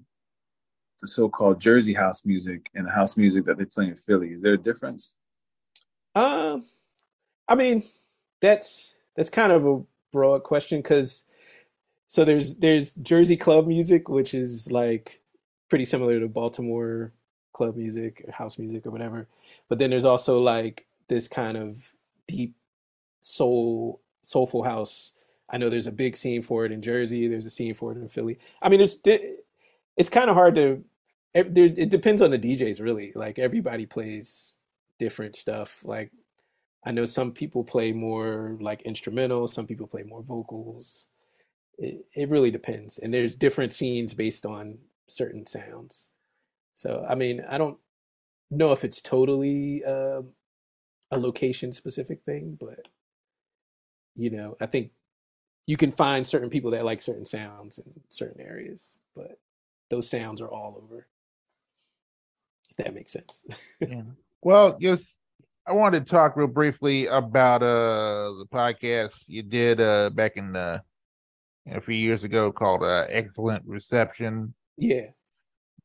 the 1.01 1.09
so-called 1.09 1.61
Jersey 1.61 1.95
house 1.95 2.25
music 2.25 2.71
and 2.75 2.87
the 2.87 2.91
house 2.91 3.17
music 3.17 3.45
that 3.45 3.59
they 3.59 3.65
play 3.65 3.87
in 3.87 3.97
Philly? 3.97 4.33
Is 4.33 4.43
there 4.43 4.55
a 4.55 4.59
difference? 4.59 5.17
Um, 6.15 6.65
I 7.49 7.55
mean, 7.55 7.85
that's 8.41 8.97
that's 9.17 9.31
kind 9.31 9.53
of 9.53 9.67
a 9.67 9.83
broad 10.13 10.43
question 10.43 10.81
because 10.81 11.25
so 12.09 12.25
there's 12.25 12.57
there's 12.57 12.95
Jersey 12.95 13.37
club 13.37 13.67
music, 13.67 14.09
which 14.09 14.35
is 14.35 14.71
like 14.71 15.21
pretty 15.69 15.85
similar 15.85 16.19
to 16.21 16.29
Baltimore 16.29 17.13
club 17.53 17.77
music, 17.77 18.25
or 18.27 18.33
house 18.33 18.59
music, 18.59 18.87
or 18.87 18.91
whatever. 18.91 19.29
But 19.69 19.79
then 19.79 19.91
there's 19.91 20.05
also 20.05 20.41
like 20.41 20.87
this 21.09 21.29
kind 21.29 21.57
of 21.57 21.89
deep 22.27 22.55
soul, 23.21 24.01
soulful 24.23 24.65
house. 24.65 25.13
I 25.49 25.59
know 25.59 25.69
there's 25.69 25.87
a 25.87 25.93
big 25.93 26.17
scene 26.17 26.43
for 26.43 26.65
it 26.65 26.73
in 26.73 26.83
Jersey. 26.83 27.27
There's 27.29 27.47
a 27.47 27.51
scene 27.51 27.75
for 27.75 27.93
it 27.93 27.99
in 27.99 28.09
Philly. 28.09 28.39
I 28.63 28.69
mean, 28.69 28.81
it's 28.81 28.99
it's 29.05 30.11
kind 30.11 30.31
of 30.31 30.37
hard 30.37 30.55
to 30.57 30.85
it, 31.35 31.91
depends 31.91 32.23
on 32.23 32.31
the 32.31 32.39
DJs 32.39 32.81
really. 32.81 33.13
Like 33.15 33.39
everybody 33.39 33.87
plays 33.87 34.55
different 34.99 35.37
stuff. 35.37 35.85
Like 35.85 36.13
I 36.85 36.93
know 36.93 37.05
some 37.05 37.33
people 37.33 37.65
play 37.65 37.93
more 37.93 38.57
like 38.61 38.83
instrumental, 38.83 39.47
some 39.47 39.67
people 39.67 39.87
play 39.87 40.03
more 40.03 40.23
vocals. 40.23 41.09
It 41.79 42.07
it 42.15 42.29
really 42.29 42.51
depends, 42.51 42.99
and 42.99 43.13
there's 43.13 43.37
different 43.37 43.73
scenes 43.73 44.15
based 44.15 44.45
on 44.47 44.79
certain 45.09 45.47
sounds. 45.47 46.09
So 46.73 47.07
I 47.09 47.15
mean, 47.15 47.45
I 47.49 47.59
don't 47.59 47.79
know 48.51 48.73
if 48.73 48.85
it's 48.85 49.01
totally 49.01 49.85
uh, 49.85 50.23
a 51.11 51.19
location 51.19 51.73
specific 51.73 52.23
thing, 52.25 52.57
but 52.61 52.89
you 54.17 54.31
know, 54.31 54.57
I 54.61 54.67
think 54.67 54.91
you 55.67 55.77
can 55.77 55.93
find 55.93 56.27
certain 56.27 56.51
people 56.51 56.73
that 56.73 56.85
like 56.85 57.01
certain 57.01 57.25
sounds 57.25 57.79
in 57.79 58.01
certain 58.09 58.41
areas, 58.41 58.91
but 59.15 59.39
those 59.91 60.09
sounds 60.09 60.41
are 60.41 60.49
all 60.49 60.83
over 60.83 61.07
that 62.85 62.95
makes 62.95 63.13
sense. 63.13 63.45
yeah. 63.81 64.03
Well, 64.43 64.79
just 64.79 65.05
I 65.67 65.73
wanted 65.73 66.05
to 66.05 66.11
talk 66.11 66.37
real 66.37 66.47
briefly 66.47 67.07
about 67.07 67.63
uh 67.63 68.33
the 68.39 68.47
podcast 68.53 69.11
you 69.27 69.43
did 69.43 69.81
uh 69.81 70.11
back 70.11 70.37
in 70.37 70.57
uh 70.57 70.81
a 71.71 71.81
few 71.81 71.95
years 71.95 72.25
ago 72.25 72.51
called 72.51 72.83
uh 72.83 73.07
Excellent 73.09 73.63
Reception. 73.67 74.55
Yeah. 74.77 75.09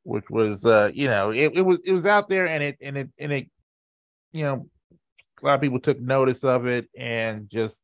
Which 0.03 0.29
was 0.29 0.63
uh 0.65 0.91
you 0.93 1.07
know 1.07 1.31
it, 1.31 1.51
it 1.55 1.61
was 1.61 1.79
it 1.85 1.91
was 1.91 2.05
out 2.05 2.29
there 2.29 2.47
and 2.47 2.63
it 2.63 2.77
and 2.81 2.97
it 2.97 3.09
and 3.19 3.31
it 3.31 3.49
you 4.31 4.43
know 4.43 4.69
a 5.41 5.45
lot 5.45 5.55
of 5.55 5.61
people 5.61 5.79
took 5.79 5.99
notice 5.99 6.43
of 6.43 6.65
it 6.65 6.87
and 6.97 7.49
just 7.51 7.75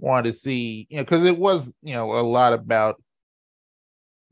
wanted 0.00 0.32
to 0.32 0.38
see 0.38 0.86
you 0.90 0.96
know 0.96 1.04
because 1.04 1.24
it 1.24 1.38
was 1.38 1.64
you 1.82 1.94
know 1.94 2.18
a 2.18 2.22
lot 2.22 2.52
about 2.52 3.00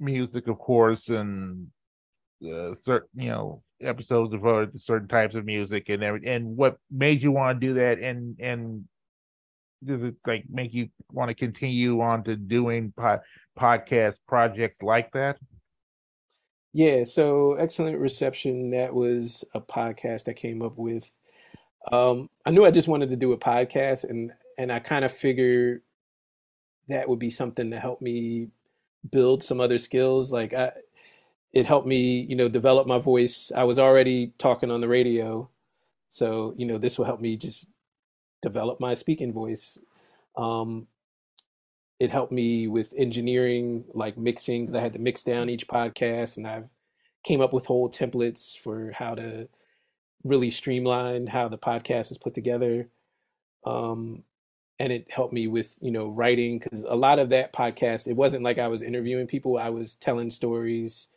music 0.01 0.49
of 0.49 0.59
course 0.59 1.09
and 1.09 1.69
uh, 2.43 2.75
certain 2.85 3.09
you 3.15 3.29
know 3.29 3.63
episodes 3.83 4.33
devoted 4.33 4.73
to 4.73 4.79
certain 4.79 5.09
types 5.09 5.35
of 5.35 5.45
music 5.45 5.89
and 5.89 6.03
every 6.03 6.27
and 6.27 6.57
what 6.57 6.79
made 6.91 7.23
you 7.23 7.33
want 7.33 7.61
to 7.61 7.67
do 7.67 7.75
that 7.75 7.99
and 7.99 8.39
and 8.41 8.85
does 9.85 10.03
it 10.03 10.15
like 10.27 10.45
make 10.51 10.75
you 10.75 10.89
want 11.11 11.31
to 11.31 11.35
continue 11.35 12.01
on 12.01 12.23
to 12.25 12.37
doing 12.37 12.93
po- 12.97 13.21
podcast 13.59 14.15
projects 14.29 14.83
like 14.83 15.11
that? 15.13 15.39
Yeah 16.73 17.05
so 17.05 17.55
excellent 17.55 17.99
reception 17.99 18.71
that 18.73 18.93
was 18.93 19.45
a 19.55 19.61
podcast 19.61 20.29
i 20.29 20.33
came 20.33 20.63
up 20.63 20.77
with. 20.77 21.13
Um 21.91 22.29
i 22.45 22.51
knew 22.51 22.65
i 22.65 22.71
just 22.71 22.89
wanted 22.89 23.09
to 23.11 23.17
do 23.17 23.33
a 23.33 23.39
podcast 23.39 24.05
and 24.05 24.33
and 24.59 24.71
i 24.71 24.79
kind 24.79 25.05
of 25.05 25.13
figured 25.13 25.83
that 26.89 27.09
would 27.09 27.19
be 27.19 27.31
something 27.31 27.71
to 27.71 27.79
help 27.81 28.03
me 28.03 28.49
build 29.11 29.43
some 29.43 29.61
other 29.61 29.79
skills. 29.79 30.33
Like 30.33 30.53
i 30.53 30.73
it 31.53 31.67
helped 31.67 31.87
me, 31.87 32.21
you 32.21 32.37
know, 32.37 32.49
develop 32.49 32.87
my 32.87 32.99
voice. 32.99 33.51
I 33.55 33.65
was 33.65 33.79
already 33.79 34.33
talking 34.39 34.71
on 34.71 34.81
the 34.81 34.89
radio, 34.89 35.49
so 36.09 36.55
you 36.57 36.67
know, 36.67 36.79
this 36.79 36.99
will 36.99 37.07
help 37.07 37.21
me 37.21 37.37
just 37.37 37.67
develop 38.43 38.81
my 38.81 38.95
speaking 38.95 39.33
voice. 39.33 39.79
Um, 40.37 40.87
it 41.99 42.11
helped 42.11 42.33
me 42.33 42.67
with 42.69 42.95
engineering, 42.97 43.85
like 43.93 44.17
mixing, 44.17 44.63
because 44.63 44.75
I 44.75 44.81
had 44.81 44.95
to 44.95 44.99
mix 44.99 45.25
down 45.25 45.51
each 45.51 45.67
podcast, 45.69 46.37
and 46.37 46.47
I 46.47 46.65
came 47.25 47.41
up 47.41 47.53
with 47.53 47.67
whole 47.67 47.91
templates 47.91 48.57
for 48.57 48.93
how 48.93 49.15
to 49.15 49.49
really 50.25 50.51
streamline 50.51 51.27
how 51.27 51.49
the 51.49 51.59
podcast 51.59 52.11
is 52.11 52.19
put 52.19 52.35
together. 52.35 52.89
Um, 53.65 54.25
and 54.79 54.93
it 54.93 55.07
helped 55.11 55.35
me 55.35 55.47
with 55.47 55.79
you 55.83 55.91
know 55.91 56.09
writing 56.09 56.59
because 56.59 56.85
a 56.85 56.95
lot 56.95 57.19
of 57.19 57.29
that 57.29 57.53
podcast 57.53 58.09
it 58.09 58.17
wasn't 58.17 58.43
like 58.43 58.59
i 58.59 58.67
was 58.67 58.81
interviewing 58.81 59.27
people 59.27 59.59
i 59.59 59.69
was 59.69 59.95
telling 59.97 60.31
stories 60.31 61.09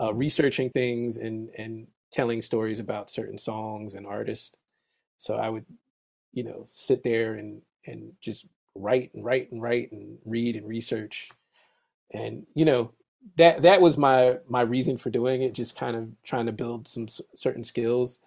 uh, 0.00 0.12
researching 0.14 0.70
things 0.70 1.16
and 1.16 1.50
and 1.56 1.86
telling 2.12 2.42
stories 2.42 2.80
about 2.80 3.10
certain 3.10 3.38
songs 3.38 3.94
and 3.94 4.06
artists. 4.06 4.56
So 5.16 5.36
I 5.36 5.48
would, 5.48 5.64
you 6.32 6.44
know, 6.44 6.68
sit 6.70 7.02
there 7.02 7.34
and 7.34 7.62
and 7.86 8.12
just 8.20 8.46
write 8.74 9.12
and 9.14 9.24
write 9.24 9.50
and 9.52 9.62
write 9.62 9.92
and 9.92 10.18
read 10.24 10.56
and 10.56 10.66
research, 10.68 11.30
and 12.12 12.46
you 12.54 12.64
know 12.64 12.92
that 13.36 13.62
that 13.62 13.80
was 13.80 13.98
my 13.98 14.38
my 14.48 14.62
reason 14.62 14.96
for 14.96 15.10
doing 15.10 15.42
it. 15.42 15.54
Just 15.54 15.76
kind 15.76 15.96
of 15.96 16.08
trying 16.24 16.46
to 16.46 16.52
build 16.52 16.88
some 16.88 17.06
certain 17.34 17.64
skills, 17.64 18.20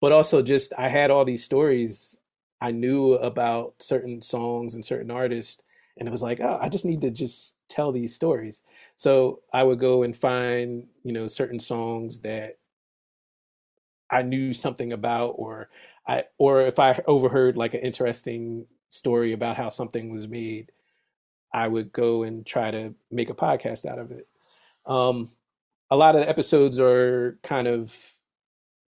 but 0.00 0.12
also 0.12 0.42
just 0.42 0.72
I 0.78 0.88
had 0.88 1.10
all 1.10 1.24
these 1.24 1.44
stories 1.44 2.18
I 2.60 2.70
knew 2.70 3.14
about 3.14 3.74
certain 3.80 4.22
songs 4.22 4.74
and 4.74 4.84
certain 4.84 5.10
artists, 5.10 5.62
and 5.98 6.08
it 6.08 6.10
was 6.10 6.22
like, 6.22 6.40
oh, 6.40 6.58
I 6.60 6.68
just 6.68 6.84
need 6.84 7.00
to 7.02 7.10
just 7.10 7.54
tell 7.68 7.92
these 7.92 8.14
stories. 8.14 8.62
So 8.96 9.40
I 9.52 9.62
would 9.62 9.78
go 9.78 10.02
and 10.02 10.16
find, 10.16 10.86
you 11.02 11.12
know, 11.12 11.26
certain 11.26 11.60
songs 11.60 12.20
that 12.20 12.58
I 14.10 14.22
knew 14.22 14.52
something 14.52 14.92
about, 14.92 15.34
or 15.36 15.68
I, 16.06 16.24
or 16.38 16.62
if 16.62 16.78
I 16.78 17.02
overheard 17.06 17.56
like 17.56 17.74
an 17.74 17.80
interesting 17.80 18.66
story 18.88 19.32
about 19.32 19.56
how 19.56 19.68
something 19.68 20.10
was 20.10 20.28
made, 20.28 20.72
I 21.52 21.68
would 21.68 21.92
go 21.92 22.22
and 22.22 22.44
try 22.44 22.70
to 22.70 22.94
make 23.10 23.30
a 23.30 23.34
podcast 23.34 23.86
out 23.86 23.98
of 23.98 24.10
it. 24.10 24.26
Um, 24.86 25.30
a 25.90 25.96
lot 25.96 26.14
of 26.14 26.22
the 26.22 26.28
episodes 26.28 26.78
are 26.80 27.38
kind 27.42 27.68
of 27.68 27.94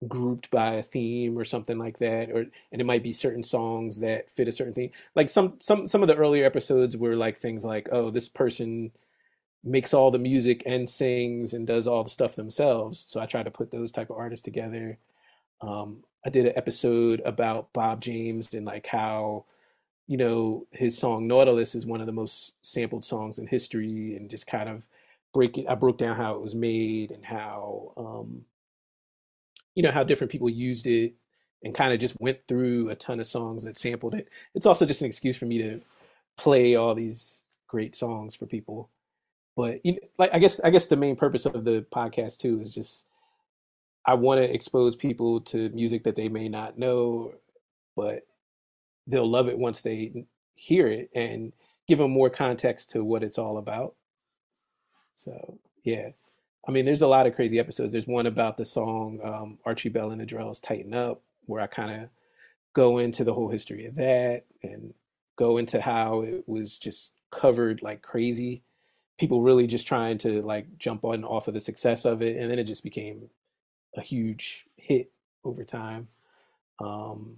grouped 0.09 0.51
by 0.51 0.75
a 0.75 0.83
theme 0.83 1.39
or 1.39 1.45
something 1.45 1.79
like 1.79 1.99
that 1.99 2.31
or 2.31 2.47
and 2.73 2.81
it 2.81 2.85
might 2.85 3.03
be 3.03 3.13
certain 3.13 3.43
songs 3.43 4.01
that 4.01 4.29
fit 4.31 4.49
a 4.49 4.53
certain 4.53 4.73
theme 4.73 4.91
like 5.15 5.29
some 5.29 5.55
some 5.61 5.87
some 5.87 6.03
of 6.03 6.09
the 6.09 6.17
earlier 6.17 6.45
episodes 6.45 6.97
were 6.97 7.15
like 7.15 7.39
things 7.39 7.65
like 7.65 7.89
oh 7.93 8.11
this 8.11 8.29
person 8.29 8.91
makes 9.65 9.95
all 9.95 10.11
the 10.11 10.19
music 10.19 10.63
and 10.67 10.91
sings 10.91 11.55
and 11.55 11.69
does 11.69 11.87
all 11.87 12.03
the 12.03 12.11
stuff 12.11 12.35
themselves 12.35 12.99
so 12.99 13.21
i 13.21 13.27
try 13.27 13.43
to 13.43 13.51
put 13.51 13.71
those 13.71 13.93
type 13.93 14.11
of 14.11 14.17
artists 14.17 14.45
together 14.45 14.99
um, 15.61 16.03
i 16.27 16.31
did 16.31 16.47
an 16.47 16.53
episode 16.57 17.23
about 17.25 17.73
bob 17.73 18.01
james 18.01 18.53
and 18.55 18.67
like 18.67 18.87
how 18.89 19.45
you 20.07 20.17
know, 20.17 20.67
his 20.73 20.99
song 20.99 21.27
Nautilus 21.27 21.75
is 21.75 21.87
one 21.87 22.01
of 22.01 22.07
the 22.07 22.13
most 22.13 22.55
sampled 22.65 23.05
songs 23.05 23.39
in 23.39 23.47
history, 23.47 24.17
and 24.17 24.29
just 24.29 24.47
kind 24.47 24.69
of 24.69 24.87
break 25.33 25.59
it. 25.59 25.67
I 25.69 25.75
broke 25.75 25.99
down 25.99 26.17
how 26.17 26.35
it 26.35 26.43
was 26.43 26.55
made 26.55 27.11
and 27.11 27.25
how, 27.25 27.93
um, 27.97 28.45
you 29.75 29.83
know, 29.83 29.91
how 29.91 30.05
different 30.05 30.31
people 30.31 30.49
used 30.51 30.87
it, 30.87 31.15
and 31.63 31.75
kind 31.75 31.93
of 31.93 32.01
just 32.01 32.21
went 32.21 32.39
through 32.47 32.91
a 32.91 32.95
ton 32.95 33.21
of 33.21 33.27
songs 33.27 33.65
that 33.65 33.79
sampled 33.79 34.15
it. 34.15 34.29
It's 34.55 34.67
also 34.67 34.85
just 34.85 35.01
an 35.01 35.07
excuse 35.07 35.37
for 35.37 35.47
me 35.47 35.59
to 35.59 35.81
play 36.37 36.75
all 36.75 36.95
these 36.95 37.45
great 37.69 37.95
songs 37.95 38.35
for 38.35 38.47
people. 38.47 38.91
But 39.57 39.85
you 39.85 39.93
know, 39.93 39.99
like, 40.19 40.31
I 40.33 40.39
guess, 40.39 40.61
I 40.61 40.71
guess 40.71 40.87
the 40.87 40.97
main 40.97 41.17
purpose 41.17 41.47
of 41.47 41.65
the 41.65 41.85
podcast 41.93 42.39
too 42.39 42.61
is 42.61 42.75
just 42.75 43.07
I 44.05 44.15
want 44.15 44.39
to 44.41 44.53
expose 44.53 44.97
people 44.97 45.41
to 45.43 45.69
music 45.71 46.05
that 46.05 46.17
they 46.17 46.29
may 46.29 46.49
not 46.49 46.79
know, 46.79 47.35
but 47.95 48.27
they'll 49.07 49.31
love 49.31 49.49
it 49.49 49.59
once 49.59 49.83
they 49.83 50.27
hear 50.55 50.87
it 50.89 51.11
and 51.15 51.53
give 51.87 51.99
them 51.99 52.11
more 52.11 52.31
context 52.31 52.91
to 52.91 53.05
what 53.05 53.23
it's 53.23 53.39
all 53.39 53.59
about. 53.59 53.95
So, 55.13 55.59
yeah. 55.85 56.11
I 56.67 56.71
mean, 56.71 56.85
there's 56.85 57.03
a 57.03 57.09
lot 57.09 57.27
of 57.27 57.35
crazy 57.35 57.59
episodes. 57.59 57.93
There's 57.93 58.07
one 58.07 58.27
about 58.27 58.57
the 58.57 58.65
song 58.65 59.19
um, 59.25 59.59
Archie 59.65 59.89
Bell 59.89 60.11
and 60.11 60.21
the 60.21 60.27
Drells 60.27 60.63
Tighten 60.63 60.95
Up, 60.95 61.23
where 61.47 61.61
I 61.61 61.67
kind 61.67 62.03
of 62.03 62.09
go 62.73 62.99
into 62.99 63.25
the 63.25 63.35
whole 63.35 63.49
history 63.49 63.85
of 63.87 63.97
that 63.97 64.45
and 64.63 64.95
go 65.37 65.59
into 65.59 65.81
how 65.81 66.23
it 66.23 66.45
was 66.47 66.79
just 66.79 67.11
covered 67.31 67.83
like 67.83 68.03
crazy. 68.03 68.63
People 69.19 69.43
really 69.43 69.67
just 69.67 69.87
trying 69.87 70.19
to 70.19 70.43
like 70.43 70.79
jump 70.79 71.05
on 71.05 71.25
off 71.25 71.49
of 71.49 71.55
the 71.55 71.61
success 71.61 72.05
of 72.05 72.23
it. 72.23 72.37
And 72.37 72.51
then 72.51 72.59
it 72.59 72.65
just 72.65 72.85
became 72.85 73.29
a 73.97 74.01
huge 74.01 74.67
hit 74.77 75.11
over 75.45 75.65
time. 75.65 76.09
Um, 76.81 77.37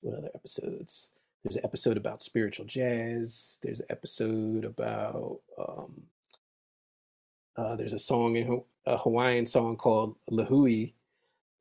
what 0.00 0.18
other 0.18 0.30
episodes? 0.34 1.10
There's 1.42 1.56
an 1.56 1.64
episode 1.64 1.96
about 1.96 2.22
spiritual 2.22 2.66
jazz. 2.66 3.58
There's 3.62 3.80
an 3.80 3.86
episode 3.90 4.64
about 4.64 5.40
um, 5.58 6.04
uh, 7.56 7.76
there's 7.76 7.92
a 7.92 7.98
song 7.98 8.36
in 8.36 8.62
a 8.86 8.98
Hawaiian 8.98 9.46
song 9.46 9.76
called 9.76 10.16
Lihue 10.30 10.92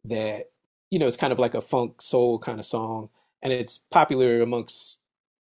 that 0.06 0.52
you 0.90 1.00
know 1.00 1.08
it's 1.08 1.18
kind 1.18 1.34
of 1.34 1.40
like 1.40 1.54
a 1.56 1.62
funk 1.62 2.02
soul 2.02 2.40
kind 2.40 2.60
of 2.60 2.66
song, 2.66 3.10
and 3.42 3.54
it's 3.54 3.80
popular 3.92 4.42
amongst 4.42 4.98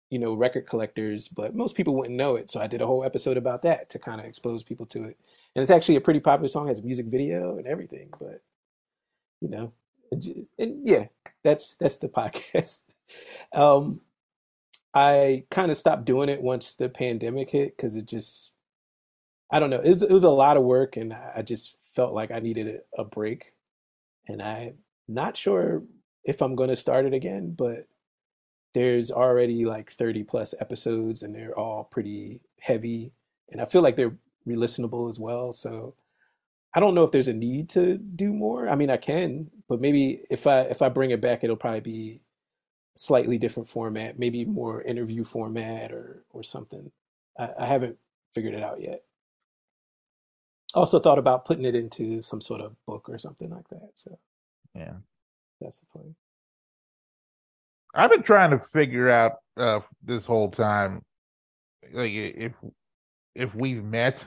you 0.09 0.19
know 0.19 0.33
record 0.33 0.67
collectors, 0.67 1.27
but 1.27 1.55
most 1.55 1.75
people 1.75 1.95
wouldn't 1.95 2.15
know 2.17 2.35
it. 2.35 2.49
So 2.49 2.61
I 2.61 2.67
did 2.67 2.81
a 2.81 2.87
whole 2.87 3.03
episode 3.03 3.37
about 3.37 3.63
that 3.63 3.89
to 3.91 3.99
kind 3.99 4.19
of 4.21 4.27
expose 4.27 4.63
people 4.63 4.85
to 4.87 5.03
it. 5.05 5.17
And 5.55 5.61
it's 5.61 5.71
actually 5.71 5.95
a 5.97 6.01
pretty 6.01 6.19
popular 6.19 6.47
song, 6.47 6.67
has 6.67 6.79
a 6.79 6.83
music 6.83 7.07
video 7.07 7.57
and 7.57 7.67
everything. 7.67 8.09
But 8.19 8.41
you 9.41 9.49
know, 9.49 9.73
and 10.11 10.87
yeah, 10.87 11.05
that's 11.43 11.75
that's 11.75 11.97
the 11.97 12.09
podcast. 12.09 12.83
Um, 13.53 14.01
I 14.93 15.45
kind 15.49 15.71
of 15.71 15.77
stopped 15.77 16.05
doing 16.05 16.29
it 16.29 16.41
once 16.41 16.75
the 16.75 16.89
pandemic 16.89 17.49
hit 17.51 17.75
because 17.75 17.95
it 17.95 18.05
just, 18.05 18.51
I 19.53 19.59
don't 19.59 19.69
know, 19.69 19.79
it 19.79 19.89
was, 19.89 20.01
it 20.01 20.11
was 20.11 20.23
a 20.23 20.29
lot 20.29 20.57
of 20.57 20.63
work 20.63 20.97
and 20.97 21.13
I 21.13 21.43
just 21.43 21.77
felt 21.93 22.13
like 22.13 22.31
I 22.31 22.39
needed 22.39 22.81
a, 22.97 23.03
break. 23.03 23.53
And 24.27 24.41
I'm 24.41 24.79
not 25.07 25.37
sure 25.37 25.83
if 26.23 26.41
I'm 26.41 26.55
going 26.55 26.69
to 26.69 26.75
start 26.75 27.05
it 27.05 27.13
again, 27.13 27.53
but 27.55 27.87
there's 28.73 29.11
already 29.11 29.65
like 29.65 29.91
30 29.91 30.23
plus 30.23 30.55
episodes 30.59 31.21
and 31.21 31.35
they're 31.35 31.57
all 31.57 31.83
pretty 31.83 32.41
heavy. 32.59 33.13
And 33.51 33.61
I 33.61 33.65
feel 33.65 33.83
like 33.83 33.95
they're 33.95 34.17
re-listenable 34.45 35.07
as 35.07 35.19
well. 35.19 35.53
So 35.53 35.93
I 36.73 36.79
don't 36.79 36.95
know 36.95 37.03
if 37.03 37.11
there's 37.11 37.27
a 37.27 37.33
need 37.33 37.69
to 37.71 37.97
do 37.97 38.33
more. 38.33 38.67
I 38.67 38.75
mean, 38.75 38.89
I 38.89 38.97
can, 38.97 39.51
but 39.69 39.79
maybe 39.79 40.23
if 40.31 40.47
I 40.47 40.61
if 40.61 40.81
I 40.81 40.89
bring 40.89 41.11
it 41.11 41.21
back, 41.21 41.43
it'll 41.43 41.55
probably 41.55 41.81
be 41.81 42.21
slightly 42.95 43.37
different 43.37 43.69
format, 43.69 44.17
maybe 44.17 44.45
more 44.45 44.81
interview 44.81 45.23
format 45.23 45.91
or 45.91 46.25
or 46.31 46.41
something. 46.41 46.91
I, 47.37 47.49
I 47.59 47.65
haven't 47.67 47.97
figured 48.33 48.55
it 48.55 48.63
out 48.63 48.81
yet. 48.81 49.03
Also 50.73 50.99
thought 50.99 51.19
about 51.19 51.45
putting 51.45 51.65
it 51.65 51.75
into 51.75 52.21
some 52.21 52.41
sort 52.41 52.61
of 52.61 52.75
book 52.87 53.07
or 53.07 53.17
something 53.17 53.49
like 53.49 53.67
that. 53.69 53.89
So 53.95 54.17
yeah, 54.75 54.93
that's 55.61 55.79
the 55.79 55.85
plan. 55.87 56.15
I've 57.93 58.09
been 58.09 58.23
trying 58.23 58.51
to 58.51 58.59
figure 58.59 59.09
out 59.09 59.33
uh, 59.55 59.81
this 60.03 60.25
whole 60.25 60.49
time, 60.49 61.03
like 61.91 62.11
if 62.11 62.53
if 63.35 63.53
we've 63.53 63.83
met. 63.83 64.23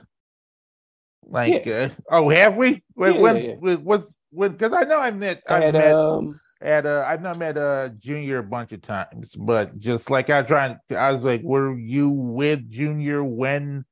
Like, 1.29 1.65
yeah. 1.65 1.73
uh, 1.75 1.89
oh, 2.09 2.29
have 2.29 2.55
we? 2.55 2.83
When, 2.93 3.15
yeah, 3.15 3.19
when, 3.19 3.37
yeah, 3.37 3.53
when, 3.55 4.05
when, 4.29 4.51
because 4.53 4.71
I 4.71 4.83
know 4.83 4.99
I 4.99 5.11
met, 5.11 5.43
I 5.49 5.71
met, 5.71 5.91
um, 5.91 6.39
at 6.61 6.85
uh 6.85 7.03
I've 7.05 7.21
not 7.21 7.37
met 7.37 7.57
uh 7.57 7.89
Junior 7.99 8.39
a 8.39 8.43
bunch 8.43 8.71
of 8.71 8.81
times, 8.81 9.31
but 9.35 9.77
just 9.79 10.09
like 10.09 10.29
I 10.29 10.41
was 10.41 10.47
trying 10.47 10.77
I 10.95 11.11
was 11.11 11.23
like, 11.23 11.41
were 11.43 11.77
you 11.77 12.09
with 12.09 12.69
Junior 12.69 13.23
when 13.23 13.85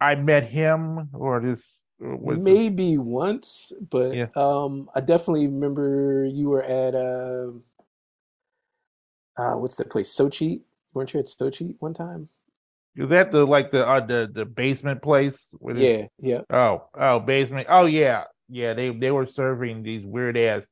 I 0.00 0.14
met 0.14 0.48
him 0.48 1.08
or 1.12 1.40
this 1.40 1.60
maybe 1.98 2.94
it? 2.94 2.98
once, 2.98 3.72
but 3.90 4.14
yeah. 4.14 4.26
um 4.36 4.90
I 4.94 5.00
definitely 5.00 5.48
remember 5.48 6.24
you 6.24 6.50
were 6.50 6.62
at 6.62 6.94
uh, 6.94 7.48
uh 9.38 9.56
what's 9.56 9.76
that 9.76 9.90
place? 9.90 10.14
Sochi? 10.14 10.60
Weren't 10.92 11.14
you 11.14 11.20
at 11.20 11.26
Sochi 11.26 11.74
one 11.78 11.94
time? 11.94 12.28
Is 12.96 13.10
that 13.10 13.30
the 13.30 13.44
like 13.44 13.70
the 13.70 13.86
uh, 13.86 14.00
the 14.00 14.30
the 14.32 14.46
basement 14.46 15.02
place? 15.02 15.36
Yeah, 15.60 16.06
yeah. 16.18 16.40
Oh, 16.50 16.88
oh, 16.98 17.20
basement. 17.20 17.66
Oh 17.68 17.84
yeah, 17.84 18.24
yeah. 18.48 18.72
They 18.72 18.90
they 18.90 19.10
were 19.10 19.26
serving 19.26 19.82
these 19.82 20.04
weird 20.04 20.38
ass 20.38 20.62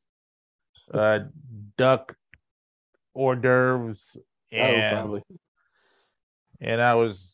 uh, 0.93 1.21
duck 1.77 2.17
hors 3.15 3.37
d'oeuvres, 3.37 4.01
oh, 4.15 4.57
and 4.57 5.11
oh, 5.11 5.21
and 6.63 6.81
I 6.81 6.95
was 6.95 7.34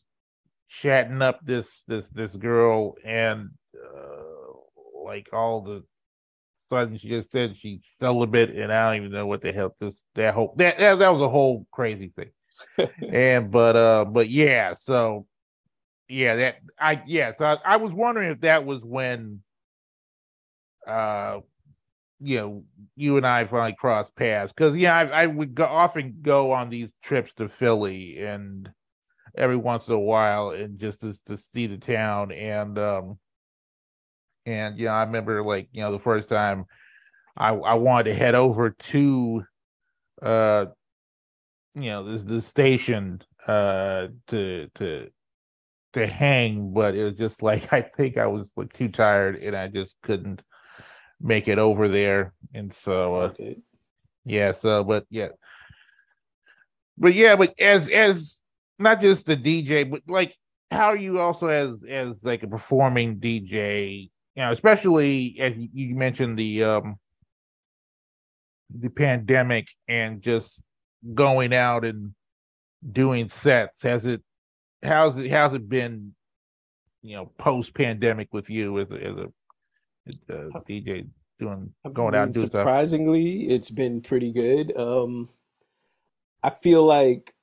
chatting 0.81 1.21
up 1.21 1.39
this 1.45 1.67
this 1.87 2.05
this 2.13 2.31
girl, 2.35 2.95
and 3.03 3.49
uh, 3.75 5.03
like 5.03 5.27
all 5.33 5.61
the 5.61 5.83
sudden 6.69 6.97
she 6.97 7.09
just 7.09 7.31
said 7.31 7.55
she's 7.59 7.81
celibate, 7.99 8.51
and 8.51 8.71
I 8.71 8.87
don't 8.87 9.01
even 9.01 9.11
know 9.11 9.27
what 9.27 9.41
the 9.41 9.51
hell 9.51 9.75
this 9.79 9.95
that 10.15 10.33
whole 10.33 10.53
that 10.57 10.79
that, 10.79 10.99
that 10.99 11.09
was 11.13 11.21
a 11.21 11.29
whole 11.29 11.65
crazy 11.71 12.13
thing. 12.15 12.31
and 13.11 13.51
but 13.51 13.75
uh 13.75 14.05
but 14.05 14.29
yeah, 14.29 14.75
so 14.85 15.25
yeah, 16.07 16.35
that 16.35 16.55
I 16.79 17.01
yeah, 17.05 17.33
so 17.37 17.45
I, 17.45 17.57
I 17.65 17.77
was 17.77 17.91
wondering 17.93 18.31
if 18.31 18.41
that 18.41 18.65
was 18.65 18.81
when 18.83 19.41
uh 20.87 21.39
you 22.23 22.37
know, 22.37 22.63
you 22.95 23.17
and 23.17 23.25
I 23.25 23.45
finally 23.45 23.75
crossed 23.77 24.15
paths 24.15 24.53
because 24.55 24.77
yeah, 24.77 24.95
I, 24.95 25.23
I 25.23 25.25
would 25.25 25.55
go, 25.55 25.65
often 25.65 26.19
go 26.21 26.51
on 26.51 26.69
these 26.69 26.89
trips 27.01 27.33
to 27.37 27.49
Philly 27.49 28.19
and 28.19 28.69
every 29.37 29.57
once 29.57 29.87
in 29.87 29.93
a 29.93 29.99
while 29.99 30.49
and 30.49 30.79
just 30.79 30.99
to, 31.01 31.15
to 31.27 31.37
see 31.53 31.67
the 31.67 31.77
town 31.77 32.31
and 32.31 32.77
um 32.77 33.17
and 34.45 34.77
you 34.77 34.85
know 34.85 34.91
I 34.91 35.03
remember 35.03 35.43
like 35.43 35.69
you 35.71 35.81
know 35.81 35.91
the 35.91 35.99
first 35.99 36.29
time 36.29 36.65
I 37.37 37.49
I 37.49 37.73
wanted 37.75 38.11
to 38.11 38.15
head 38.15 38.35
over 38.35 38.71
to 38.91 39.43
uh 40.21 40.65
you 41.75 41.89
know 41.89 42.17
the 42.17 42.23
the 42.23 42.41
station 42.41 43.21
uh 43.47 44.07
to 44.27 44.69
to 44.75 45.09
to 45.93 46.07
hang 46.07 46.73
but 46.73 46.95
it 46.95 47.03
was 47.03 47.15
just 47.15 47.41
like 47.41 47.71
I 47.73 47.81
think 47.81 48.17
I 48.17 48.27
was 48.27 48.49
like 48.55 48.73
too 48.73 48.89
tired 48.89 49.37
and 49.37 49.55
I 49.55 49.67
just 49.67 49.95
couldn't 50.03 50.41
make 51.21 51.47
it 51.47 51.59
over 51.59 51.87
there. 51.87 52.33
And 52.53 52.73
so, 52.73 53.15
uh, 53.15 53.25
okay. 53.25 53.57
yeah, 54.25 54.51
so, 54.53 54.83
but 54.83 55.05
yeah, 55.09 55.29
but 56.97 57.13
yeah, 57.13 57.35
but 57.35 57.53
as, 57.59 57.89
as 57.89 58.40
not 58.81 59.01
just 59.01 59.25
the 59.25 59.37
DJ, 59.37 59.89
but 59.89 60.01
like, 60.07 60.35
how 60.69 60.93
you 60.93 61.19
also 61.19 61.47
as, 61.47 61.71
as 61.89 62.15
like 62.23 62.43
a 62.43 62.47
performing 62.47 63.17
DJ, 63.17 64.09
you 64.35 64.41
know, 64.41 64.51
especially 64.51 65.37
as 65.39 65.53
you 65.55 65.95
mentioned 65.95 66.37
the, 66.39 66.63
um, 66.63 66.95
the 68.79 68.89
pandemic 68.89 69.67
and 69.87 70.21
just 70.21 70.49
going 71.13 71.53
out 71.53 71.83
and 71.83 72.13
doing 72.91 73.29
sets 73.29 73.81
has 73.81 74.05
it 74.05 74.21
how's 74.81 75.17
it 75.17 75.29
how's 75.29 75.53
it 75.53 75.67
been 75.67 76.13
you 77.01 77.15
know 77.15 77.31
post 77.37 77.73
pandemic 77.73 78.29
with 78.31 78.49
you 78.49 78.79
as 78.79 78.89
a, 78.91 78.95
as 78.95 79.17
a 79.17 80.33
uh, 80.33 80.61
DJ 80.67 81.07
doing 81.41 81.73
going 81.91 82.15
out 82.15 82.25
and 82.25 82.33
doing 82.33 82.49
surprisingly, 82.49 83.41
stuff. 83.41 83.51
it's 83.55 83.69
been 83.69 84.01
pretty 84.01 84.31
good. 84.31 84.75
Um, 84.77 85.29
I 86.43 86.51
feel 86.51 86.85
like 86.85 87.33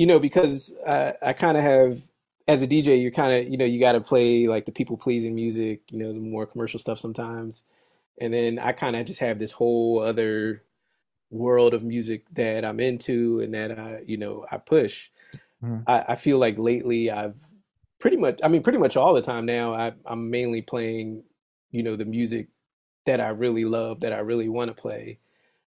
you 0.00 0.06
know 0.06 0.18
because 0.18 0.74
I, 0.88 1.12
I 1.20 1.32
kind 1.34 1.58
of 1.58 1.62
have 1.62 2.00
as 2.48 2.62
a 2.62 2.66
DJ, 2.66 3.02
you're 3.02 3.10
kind 3.10 3.34
of 3.34 3.52
you 3.52 3.58
know 3.58 3.66
you 3.66 3.78
got 3.78 3.92
to 3.92 4.00
play 4.00 4.48
like 4.48 4.64
the 4.64 4.72
people 4.72 4.96
pleasing 4.96 5.34
music, 5.34 5.82
you 5.90 5.98
know, 5.98 6.10
the 6.10 6.18
more 6.18 6.46
commercial 6.46 6.78
stuff 6.78 6.98
sometimes, 6.98 7.64
and 8.18 8.32
then 8.32 8.58
I 8.58 8.72
kind 8.72 8.96
of 8.96 9.04
just 9.04 9.20
have 9.20 9.38
this 9.38 9.52
whole 9.52 10.00
other 10.00 10.64
world 11.30 11.74
of 11.74 11.84
music 11.84 12.24
that 12.32 12.64
I'm 12.64 12.80
into 12.80 13.40
and 13.40 13.52
that 13.52 13.78
I 13.78 14.00
you 14.06 14.16
know 14.16 14.46
I 14.50 14.56
push. 14.56 15.10
Mm. 15.62 15.84
I, 15.86 16.04
I 16.08 16.14
feel 16.14 16.38
like 16.38 16.56
lately 16.56 17.10
I've 17.10 17.36
pretty 17.98 18.16
much 18.16 18.40
I 18.42 18.48
mean 18.48 18.62
pretty 18.62 18.78
much 18.78 18.96
all 18.96 19.12
the 19.12 19.20
time 19.20 19.44
now 19.44 19.74
I, 19.74 19.92
I'm 20.06 20.30
mainly 20.30 20.62
playing 20.62 21.24
you 21.72 21.82
know 21.82 21.94
the 21.94 22.06
music 22.06 22.48
that 23.04 23.20
I 23.20 23.28
really 23.28 23.66
love, 23.66 24.00
that 24.00 24.14
I 24.14 24.20
really 24.20 24.48
want 24.48 24.74
to 24.74 24.82
play. 24.82 25.18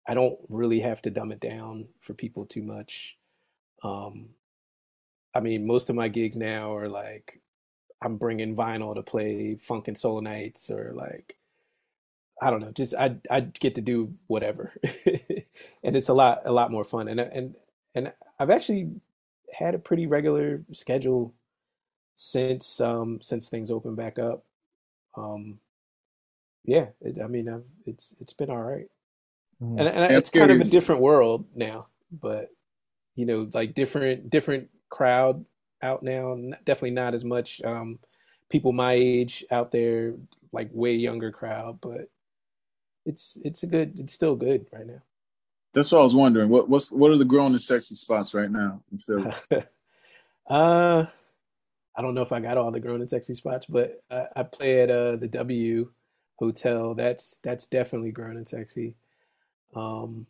I 0.07 0.13
don't 0.13 0.39
really 0.47 0.79
have 0.79 1.01
to 1.01 1.11
dumb 1.11 1.33
it 1.33 1.41
down 1.41 1.89
for 1.99 2.13
people 2.13 2.45
too 2.45 2.63
much. 2.63 3.17
Um, 3.83 4.29
I 5.35 5.39
mean, 5.39 5.65
most 5.65 5.89
of 5.89 5.95
my 5.95 6.07
gigs 6.07 6.37
now 6.37 6.75
are 6.75 6.89
like 6.89 7.41
I'm 8.01 8.17
bringing 8.17 8.55
vinyl 8.55 8.95
to 8.95 9.03
play 9.03 9.55
funk 9.55 9.87
and 9.89 9.97
soul 9.97 10.21
nights 10.21 10.71
or 10.71 10.93
like 10.93 11.37
I 12.41 12.49
don't 12.49 12.59
know, 12.61 12.71
just 12.71 12.93
I 12.95 13.15
I 13.29 13.41
get 13.41 13.75
to 13.75 13.81
do 13.81 14.13
whatever, 14.27 14.73
and 15.83 15.95
it's 15.95 16.09
a 16.09 16.13
lot 16.13 16.41
a 16.45 16.51
lot 16.51 16.71
more 16.71 16.83
fun. 16.83 17.07
And 17.07 17.19
and 17.19 17.55
and 17.95 18.11
I've 18.39 18.49
actually 18.49 18.89
had 19.53 19.75
a 19.75 19.79
pretty 19.79 20.07
regular 20.07 20.63
schedule 20.71 21.33
since 22.15 22.81
um 22.81 23.21
since 23.21 23.49
things 23.49 23.71
opened 23.71 23.97
back 23.97 24.19
up. 24.19 24.45
Um, 25.15 25.59
yeah, 26.65 26.87
it, 27.01 27.19
I 27.21 27.27
mean, 27.27 27.49
I've, 27.49 27.65
it's 27.85 28.15
it's 28.19 28.33
been 28.33 28.49
all 28.49 28.61
right, 28.61 28.87
Mhm. 29.59 29.77
and, 29.77 29.89
and 29.89 30.17
it's 30.17 30.31
kind 30.31 30.51
of 30.51 30.61
a 30.61 30.65
different 30.65 31.01
world 31.01 31.47
now, 31.55 31.87
but 32.11 32.51
you 33.15 33.25
know, 33.25 33.49
like 33.53 33.73
different 33.73 34.29
different 34.29 34.69
crowd 34.89 35.45
out 35.81 36.03
now. 36.03 36.35
Definitely 36.65 36.91
not 36.91 37.13
as 37.13 37.25
much 37.25 37.61
um 37.63 37.99
people 38.49 38.71
my 38.71 38.93
age 38.93 39.43
out 39.51 39.71
there, 39.71 40.13
like 40.51 40.69
way 40.71 40.93
younger 40.93 41.31
crowd, 41.31 41.79
but 41.81 42.09
it's 43.05 43.37
it's 43.43 43.63
a 43.63 43.67
good, 43.67 43.99
it's 43.99 44.13
still 44.13 44.35
good 44.35 44.67
right 44.71 44.87
now. 44.87 45.01
That's 45.73 45.91
what 45.91 45.99
I 45.99 46.03
was 46.03 46.15
wondering. 46.15 46.49
What 46.49 46.69
what's 46.69 46.91
what 46.91 47.11
are 47.11 47.17
the 47.17 47.25
grown 47.25 47.51
and 47.51 47.61
sexy 47.61 47.95
spots 47.95 48.33
right 48.33 48.51
now 48.51 48.81
in 48.91 48.99
Philly? 48.99 49.31
uh, 50.47 51.05
I 51.95 52.01
don't 52.01 52.13
know 52.13 52.21
if 52.21 52.31
I 52.31 52.39
got 52.39 52.57
all 52.57 52.71
the 52.71 52.79
grown 52.79 53.01
and 53.01 53.09
sexy 53.09 53.33
spots, 53.33 53.65
but 53.65 54.03
I, 54.09 54.27
I 54.35 54.43
play 54.43 54.81
at 54.81 54.91
uh, 54.91 55.15
the 55.15 55.27
W 55.27 55.91
Hotel. 56.35 56.93
That's 56.93 57.39
that's 57.43 57.67
definitely 57.67 58.11
grown 58.11 58.37
and 58.37 58.47
sexy. 58.47 58.95
Um, 59.75 60.27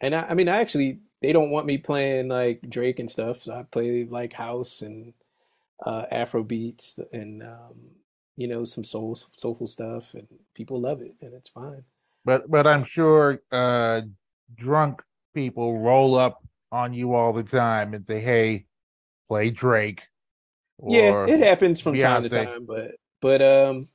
and 0.00 0.14
I, 0.14 0.26
I 0.28 0.34
mean, 0.34 0.48
I 0.48 0.58
actually 0.58 1.00
they 1.20 1.32
don't 1.32 1.50
want 1.50 1.66
me 1.66 1.78
playing 1.78 2.28
like 2.28 2.60
Drake 2.68 2.98
and 2.98 3.10
stuff, 3.10 3.42
so 3.42 3.54
I 3.54 3.62
play 3.64 4.04
like 4.04 4.32
house 4.32 4.82
and 4.82 5.12
uh, 5.84 6.04
Afro 6.10 6.42
beats 6.42 6.98
and 7.12 7.42
um, 7.42 7.76
you 8.36 8.48
know 8.48 8.64
some 8.64 8.84
soul 8.84 9.16
soulful 9.36 9.66
stuff, 9.66 10.14
and 10.14 10.26
people 10.54 10.80
love 10.80 11.02
it, 11.02 11.14
and 11.20 11.34
it's 11.34 11.48
fine. 11.48 11.84
But 12.24 12.50
but 12.50 12.66
I'm 12.66 12.84
sure 12.84 13.40
uh, 13.50 14.02
drunk 14.56 15.02
people 15.34 15.78
roll 15.78 16.16
up 16.16 16.42
on 16.70 16.92
you 16.92 17.14
all 17.14 17.32
the 17.32 17.42
time 17.42 17.94
and 17.94 18.06
say, 18.06 18.20
"Hey, 18.20 18.66
play 19.28 19.50
Drake." 19.50 20.00
Yeah, 20.86 21.26
it 21.26 21.40
happens 21.40 21.80
from 21.80 21.98
time 21.98 22.22
to 22.22 22.28
time, 22.28 22.64
but 22.64 22.92
but 23.20 23.42
um, 23.42 23.88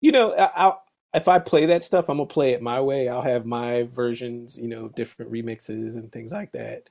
you 0.00 0.12
know, 0.12 0.34
I, 0.34 0.74
if 1.14 1.28
I 1.28 1.38
play 1.38 1.66
that 1.66 1.82
stuff, 1.82 2.08
I'm 2.08 2.16
gonna 2.16 2.26
play 2.26 2.52
it 2.52 2.62
my 2.62 2.80
way. 2.80 3.08
I'll 3.08 3.22
have 3.22 3.44
my 3.46 3.84
versions, 3.84 4.58
you 4.58 4.68
know, 4.68 4.88
different 4.88 5.30
remixes 5.30 5.96
and 5.96 6.10
things 6.10 6.32
like 6.32 6.52
that 6.52 6.88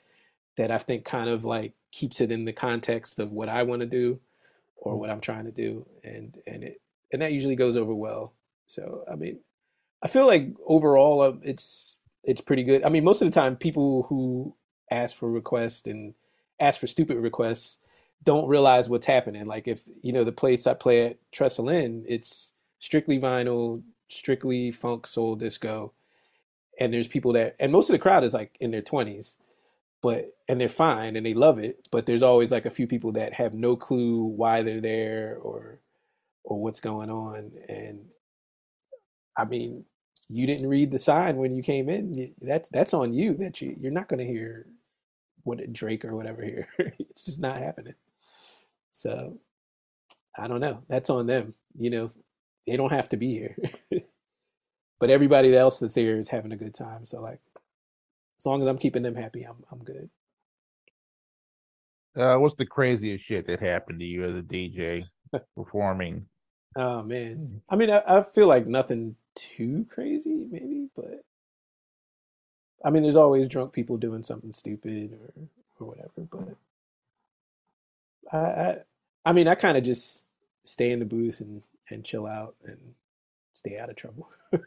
that 0.58 0.72
I 0.72 0.78
think 0.78 1.06
kind 1.06 1.30
of 1.30 1.46
like 1.46 1.74
keeps 1.92 2.22
it 2.22 2.32
in 2.32 2.46
the 2.46 2.54
context 2.54 3.20
of 3.20 3.32
what 3.32 3.50
I 3.50 3.64
want 3.64 3.82
to 3.82 3.86
do 3.86 4.20
or 4.78 4.98
what 4.98 5.10
I'm 5.10 5.22
trying 5.22 5.46
to 5.46 5.52
do, 5.52 5.86
and 6.04 6.38
and 6.46 6.64
it 6.64 6.82
and 7.12 7.22
that 7.22 7.34
usually 7.34 7.56
goes 7.56 7.78
over 7.78 7.94
well. 7.94 8.34
So 8.68 9.04
I 9.12 9.16
mean, 9.16 9.40
I 10.04 10.08
feel 10.08 10.28
like 10.28 10.54
overall 10.66 11.22
uh, 11.22 11.34
it's 11.44 11.96
it's 12.24 12.42
pretty 12.42 12.64
good. 12.64 12.84
I 12.84 12.90
mean, 12.90 13.04
most 13.04 13.22
of 13.22 13.28
the 13.32 13.40
time, 13.40 13.56
people 13.56 14.04
who 14.04 14.56
ask 14.92 15.16
for 15.16 15.32
requests 15.32 15.88
and 15.88 16.14
ask 16.60 16.80
for 16.80 16.88
stupid 16.88 17.18
requests 17.18 17.80
don't 18.24 18.48
realize 18.48 18.88
what's 18.90 19.08
happening. 19.08 19.46
Like 19.48 19.68
if 19.68 19.82
you 20.02 20.14
know 20.14 20.24
the 20.24 20.32
place 20.32 20.68
I 20.68 20.76
play 20.76 21.08
at 21.08 21.18
Trestle 21.32 21.70
Inn, 21.70 22.06
it's 22.08 22.52
strictly 22.80 23.20
vinyl, 23.20 23.82
strictly 24.12 24.72
funk, 24.72 25.08
soul, 25.08 25.36
disco, 25.36 25.94
and 26.80 26.94
there's 26.94 27.08
people 27.08 27.34
that 27.34 27.56
and 27.60 27.72
most 27.72 27.90
of 27.90 27.94
the 27.94 28.00
crowd 28.00 28.24
is 28.24 28.34
like 28.34 28.58
in 28.62 28.72
their 28.72 28.82
twenties, 28.84 29.38
but 30.02 30.36
and 30.48 30.62
they're 30.62 30.70
fine 30.70 31.16
and 31.16 31.26
they 31.26 31.34
love 31.36 31.60
it. 31.60 31.88
But 31.92 32.06
there's 32.06 32.24
always 32.24 32.52
like 32.52 32.66
a 32.66 32.72
few 32.72 32.88
people 32.88 33.14
that 33.14 33.34
have 33.36 33.54
no 33.54 33.76
clue 33.76 34.24
why 34.24 34.64
they're 34.64 34.82
there 34.82 35.38
or 35.42 35.80
or 36.44 36.62
what's 36.62 36.82
going 36.82 37.10
on. 37.12 37.52
And 37.70 38.06
I 39.38 39.46
mean, 39.46 39.86
you 40.30 40.48
didn't 40.48 40.70
read 40.70 40.92
the 40.92 41.00
sign 41.00 41.38
when 41.38 41.56
you 41.56 41.64
came 41.64 41.90
in. 41.90 42.34
That's 42.42 42.70
that's 42.70 42.94
on 42.94 43.14
you. 43.14 43.36
That 43.36 43.62
you 43.62 43.76
you're 43.80 43.92
not 43.92 44.10
going 44.10 44.26
to 44.26 44.32
hear 44.32 44.68
what 45.44 45.74
Drake 45.74 46.06
or 46.06 46.16
whatever 46.16 46.44
here. 46.44 46.70
it's 47.00 47.26
just 47.26 47.42
not 47.42 47.58
happening. 47.60 47.96
So 48.92 49.40
I 50.38 50.48
don't 50.48 50.62
know. 50.62 50.84
That's 50.90 51.10
on 51.10 51.28
them. 51.28 51.56
You 51.78 51.90
know, 51.92 52.12
they 52.68 52.78
don't 52.78 52.92
have 52.92 53.10
to 53.10 53.18
be 53.18 53.32
here. 53.32 53.58
but 55.00 55.10
everybody 55.10 55.56
else 55.56 55.80
that's 55.80 55.96
here 55.96 56.18
is 56.18 56.30
having 56.30 56.52
a 56.52 56.58
good 56.58 56.74
time. 56.74 57.06
So 57.06 57.22
like, 57.22 57.40
as 58.40 58.46
long 58.46 58.62
as 58.62 58.68
I'm 58.68 58.78
keeping 58.78 59.04
them 59.04 59.16
happy, 59.16 59.44
I'm 59.44 59.64
I'm 59.72 59.84
good. 59.84 60.10
Uh, 62.18 62.36
what's 62.36 62.56
the 62.58 62.66
craziest 62.66 63.26
shit 63.26 63.48
that 63.48 63.62
happened 63.62 64.00
to 64.00 64.06
you 64.06 64.26
as 64.26 64.36
a 64.36 64.42
DJ 64.42 65.04
performing? 65.56 66.26
Oh 66.76 67.04
man. 67.04 67.62
I 67.70 67.76
mean, 67.76 67.90
I, 67.90 68.02
I 68.06 68.24
feel 68.24 68.48
like 68.48 68.68
nothing 68.68 69.16
too 69.36 69.86
crazy, 69.90 70.46
maybe, 70.50 70.90
but 70.96 71.24
I 72.84 72.90
mean, 72.90 73.04
there's 73.04 73.16
always 73.16 73.48
drunk 73.48 73.74
people 73.74 73.98
doing 73.98 74.24
something 74.24 74.54
stupid 74.54 75.14
or 75.14 75.32
or 75.80 75.88
whatever. 75.88 76.28
But 76.30 76.58
I 78.32 78.38
I, 78.38 78.78
I 79.26 79.34
mean, 79.34 79.48
I 79.48 79.56
kind 79.56 79.78
of 79.78 79.84
just 79.84 80.24
stay 80.64 80.92
in 80.92 81.00
the 81.00 81.06
booth 81.06 81.40
and 81.42 81.64
and 81.92 82.06
chill 82.06 82.28
out 82.28 82.56
and 82.66 82.78
stay 83.54 83.78
out 83.78 83.90
of 83.90 83.96
trouble. 83.96 84.30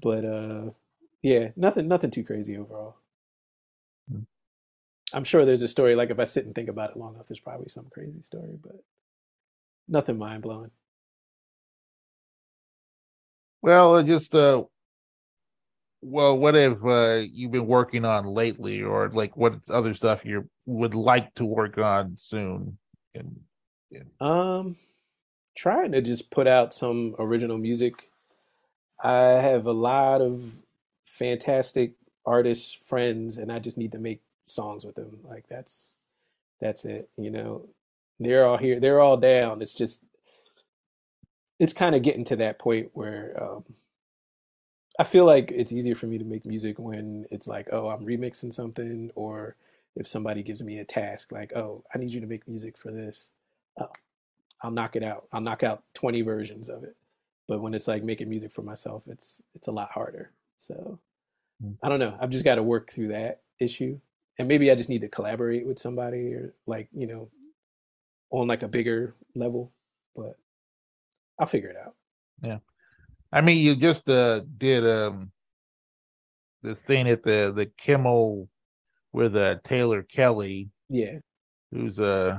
But 0.00 0.24
uh, 0.24 0.70
yeah, 1.22 1.50
nothing 1.56 1.88
nothing 1.88 2.10
too 2.10 2.24
crazy 2.24 2.56
overall. 2.56 2.96
Hmm. 4.10 4.22
I'm 5.12 5.24
sure 5.24 5.44
there's 5.44 5.62
a 5.62 5.68
story. 5.68 5.94
Like 5.94 6.10
if 6.10 6.18
I 6.18 6.24
sit 6.24 6.46
and 6.46 6.54
think 6.54 6.68
about 6.68 6.90
it 6.90 6.96
long 6.96 7.14
enough, 7.14 7.26
there's 7.26 7.40
probably 7.40 7.68
some 7.68 7.86
crazy 7.90 8.20
story, 8.20 8.58
but 8.62 8.76
nothing 9.88 10.18
mind 10.18 10.42
blowing. 10.42 10.70
Well, 13.62 14.02
just 14.02 14.34
uh, 14.34 14.64
well, 16.00 16.38
what 16.38 16.54
have 16.54 16.84
uh, 16.84 17.22
you 17.30 17.48
been 17.48 17.66
working 17.66 18.04
on 18.04 18.26
lately, 18.26 18.82
or 18.82 19.08
like 19.10 19.36
what 19.36 19.54
other 19.68 19.94
stuff 19.94 20.24
you 20.24 20.48
would 20.66 20.94
like 20.94 21.34
to 21.34 21.44
work 21.44 21.78
on 21.78 22.16
soon? 22.20 22.78
And, 23.14 23.40
and 23.90 24.10
Um, 24.20 24.76
trying 25.58 25.90
to 25.90 26.00
just 26.00 26.30
put 26.30 26.46
out 26.46 26.72
some 26.72 27.16
original 27.18 27.58
music. 27.58 28.08
I 29.02 29.18
have 29.18 29.66
a 29.66 29.72
lot 29.72 30.20
of 30.20 30.60
fantastic 31.04 31.94
artists 32.24 32.78
friends, 32.84 33.38
and 33.38 33.50
I 33.50 33.58
just 33.58 33.76
need 33.76 33.90
to 33.92 33.98
make 33.98 34.20
songs 34.46 34.84
with 34.84 34.94
them. 34.94 35.18
Like 35.24 35.48
that's 35.48 35.90
that's 36.60 36.84
it. 36.84 37.08
You 37.16 37.30
know, 37.30 37.68
they're 38.20 38.46
all 38.46 38.56
here. 38.56 38.78
They're 38.78 39.00
all 39.00 39.16
down. 39.16 39.60
It's 39.60 39.74
just 39.74 40.04
it's 41.58 41.72
kind 41.72 41.96
of 41.96 42.02
getting 42.02 42.24
to 42.26 42.36
that 42.36 42.60
point 42.60 42.90
where 42.94 43.36
um, 43.42 43.64
I 44.96 45.02
feel 45.02 45.24
like 45.24 45.50
it's 45.50 45.72
easier 45.72 45.96
for 45.96 46.06
me 46.06 46.18
to 46.18 46.24
make 46.24 46.46
music 46.46 46.78
when 46.78 47.26
it's 47.32 47.48
like, 47.48 47.68
oh, 47.72 47.88
I'm 47.88 48.06
remixing 48.06 48.52
something, 48.52 49.10
or 49.16 49.56
if 49.96 50.06
somebody 50.06 50.44
gives 50.44 50.62
me 50.62 50.78
a 50.78 50.84
task, 50.84 51.32
like, 51.32 51.52
oh, 51.56 51.82
I 51.92 51.98
need 51.98 52.12
you 52.12 52.20
to 52.20 52.28
make 52.28 52.46
music 52.46 52.78
for 52.78 52.92
this. 52.92 53.30
Oh, 53.80 53.90
I'll 54.62 54.70
knock 54.70 54.96
it 54.96 55.02
out. 55.02 55.28
I'll 55.32 55.40
knock 55.40 55.62
out 55.62 55.82
20 55.94 56.22
versions 56.22 56.68
of 56.68 56.84
it. 56.84 56.96
But 57.46 57.60
when 57.60 57.74
it's 57.74 57.88
like 57.88 58.02
making 58.04 58.28
music 58.28 58.52
for 58.52 58.62
myself, 58.62 59.04
it's 59.08 59.42
it's 59.54 59.68
a 59.68 59.72
lot 59.72 59.90
harder. 59.90 60.32
So 60.56 60.98
Mm. 61.60 61.76
I 61.82 61.88
don't 61.88 61.98
know. 61.98 62.16
I've 62.20 62.30
just 62.30 62.44
got 62.44 62.54
to 62.54 62.62
work 62.62 62.88
through 62.88 63.08
that 63.08 63.40
issue. 63.58 63.98
And 64.38 64.46
maybe 64.46 64.70
I 64.70 64.76
just 64.76 64.88
need 64.88 65.00
to 65.00 65.08
collaborate 65.08 65.66
with 65.66 65.76
somebody 65.76 66.32
or 66.32 66.54
like, 66.68 66.88
you 66.92 67.08
know, 67.08 67.28
on 68.30 68.46
like 68.46 68.62
a 68.62 68.68
bigger 68.68 69.16
level, 69.34 69.72
but 70.14 70.38
I'll 71.40 71.46
figure 71.48 71.70
it 71.70 71.76
out. 71.76 71.96
yeah, 72.42 72.58
I 73.32 73.40
mean, 73.40 73.58
you 73.58 73.74
just 73.74 74.08
uh 74.08 74.42
did 74.56 74.86
um 74.88 75.32
this 76.62 76.78
thing 76.86 77.08
at 77.08 77.24
the 77.24 77.52
the 77.56 77.66
Kimmel 77.76 78.48
with 79.12 79.34
uh 79.34 79.56
Taylor 79.66 80.04
Kelly, 80.04 80.70
Yeah. 80.88 81.18
who's 81.72 81.98
uh 81.98 82.38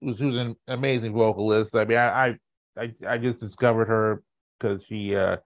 who's 0.00 0.20
an 0.36 0.56
amazing 0.68 1.12
vocalist. 1.14 1.74
I 1.74 1.84
mean, 1.84 1.98
I 1.98 2.38
I 2.78 2.92
I, 3.06 3.18
just 3.18 3.40
discovered 3.40 3.86
her 3.88 4.22
because 4.58 4.82
she 4.86 5.16
uh 5.16 5.36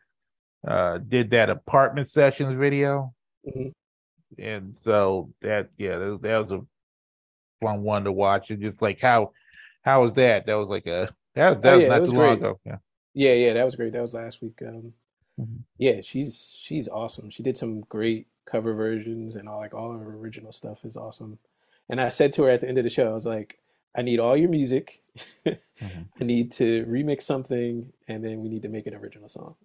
uh 0.67 0.99
did 0.99 1.31
that 1.31 1.51
apartment 1.51 2.11
sessions 2.11 2.59
video. 2.59 3.15
Mhm. 3.45 3.73
and 4.39 4.77
so 4.85 5.31
that 5.43 5.69
yeah 5.77 5.97
that, 5.99 6.19
that 6.23 6.39
was 6.39 6.51
a 6.53 6.61
fun 7.65 7.83
one 7.83 8.05
to 8.05 8.13
watch 8.13 8.51
and 8.51 8.63
just 8.63 8.81
like 8.83 9.01
how 9.01 9.33
how 9.83 10.03
was 10.05 10.15
that 10.15 10.47
that 10.47 10.55
was 10.55 10.69
like 10.69 10.87
a 10.87 11.15
that, 11.35 11.63
that 11.63 11.73
Oh, 11.73 11.75
was 11.75 11.85
yeah, 11.85 11.87
not 11.87 11.99
it 11.99 12.01
was 12.01 12.13
too 12.13 12.13
long 12.13 12.39
great. 12.39 12.39
ago 12.39 12.61
yeah 12.65 12.77
Yeah, 13.15 13.35
yeah, 13.35 13.55
that 13.55 13.65
was 13.65 13.77
great. 13.77 13.93
That 13.93 14.03
was 14.03 14.15
last 14.15 14.43
week. 14.43 14.63
Um, 14.67 14.95
Mhm. 15.39 15.65
yeah, 15.79 16.01
she's 16.03 16.55
she's 16.59 16.89
awesome. 16.89 17.31
She 17.31 17.43
did 17.43 17.59
some 17.59 17.83
great 17.83 18.29
cover 18.47 18.75
versions 18.75 19.37
and 19.37 19.49
all 19.49 19.59
like 19.61 19.75
all 19.75 19.93
her 19.93 20.17
original 20.17 20.53
stuff 20.53 20.85
is 20.85 20.97
awesome. 20.97 21.39
And 21.89 22.01
I 22.01 22.09
said 22.11 22.33
to 22.35 22.45
her 22.45 22.51
at 22.51 22.61
the 22.63 22.69
end 22.69 22.79
of 22.79 22.85
the 22.85 22.91
show, 22.91 23.11
I 23.11 23.15
was 23.15 23.27
like, 23.27 23.59
I 23.97 24.03
need 24.03 24.21
all 24.21 24.37
your 24.37 24.49
music. 24.49 25.03
Mhm. 25.47 26.07
I 26.21 26.25
need 26.25 26.53
to 26.53 26.85
remix 26.87 27.23
something 27.23 27.93
and 28.09 28.25
then 28.25 28.41
we 28.41 28.49
need 28.49 28.63
to 28.63 28.69
make 28.69 28.87
an 28.87 28.95
original 28.95 29.29
song. 29.29 29.57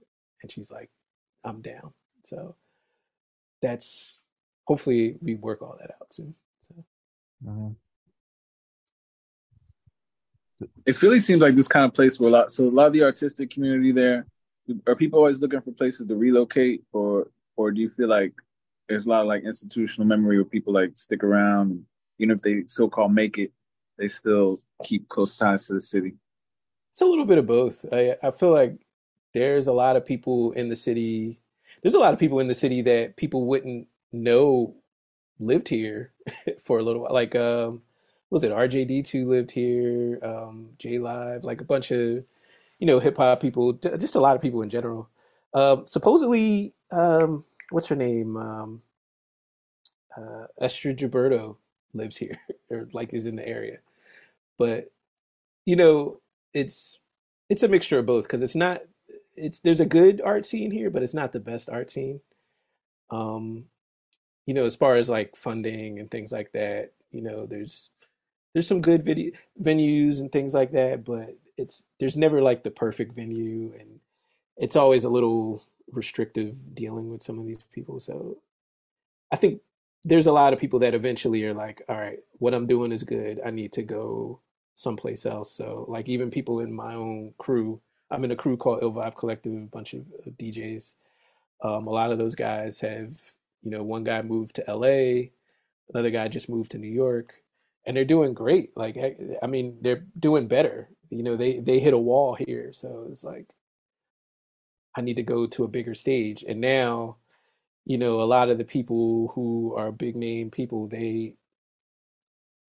And 0.42 0.52
she's 0.52 0.72
like, 0.72 0.90
I'm 1.44 1.62
down. 1.62 1.94
So 2.24 2.56
that's 3.62 4.18
hopefully 4.66 5.18
we 5.22 5.36
work 5.36 5.62
all 5.62 5.78
that 5.80 5.92
out 6.02 6.14
soon. 6.14 6.36
So. 6.62 6.86
Mm-hmm. 7.46 7.72
It 10.86 10.96
Philly 10.96 11.20
seems 11.20 11.42
like 11.42 11.56
this 11.56 11.68
kind 11.68 11.86
of 11.86 11.94
place 11.94 12.20
where 12.20 12.30
a 12.30 12.32
lot. 12.32 12.52
So 12.52 12.68
a 12.68 12.70
lot 12.70 12.88
of 12.88 12.94
the 12.94 13.04
artistic 13.04 13.50
community 13.50 13.92
there 13.92 14.26
are 14.88 14.96
people 14.96 15.20
always 15.20 15.42
looking 15.42 15.62
for 15.62 15.72
places 15.72 16.08
to 16.08 16.16
relocate, 16.16 16.84
or 16.94 17.30
or 17.56 17.72
do 17.72 17.82
you 17.82 17.90
feel 17.90 18.08
like 18.08 18.34
there's 18.88 19.06
a 19.06 19.10
lot 19.10 19.22
of 19.22 19.28
like 19.28 19.44
institutional 19.44 20.08
memory 20.08 20.38
where 20.38 20.46
people 20.46 20.74
like 20.74 20.98
stick 20.98 21.24
around, 21.24 21.86
even 22.20 22.36
if 22.36 22.42
they 22.42 22.64
so 22.68 22.88
called 22.88 23.14
make 23.14 23.38
it, 23.38 23.52
they 23.98 24.08
still 24.08 24.58
keep 24.84 25.10
close 25.10 25.36
ties 25.36 25.68
to 25.68 25.74
the 25.74 25.82
city. 25.82 26.16
It's 26.92 27.02
a 27.02 27.06
little 27.06 27.26
bit 27.26 27.38
of 27.38 27.46
both. 27.48 27.86
I 27.92 28.16
I 28.24 28.32
feel 28.32 28.52
like 28.52 28.86
there's 29.34 29.68
a 29.68 29.74
lot 29.74 29.96
of 29.96 30.06
people 30.06 30.52
in 30.54 30.70
the 30.70 30.76
city. 30.76 31.42
There's 31.82 31.94
a 31.94 32.00
lot 32.00 32.14
of 32.14 32.20
people 32.20 32.40
in 32.40 32.48
the 32.48 32.56
city 32.56 32.82
that 32.84 33.18
people 33.18 33.46
wouldn't 33.46 33.88
know 34.12 34.76
lived 35.40 35.68
here 35.68 36.14
for 36.64 36.80
a 36.80 36.84
little 36.84 37.04
while. 37.04 37.14
Like 37.14 37.36
um, 37.36 37.82
was 38.30 38.44
it 38.44 38.52
RJD2 38.52 39.26
lived 39.26 39.52
here, 39.52 40.20
um, 40.24 40.70
J 40.78 41.00
Live, 41.00 41.44
like 41.44 41.62
a 41.62 41.66
bunch 41.66 41.92
of 41.92 42.24
you 42.80 42.88
know 42.88 43.00
hip 43.00 43.18
hop 43.18 43.42
people, 43.42 43.74
just 43.74 44.16
a 44.16 44.22
lot 44.22 44.36
of 44.36 44.42
people 44.42 44.62
in 44.62 44.70
general. 44.70 45.10
Um, 45.54 45.86
supposedly, 45.86 46.74
um, 46.92 47.46
what's 47.72 47.88
her 47.88 47.96
name? 47.96 48.38
Um, 48.38 48.82
uh, 50.18 50.48
Astrud 50.62 50.98
Gilberto 50.98 51.58
lives 51.96 52.18
here 52.18 52.40
or 52.70 52.88
like 52.94 53.14
is 53.14 53.26
in 53.26 53.36
the 53.36 53.48
area, 53.48 53.80
but 54.58 54.92
you 55.66 55.76
know 55.76 56.20
it's 56.54 57.00
it's 57.50 57.64
a 57.64 57.68
mixture 57.68 58.00
of 58.00 58.06
both 58.06 58.24
because 58.24 58.42
it's 58.42 58.56
not 58.56 58.82
it's 59.36 59.60
there's 59.60 59.80
a 59.80 59.86
good 59.86 60.22
art 60.22 60.46
scene 60.46 60.72
here, 60.72 60.90
but 60.90 61.04
it's 61.04 61.14
not 61.14 61.32
the 61.32 61.40
best 61.40 61.70
art 61.70 61.92
scene. 61.92 62.22
Um, 63.10 63.66
you 64.46 64.54
know, 64.54 64.66
as 64.66 64.76
far 64.76 64.96
as 64.96 65.10
like 65.10 65.36
funding 65.36 66.00
and 66.00 66.10
things 66.10 66.32
like 66.32 66.52
that, 66.54 66.92
you 67.12 67.22
know, 67.22 67.46
there's 67.46 67.90
there's 68.54 68.68
some 68.68 68.82
good 68.82 69.04
video 69.04 69.32
venues 69.62 70.22
and 70.22 70.32
things 70.32 70.54
like 70.54 70.72
that, 70.72 71.04
but 71.04 71.36
it's 71.58 71.84
there's 72.00 72.16
never 72.16 72.42
like 72.42 72.64
the 72.64 72.72
perfect 72.72 73.14
venue 73.14 73.74
and 73.80 74.00
it's 74.58 74.76
always 74.76 75.04
a 75.04 75.10
little 75.10 75.64
restrictive 75.92 76.74
dealing 76.74 77.12
with 77.12 77.22
some 77.22 77.40
of 77.40 77.46
these 77.46 77.64
people. 77.74 78.00
So 78.00 78.38
I 79.32 79.36
think 79.36 79.62
there's 80.06 80.28
a 80.28 80.32
lot 80.34 80.54
of 80.54 80.60
people 80.60 80.80
that 80.80 80.94
eventually 80.94 81.44
are 81.46 81.54
like, 81.56 81.82
all 81.90 81.98
right, 82.00 82.20
what 82.40 82.54
I'm 82.54 82.68
doing 82.68 82.92
is 82.94 83.04
good. 83.04 83.42
I 83.46 83.52
need 83.52 83.74
to 83.74 83.84
go 83.84 84.40
someplace 84.76 85.26
else. 85.26 85.52
So 85.52 85.86
like 85.90 86.08
even 86.08 86.32
people 86.32 86.62
in 86.62 86.72
my 86.72 86.94
own 86.94 87.34
crew, 87.40 87.82
I'm 88.12 88.24
in 88.24 88.32
a 88.32 88.36
crew 88.38 88.56
called 88.56 88.84
Ill 88.84 88.94
Vibe 88.94 89.18
Collective, 89.18 89.54
a 89.54 89.66
bunch 89.66 89.94
of 89.96 90.06
DJs. 90.38 90.94
Um, 91.64 91.88
a 91.88 91.92
lot 91.92 92.12
of 92.12 92.20
those 92.20 92.36
guys 92.36 92.82
have, 92.82 93.20
you 93.64 93.72
know, 93.72 93.84
one 93.84 94.04
guy 94.04 94.22
moved 94.22 94.58
to 94.58 94.66
LA, 94.68 95.30
another 95.94 96.12
guy 96.12 96.28
just 96.28 96.50
moved 96.50 96.72
to 96.72 96.78
New 96.78 96.92
York, 96.92 97.36
and 97.86 97.98
they're 97.98 98.06
doing 98.06 98.34
great. 98.34 98.78
Like, 98.78 98.98
I 99.42 99.48
mean, 99.48 99.80
they're 99.82 100.06
doing 100.20 100.48
better. 100.48 100.90
You 101.10 101.24
know, 101.24 101.36
they 101.36 101.60
they 101.60 101.80
hit 101.80 101.94
a 101.94 101.98
wall 101.98 102.36
here, 102.36 102.74
so 102.74 103.08
it's 103.10 103.24
like 103.24 103.48
I 104.96 105.02
need 105.02 105.16
to 105.16 105.24
go 105.24 105.48
to 105.48 105.64
a 105.64 105.68
bigger 105.70 105.96
stage. 105.96 106.44
And 106.48 106.62
now, 106.62 107.18
you 107.86 107.98
know, 107.98 108.22
a 108.22 108.26
lot 108.26 108.50
of 108.50 108.58
the 108.58 108.66
people 108.66 109.32
who 109.36 109.74
are 109.78 109.92
big 109.92 110.16
name 110.16 110.50
people, 110.52 110.88
they 110.88 111.36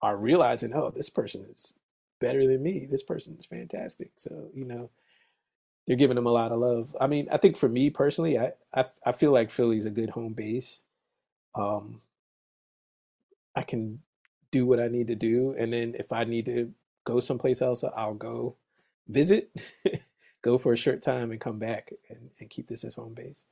are 0.03 0.17
realizing, 0.17 0.75
oh, 0.75 0.91
this 0.91 1.11
person 1.11 1.47
is 1.51 1.75
better 2.21 2.47
than 2.47 2.63
me. 2.63 2.87
This 2.91 3.03
person 3.03 3.37
is 3.39 3.47
fantastic. 3.47 4.13
So, 4.17 4.51
you 4.55 4.65
know, 4.65 4.91
they're 5.87 5.97
giving 5.97 6.17
them 6.17 6.27
a 6.27 6.33
lot 6.33 6.53
of 6.53 6.59
love. 6.59 6.97
I 7.01 7.07
mean, 7.07 7.29
I 7.31 7.39
think 7.39 7.57
for 7.57 7.69
me 7.69 7.91
personally, 7.91 8.39
I 8.39 8.53
I, 8.75 8.87
I 9.05 9.13
feel 9.13 9.33
like 9.33 9.51
Philly's 9.51 9.87
a 9.87 9.91
good 9.91 10.11
home 10.11 10.35
base. 10.35 10.83
Um, 11.55 12.03
I 13.55 13.63
can 13.63 14.01
do 14.51 14.67
what 14.67 14.81
I 14.81 14.89
need 14.89 15.07
to 15.09 15.15
do, 15.15 15.55
and 15.59 15.73
then 15.73 15.95
if 15.99 16.13
I 16.13 16.25
need 16.25 16.47
to 16.47 16.73
go 17.05 17.21
someplace 17.21 17.63
else, 17.63 17.85
I'll 17.85 18.15
go 18.15 18.57
visit, 19.09 19.51
go 20.43 20.59
for 20.59 20.73
a 20.73 20.77
short 20.77 21.03
time, 21.03 21.31
and 21.31 21.41
come 21.41 21.59
back 21.59 21.93
and, 22.11 22.31
and 22.41 22.51
keep 22.51 22.67
this 22.67 22.85
as 22.85 22.95
home 22.95 23.15
base. 23.15 23.45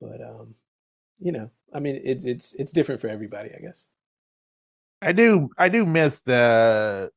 But 0.00 0.20
um, 0.22 0.54
you 1.20 1.32
know, 1.32 1.50
I 1.72 1.80
mean, 1.80 2.00
it's 2.04 2.24
it's 2.24 2.54
it's 2.54 2.72
different 2.72 3.00
for 3.00 3.08
everybody, 3.08 3.50
I 3.54 3.60
guess. 3.60 3.86
I 5.02 5.12
do 5.12 5.50
I 5.56 5.68
do 5.68 5.86
miss 5.86 6.18
the 6.20 7.10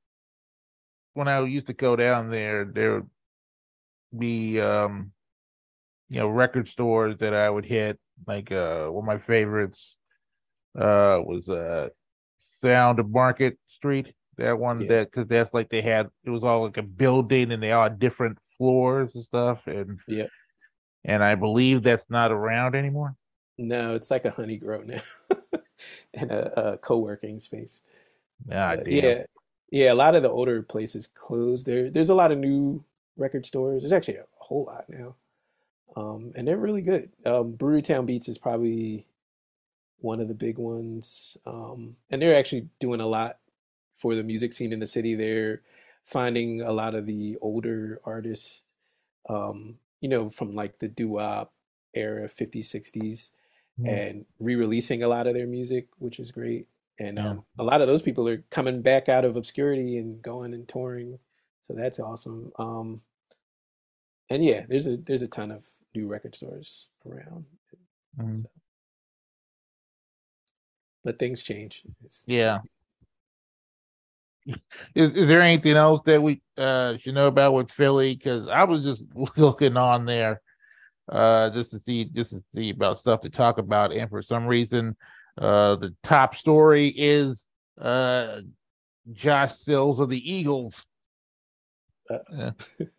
when 1.14 1.28
I 1.28 1.42
used 1.44 1.68
to 1.68 1.74
go 1.74 1.96
down 1.96 2.30
there. 2.30 2.66
There 2.66 2.96
would 2.96 3.10
be 4.18 4.60
um 4.60 5.12
you 6.10 6.20
know 6.20 6.28
record 6.28 6.68
stores 6.68 7.18
that 7.20 7.34
I 7.34 7.50
would 7.50 7.66
hit 7.66 8.00
like 8.28 8.52
uh 8.52 8.88
one 8.88 9.04
of 9.04 9.08
my 9.08 9.18
favorites 9.18 9.96
uh 10.78 11.20
was 11.24 11.48
uh 11.50 11.90
Sound 12.62 13.00
of 13.00 13.10
Market 13.10 13.58
Street 13.76 14.14
that 14.38 14.58
one 14.58 14.82
yeah. 14.82 14.88
that 14.88 15.12
because 15.12 15.28
that's 15.28 15.54
like 15.54 15.70
they 15.70 15.82
had 15.82 16.10
it 16.24 16.30
was 16.30 16.44
all 16.44 16.64
like 16.64 16.78
a 16.78 16.84
building 16.84 17.52
and 17.52 17.62
they 17.62 17.72
all 17.72 17.84
had 17.84 18.00
different 18.00 18.38
floors 18.58 19.10
and 19.16 19.24
stuff 19.24 19.60
and 19.66 20.00
yeah 20.08 20.28
and 21.06 21.24
I 21.24 21.36
believe 21.36 21.84
that's 21.84 22.06
not 22.10 22.32
around 22.32 22.76
anymore. 22.76 23.16
No, 23.58 23.96
it's 23.96 24.10
like 24.10 24.26
a 24.26 24.32
Honeygrow 24.32 24.86
now 24.86 25.02
and 26.14 26.32
a, 26.32 26.74
a 26.74 26.78
co-working 26.78 27.40
space. 27.40 27.82
Ah, 28.52 28.72
uh, 28.72 28.78
yeah, 28.86 29.24
yeah. 29.72 29.94
A 29.94 29.96
lot 29.96 30.16
of 30.16 30.24
the 30.24 30.30
older 30.30 30.62
places 30.64 31.08
closed. 31.08 31.66
There, 31.66 31.90
there's 31.90 32.10
a 32.10 32.16
lot 32.16 32.32
of 32.32 32.40
new 32.40 32.84
record 33.16 33.46
stores. 33.46 33.82
There's 33.84 33.94
actually 33.94 34.18
a 34.18 34.26
whole 34.38 34.66
lot 34.66 34.86
now, 34.90 35.16
um, 35.96 36.34
and 36.36 36.48
they're 36.48 36.58
really 36.58 36.82
good. 36.82 37.12
Um, 37.26 37.54
Brewerytown 37.54 38.06
Beats 38.06 38.28
is 38.28 38.38
probably 38.38 39.06
one 40.00 40.20
of 40.20 40.28
the 40.28 40.34
big 40.34 40.58
ones, 40.58 41.38
um, 41.46 41.96
and 42.10 42.22
they're 42.22 42.36
actually 42.36 42.70
doing 42.80 43.00
a 43.02 43.08
lot 43.08 43.38
for 43.94 44.16
the 44.16 44.24
music 44.24 44.54
scene 44.54 44.74
in 44.74 44.80
the 44.80 44.88
city. 44.88 45.16
They're 45.16 45.62
finding 46.04 46.62
a 46.62 46.72
lot 46.74 46.96
of 46.96 47.06
the 47.06 47.38
older 47.42 48.02
artists, 48.04 48.64
um, 49.30 49.76
you 50.02 50.10
know, 50.10 50.30
from 50.30 50.56
like 50.56 50.80
the 50.80 50.88
doo-wop 50.88 51.54
era, 51.94 52.28
50s, 52.28 52.66
60s, 52.66 53.30
mm. 53.80 53.88
and 53.88 54.26
re-releasing 54.40 55.04
a 55.04 55.08
lot 55.08 55.28
of 55.28 55.34
their 55.34 55.48
music, 55.48 55.88
which 56.00 56.20
is 56.20 56.32
great. 56.32 56.68
And 57.00 57.18
yeah. 57.18 57.30
um, 57.30 57.44
a 57.58 57.64
lot 57.64 57.82
of 57.82 57.88
those 57.88 58.02
people 58.02 58.28
are 58.30 58.44
coming 58.50 58.82
back 58.82 59.10
out 59.10 59.26
of 59.26 59.36
obscurity 59.36 59.98
and 59.98 60.22
going 60.22 60.54
and 60.54 60.68
touring 60.68 61.18
so 61.64 61.74
that's 61.74 62.00
awesome. 62.00 62.52
Um, 62.60 63.02
and 64.30 64.44
yeah, 64.44 64.66
there's 64.68 64.86
a 64.86 64.98
there's 64.98 65.22
a 65.22 65.28
ton 65.28 65.50
of 65.50 65.66
new 65.96 66.08
record 66.08 66.36
stores 66.36 66.90
around. 67.06 67.46
Mm-hmm. 68.20 68.36
So. 68.36 68.50
But 71.06 71.20
things 71.20 71.42
change. 71.42 71.84
It's, 72.04 72.24
yeah. 72.28 72.60
Is, 74.46 75.12
is 75.12 75.30
there 75.30 75.42
anything 75.42 75.78
else 75.78 76.02
that 76.06 76.22
we 76.22 76.42
uh, 76.58 76.98
should 76.98 77.16
know 77.16 77.28
about 77.28 77.54
with 77.54 77.72
Philly? 77.72 78.16
Because 78.16 78.50
I 78.50 78.66
was 78.66 78.84
just 78.84 79.04
looking 79.38 79.78
on 79.78 80.06
there 80.06 80.42
uh, 81.10 81.50
just 81.52 81.72
to 81.72 81.80
see 81.86 82.06
just 82.06 82.32
to 82.32 82.44
see 82.54 82.70
about 82.70 83.00
stuff 83.00 83.22
to 83.22 83.30
talk 83.30 83.58
about, 83.58 83.94
and 83.94 84.10
for 84.10 84.22
some 84.22 84.46
reason, 84.46 84.96
uh, 85.38 85.76
the 85.76 85.94
top 86.04 86.36
story 86.36 86.90
is 86.90 87.44
uh, 87.82 88.42
Josh 89.14 89.52
Sills 89.66 90.00
of 90.00 90.10
the 90.10 90.32
Eagles 90.32 90.84
uh, 92.10 92.52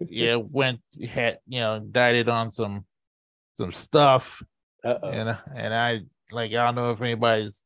yeah, 0.09 0.37
went 0.37 0.81
had 1.11 1.39
you 1.47 1.61
know 1.61 1.75
indicted 1.75 2.29
on 2.29 2.51
some 2.51 2.85
some 3.57 3.73
stuff, 3.73 4.43
Uh-oh. 4.85 5.09
and 5.09 5.37
and 5.55 5.75
I 5.75 6.01
like 6.31 6.51
I 6.51 6.65
don't 6.65 6.75
know 6.75 6.91
if 6.91 7.01
anybody's 7.01 7.59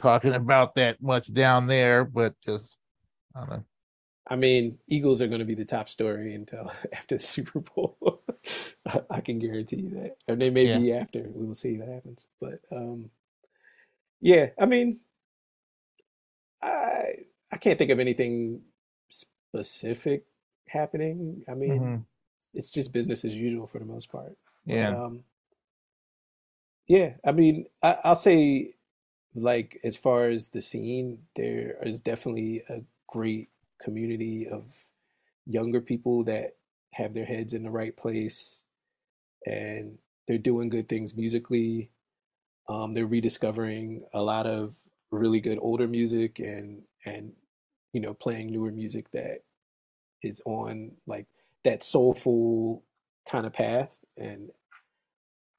talking 0.00 0.34
about 0.34 0.74
that 0.76 1.02
much 1.02 1.32
down 1.32 1.66
there, 1.66 2.04
but 2.04 2.34
just 2.44 2.76
I 3.34 3.40
don't 3.40 3.50
know. 3.50 3.64
I 4.30 4.36
mean, 4.36 4.78
Eagles 4.86 5.22
are 5.22 5.26
going 5.26 5.38
to 5.38 5.44
be 5.44 5.54
the 5.54 5.64
top 5.64 5.88
story 5.88 6.34
until 6.34 6.70
after 6.92 7.16
the 7.16 7.22
Super 7.22 7.60
Bowl. 7.60 8.22
I, 8.86 9.00
I, 9.10 9.20
can 9.20 9.38
guarantee 9.38 9.76
you 9.76 9.90
that, 9.90 10.16
or 10.28 10.36
they 10.36 10.50
may 10.50 10.66
yeah. 10.68 10.78
be 10.78 10.92
after. 10.92 11.26
We 11.32 11.46
will 11.46 11.54
see 11.54 11.78
what 11.78 11.88
happens. 11.88 12.26
But 12.40 12.60
um, 12.70 13.10
yeah, 14.20 14.50
I 14.58 14.66
mean, 14.66 15.00
I 16.62 17.26
I 17.50 17.56
can't 17.56 17.78
think 17.78 17.90
of 17.90 18.00
anything 18.00 18.62
specific 19.08 20.24
happening. 20.66 21.42
I 21.48 21.54
mean, 21.54 21.80
mm-hmm. 21.80 21.96
it's 22.54 22.70
just 22.70 22.92
business 22.92 23.24
as 23.24 23.34
usual 23.34 23.66
for 23.66 23.78
the 23.78 23.84
most 23.84 24.10
part. 24.10 24.36
Yeah. 24.64 24.96
Um, 24.96 25.24
yeah. 26.86 27.12
I 27.24 27.32
mean, 27.32 27.66
I, 27.82 27.96
I'll 28.04 28.14
say, 28.14 28.74
like, 29.34 29.80
as 29.82 29.96
far 29.96 30.28
as 30.28 30.48
the 30.48 30.60
scene, 30.60 31.20
there 31.36 31.78
is 31.82 32.00
definitely 32.00 32.62
a 32.68 32.80
great 33.06 33.48
community 33.82 34.48
of 34.48 34.84
younger 35.46 35.80
people 35.80 36.24
that 36.24 36.56
have 36.94 37.14
their 37.14 37.24
heads 37.24 37.52
in 37.52 37.62
the 37.62 37.70
right 37.70 37.96
place 37.96 38.62
and 39.46 39.98
they're 40.26 40.38
doing 40.38 40.68
good 40.68 40.88
things 40.88 41.16
musically. 41.16 41.90
Um, 42.68 42.94
they're 42.94 43.06
rediscovering 43.06 44.04
a 44.12 44.22
lot 44.22 44.46
of 44.46 44.76
really 45.10 45.40
good 45.40 45.58
older 45.62 45.88
music 45.88 46.38
and 46.38 46.82
and 47.06 47.32
you 47.94 48.00
know 48.00 48.12
playing 48.12 48.50
newer 48.52 48.70
music 48.70 49.10
that 49.12 49.42
is 50.22 50.42
on 50.44 50.92
like 51.06 51.26
that 51.64 51.82
soulful 51.82 52.82
kind 53.30 53.46
of 53.46 53.52
path 53.54 53.96
and 54.18 54.50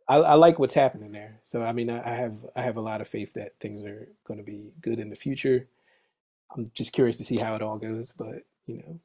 I, 0.10 0.16
I 0.18 0.34
like 0.36 0.60
what's 0.60 0.74
happening 0.74 1.12
there. 1.12 1.40
So 1.46 1.62
I 1.62 1.72
mean, 1.72 1.90
I, 1.90 2.02
I 2.04 2.16
have 2.16 2.34
I 2.56 2.62
have 2.64 2.78
a 2.78 2.82
lot 2.82 3.00
of 3.00 3.08
faith 3.08 3.34
that 3.36 3.54
things 3.62 3.84
are 3.84 4.10
going 4.26 4.40
to 4.40 4.44
be 4.44 4.74
good 4.82 5.00
in 5.00 5.10
the 5.10 5.16
future. 5.16 5.68
I'm 6.56 6.72
just 6.74 6.93
curious 6.93 7.18
to 7.18 7.24
see 7.24 7.38
how 7.41 7.56
it 7.56 7.62
all 7.62 7.78
goes, 7.78 8.14
but 8.18 8.43
you 8.66 8.78
know, 8.78 9.00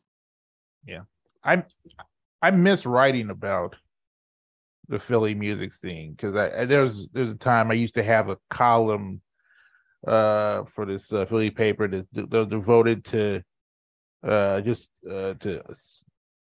yeah, 0.86 1.00
I 1.42 1.64
I 2.40 2.50
miss 2.50 2.86
writing 2.86 3.30
about 3.30 3.76
the 4.88 4.98
Philly 4.98 5.34
music 5.34 5.72
scene 5.74 6.12
because 6.12 6.36
I, 6.36 6.64
there's 6.64 7.08
there's 7.12 7.30
a 7.30 7.38
time 7.38 7.70
I 7.70 7.74
used 7.74 7.94
to 7.94 8.02
have 8.02 8.28
a 8.28 8.38
column 8.50 9.20
uh 10.06 10.64
for 10.74 10.84
this 10.84 11.10
uh, 11.12 11.24
Philly 11.26 11.50
paper 11.50 11.88
that 11.88 12.06
they're 12.12 12.44
devoted 12.44 13.04
to 13.06 13.42
uh 14.26 14.60
just 14.60 14.88
uh 15.10 15.34
to 15.40 15.62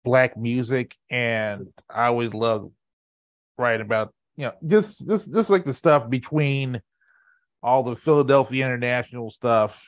black 0.05 0.36
music 0.36 0.96
and 1.11 1.68
I 1.88 2.07
always 2.07 2.34
loved 2.34 2.72
writing 3.59 3.86
about 3.86 4.12
you 4.36 4.46
know 4.46 4.53
just 4.66 5.07
just 5.07 5.32
just 5.32 5.50
like 5.50 5.64
the 5.64 5.74
stuff 5.74 6.11
between 6.11 6.82
all 7.62 7.84
the 7.84 7.94
Philadelphia 7.94 8.66
international 8.66 9.30
stuff 9.30 9.80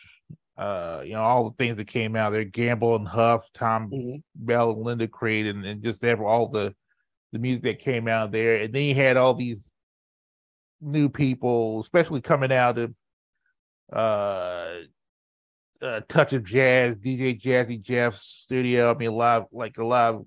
uh 0.57 1.03
you 1.05 1.13
know 1.13 1.23
all 1.23 1.51
the 1.51 1.57
things 1.57 1.77
that 1.77 1.89
came 1.89 2.15
out 2.15 2.31
there 2.31 2.45
Gamble 2.45 2.97
and 2.97 3.09
Huff 3.09 3.45
Tom 3.55 3.91
mm-hmm. 3.91 4.17
Bell 4.35 4.71
and 4.71 4.83
Linda 4.83 5.09
Creed 5.09 5.47
and, 5.47 5.65
and 5.65 5.83
just 5.83 6.03
ever 6.05 6.25
all 6.25 6.49
the 6.49 6.75
the 7.33 7.39
music 7.39 7.63
that 7.65 7.81
came 7.81 8.07
out 8.07 8.31
there 8.31 8.57
and 8.57 8.73
then 8.73 8.85
you 8.85 8.95
had 8.95 9.17
all 9.17 9.35
these 9.35 9.59
new 10.81 11.09
people 11.09 11.81
especially 11.81 12.21
coming 12.21 12.53
out 12.53 12.79
of 12.79 12.95
uh, 13.93 14.75
uh, 15.83 16.01
touch 16.09 16.33
of 16.33 16.45
jazz, 16.45 16.97
DJ 16.97 17.41
Jazzy 17.41 17.81
Jeff's 17.81 18.23
studio. 18.43 18.91
I 18.91 18.97
mean, 18.97 19.11
a 19.11 19.15
lot 19.15 19.43
of, 19.43 19.49
like 19.53 19.79
a 19.79 19.85
lot 19.85 20.15
of 20.15 20.27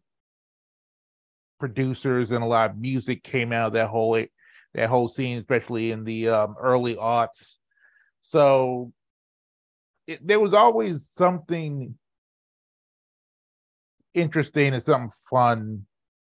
producers 1.59 2.31
and 2.31 2.43
a 2.43 2.47
lot 2.47 2.71
of 2.71 2.77
music 2.77 3.23
came 3.23 3.51
out 3.51 3.67
of 3.67 3.73
that 3.73 3.87
whole 3.87 4.23
that 4.73 4.89
whole 4.89 5.09
scene, 5.09 5.37
especially 5.37 5.91
in 5.91 6.03
the 6.03 6.29
um, 6.29 6.55
early 6.59 6.95
aughts. 6.95 7.55
So 8.23 8.91
it, 10.07 10.25
there 10.25 10.39
was 10.39 10.53
always 10.53 11.09
something 11.15 11.95
interesting 14.13 14.73
and 14.73 14.81
something 14.81 15.11
fun 15.29 15.85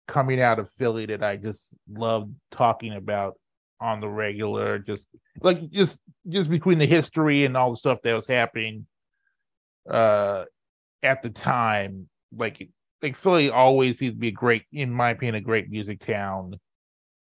coming 0.08 0.40
out 0.40 0.58
of 0.58 0.70
Philly 0.72 1.06
that 1.06 1.22
I 1.22 1.36
just 1.36 1.60
loved 1.88 2.34
talking 2.50 2.94
about 2.94 3.34
on 3.80 4.00
the 4.00 4.08
regular. 4.08 4.78
Just 4.78 5.02
like 5.40 5.70
just 5.70 5.98
just 6.28 6.50
between 6.50 6.78
the 6.78 6.86
history 6.86 7.44
and 7.44 7.56
all 7.56 7.70
the 7.70 7.76
stuff 7.76 7.98
that 8.02 8.14
was 8.14 8.26
happening 8.26 8.86
uh 9.88 10.44
at 11.02 11.22
the 11.22 11.30
time 11.30 12.08
like 12.36 12.68
like 13.02 13.16
philly 13.16 13.50
always 13.50 13.98
seems 13.98 14.14
to 14.14 14.18
be 14.18 14.28
a 14.28 14.32
great 14.32 14.64
in 14.72 14.90
my 14.90 15.10
opinion 15.10 15.36
a 15.36 15.40
great 15.40 15.70
music 15.70 16.04
town 16.04 16.58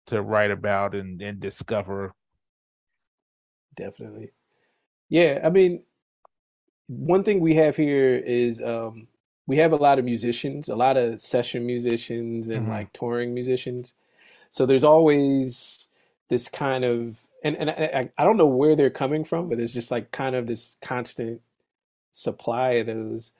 to 0.06 0.22
write 0.22 0.50
about 0.50 0.94
and 0.94 1.20
and 1.20 1.40
discover 1.40 2.14
definitely 3.74 4.30
yeah 5.08 5.40
i 5.44 5.50
mean 5.50 5.82
one 6.88 7.22
thing 7.22 7.40
we 7.40 7.54
have 7.54 7.76
here 7.76 8.14
is 8.14 8.62
um 8.62 9.08
we 9.46 9.56
have 9.56 9.72
a 9.72 9.76
lot 9.76 9.98
of 9.98 10.04
musicians 10.04 10.68
a 10.68 10.76
lot 10.76 10.96
of 10.96 11.20
session 11.20 11.66
musicians 11.66 12.48
and 12.48 12.62
mm-hmm. 12.62 12.72
like 12.72 12.92
touring 12.92 13.34
musicians 13.34 13.94
so 14.50 14.66
there's 14.66 14.84
always 14.84 15.86
this 16.28 16.48
kind 16.48 16.84
of 16.84 17.26
and 17.46 17.56
and 17.56 17.70
I, 17.70 18.10
I 18.18 18.24
don't 18.24 18.36
know 18.36 18.46
where 18.46 18.74
they're 18.74 18.90
coming 18.90 19.24
from, 19.24 19.48
but 19.48 19.60
it's 19.60 19.72
just 19.72 19.90
like 19.90 20.10
kind 20.10 20.34
of 20.34 20.46
this 20.46 20.76
constant 20.82 21.40
supply 22.10 22.70
of 22.72 22.86
those, 22.86 23.32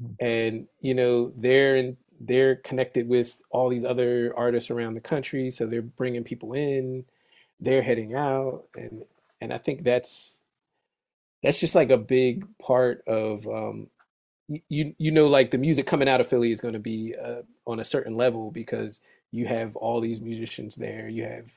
hmm. 0.00 0.14
and 0.18 0.66
you 0.80 0.94
know 0.94 1.32
they're 1.36 1.76
in 1.76 1.96
they're 2.20 2.56
connected 2.56 3.08
with 3.08 3.42
all 3.50 3.68
these 3.68 3.84
other 3.84 4.32
artists 4.36 4.70
around 4.70 4.94
the 4.94 5.00
country, 5.00 5.50
so 5.50 5.66
they're 5.66 5.82
bringing 5.82 6.24
people 6.24 6.52
in, 6.52 7.04
they're 7.60 7.82
heading 7.82 8.14
out, 8.14 8.64
and 8.74 9.04
and 9.40 9.52
I 9.52 9.58
think 9.58 9.84
that's 9.84 10.38
that's 11.44 11.60
just 11.60 11.74
like 11.74 11.90
a 11.90 11.98
big 11.98 12.46
part 12.58 13.04
of 13.06 13.46
um, 13.46 13.88
you 14.48 14.94
you 14.98 15.10
know 15.10 15.28
like 15.28 15.50
the 15.50 15.58
music 15.58 15.86
coming 15.86 16.08
out 16.08 16.20
of 16.20 16.26
Philly 16.26 16.50
is 16.50 16.60
going 16.60 16.72
to 16.72 16.80
be 16.80 17.14
uh, 17.22 17.42
on 17.66 17.80
a 17.80 17.84
certain 17.84 18.16
level 18.16 18.50
because 18.50 18.98
you 19.30 19.46
have 19.46 19.76
all 19.76 20.00
these 20.00 20.22
musicians 20.22 20.74
there, 20.74 21.06
you 21.06 21.24
have 21.24 21.52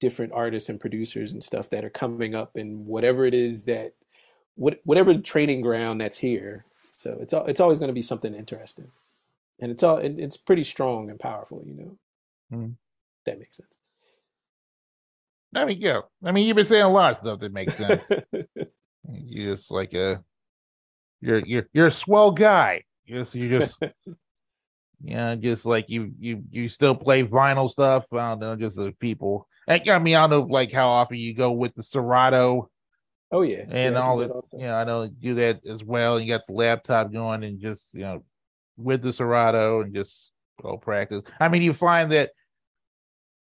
different 0.00 0.32
artists 0.32 0.68
and 0.68 0.80
producers 0.80 1.32
and 1.32 1.44
stuff 1.44 1.68
that 1.70 1.84
are 1.84 1.90
coming 1.90 2.34
up 2.34 2.56
and 2.56 2.86
whatever 2.86 3.26
it 3.26 3.34
is 3.34 3.64
that 3.64 3.92
what 4.54 4.80
whatever 4.84 5.14
training 5.18 5.60
ground 5.60 6.00
that's 6.00 6.18
here. 6.18 6.64
So 6.96 7.18
it's 7.20 7.34
it's 7.34 7.60
always 7.60 7.78
going 7.78 7.88
to 7.88 7.94
be 7.94 8.02
something 8.02 8.34
interesting. 8.34 8.90
And 9.60 9.70
it's 9.70 9.82
all 9.82 9.98
it's 9.98 10.38
pretty 10.38 10.64
strong 10.64 11.10
and 11.10 11.20
powerful 11.20 11.62
you 11.66 11.74
know? 11.74 11.98
Mm. 12.52 12.76
that 13.26 13.38
makes 13.38 13.56
sense 13.56 13.76
I 15.56 15.64
mean, 15.64 15.80
yeah. 15.80 16.00
I 16.24 16.32
mean, 16.32 16.46
you've 16.46 16.56
been 16.56 16.66
saying 16.66 16.82
a 16.82 16.88
lot 16.88 17.14
of 17.14 17.18
stuff 17.20 17.40
that 17.40 17.52
makes 17.52 17.74
sense. 17.78 18.02
you're 19.10 19.56
just 19.56 19.70
like 19.70 19.94
a, 19.94 20.22
you're 21.20 21.38
you're 21.38 21.66
you're 21.72 21.86
a 21.88 21.92
swell 21.92 22.30
guy. 22.30 22.84
You're 23.04 23.24
just 23.24 23.34
you 23.34 23.58
just, 23.58 23.78
yeah, 25.02 25.34
just 25.34 25.64
like 25.64 25.86
you 25.88 26.12
you 26.18 26.42
you 26.50 26.68
still 26.68 26.94
play 26.94 27.24
vinyl 27.24 27.70
stuff. 27.70 28.12
I 28.12 28.30
don't 28.30 28.40
know, 28.40 28.56
just 28.56 28.76
the 28.76 28.92
people 29.00 29.48
I 29.68 29.98
mean, 29.98 30.14
I 30.14 30.26
don't 30.26 30.30
know 30.30 30.40
like 30.42 30.72
how 30.72 30.88
often 30.88 31.18
you 31.18 31.34
go 31.34 31.52
with 31.52 31.74
the 31.74 31.82
Serato. 31.82 32.70
Oh 33.32 33.42
yeah, 33.42 33.64
and 33.68 33.94
yeah, 33.94 34.00
all 34.00 34.18
that. 34.18 34.30
Yeah, 34.52 34.76
I 34.76 34.84
know 34.84 35.08
do 35.08 35.34
that 35.34 35.66
as 35.66 35.82
well. 35.82 36.20
You 36.20 36.32
got 36.32 36.46
the 36.46 36.54
laptop 36.54 37.12
going 37.12 37.42
and 37.42 37.60
just 37.60 37.82
you 37.92 38.02
know 38.02 38.22
with 38.76 39.02
the 39.02 39.12
Serato 39.12 39.80
and 39.80 39.94
just 39.94 40.30
go 40.62 40.76
practice. 40.76 41.22
I 41.40 41.48
mean, 41.48 41.62
you 41.62 41.72
find 41.72 42.12
that 42.12 42.30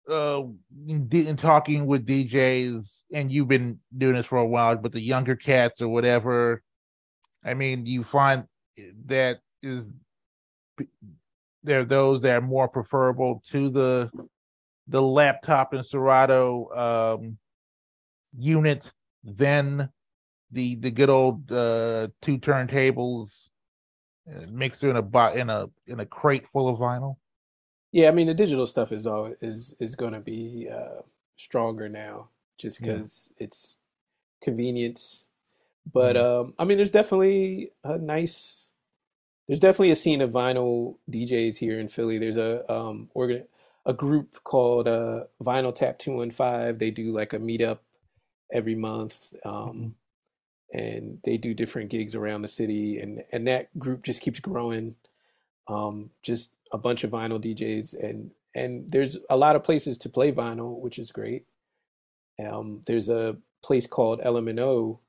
uh 0.10 0.44
in, 0.88 1.10
in, 1.12 1.38
talking 1.38 1.86
with 1.86 2.06
DJs, 2.06 2.88
and 3.14 3.32
you've 3.32 3.48
been 3.48 3.80
doing 3.98 4.16
this 4.16 4.26
for 4.26 4.38
a 4.38 4.46
while, 4.46 4.76
but 4.76 4.92
the 4.92 5.02
younger 5.02 5.36
cats 5.36 5.82
or 5.82 5.88
whatever. 5.88 6.62
I 7.44 7.54
mean, 7.54 7.86
you 7.86 8.04
find 8.04 8.46
that 9.08 9.40
is 9.62 9.86
there 11.64 11.80
are 11.80 11.86
those 11.86 12.22
that 12.22 12.36
are 12.36 12.42
more 12.42 12.68
preferable 12.68 13.44
to 13.52 13.70
the 13.70 14.12
the 14.88 15.02
laptop 15.02 15.74
and 15.74 15.86
Serato 15.86 17.18
um, 17.18 17.38
unit 18.38 18.92
than 19.24 19.90
the 20.52 20.76
the 20.76 20.92
good 20.92 21.10
old 21.10 21.52
uh, 21.52 22.08
two 22.22 22.38
turntables 22.38 23.50
uh, 24.32 24.46
mixer 24.50 24.90
in 24.90 24.98
a 24.98 25.34
in 25.34 25.50
a 25.50 25.66
in 25.88 26.00
a 26.00 26.06
crate 26.06 26.46
full 26.54 26.70
of 26.70 26.80
vinyl. 26.80 27.18
Yeah, 27.96 28.10
I 28.10 28.12
mean 28.12 28.28
the 28.28 28.34
digital 28.34 28.68
stuff 28.68 28.92
is 28.92 29.08
all 29.08 29.34
is 29.40 29.74
is 29.80 29.96
going 29.96 30.12
to 30.12 30.20
be 30.20 30.68
uh, 30.70 31.04
stronger 31.38 31.88
now, 31.88 32.28
just 32.58 32.82
because 32.82 33.32
yeah. 33.38 33.46
it's 33.46 33.78
convenience. 34.44 35.28
But 35.94 36.18
mm-hmm. 36.18 36.48
um, 36.48 36.54
I 36.60 36.66
mean, 36.66 36.76
there's 36.76 36.92
definitely 36.92 37.72
a 37.86 37.98
nice. 37.98 38.68
There's 39.48 39.62
definitely 39.62 39.92
a 39.92 39.96
scene 39.96 40.20
of 40.20 40.32
vinyl 40.32 40.98
DJs 41.10 41.56
here 41.56 41.80
in 41.80 41.88
Philly. 41.88 42.18
There's 42.18 42.36
a 42.36 42.70
um, 42.70 43.12
organ 43.14 43.46
a 43.86 43.94
group 43.94 44.44
called 44.44 44.90
uh, 44.90 45.24
Vinyl 45.42 45.74
Tap 45.74 45.98
215. 45.98 46.78
They 46.78 46.92
do 46.92 47.14
like 47.14 47.32
a 47.32 47.40
meetup 47.40 47.80
every 48.52 48.76
month. 48.76 49.34
Um, 49.46 49.96
mm-hmm. 50.74 50.78
and 50.78 51.20
they 51.24 51.38
do 51.38 51.54
different 51.54 51.92
gigs 51.92 52.14
around 52.14 52.42
the 52.42 52.50
city 52.50 53.00
and, 53.00 53.24
and 53.32 53.48
that 53.48 53.78
group 53.80 54.04
just 54.04 54.20
keeps 54.20 54.42
growing. 54.42 54.96
Um, 55.70 56.10
just 56.22 56.50
a 56.76 56.78
bunch 56.78 57.04
of 57.04 57.12
vinyl 57.12 57.44
DJs 57.44 57.96
and, 58.02 58.32
and 58.54 58.92
there's 58.92 59.18
a 59.30 59.38
lot 59.38 59.56
of 59.56 59.64
places 59.64 59.98
to 60.00 60.10
play 60.10 60.32
vinyl, 60.32 60.80
which 60.80 61.00
is 61.00 61.12
great. 61.12 61.46
Um, 62.44 62.82
there's 62.86 63.10
a 63.10 63.38
place 63.64 63.88
called 63.88 64.22
LMNO. 64.22 65.00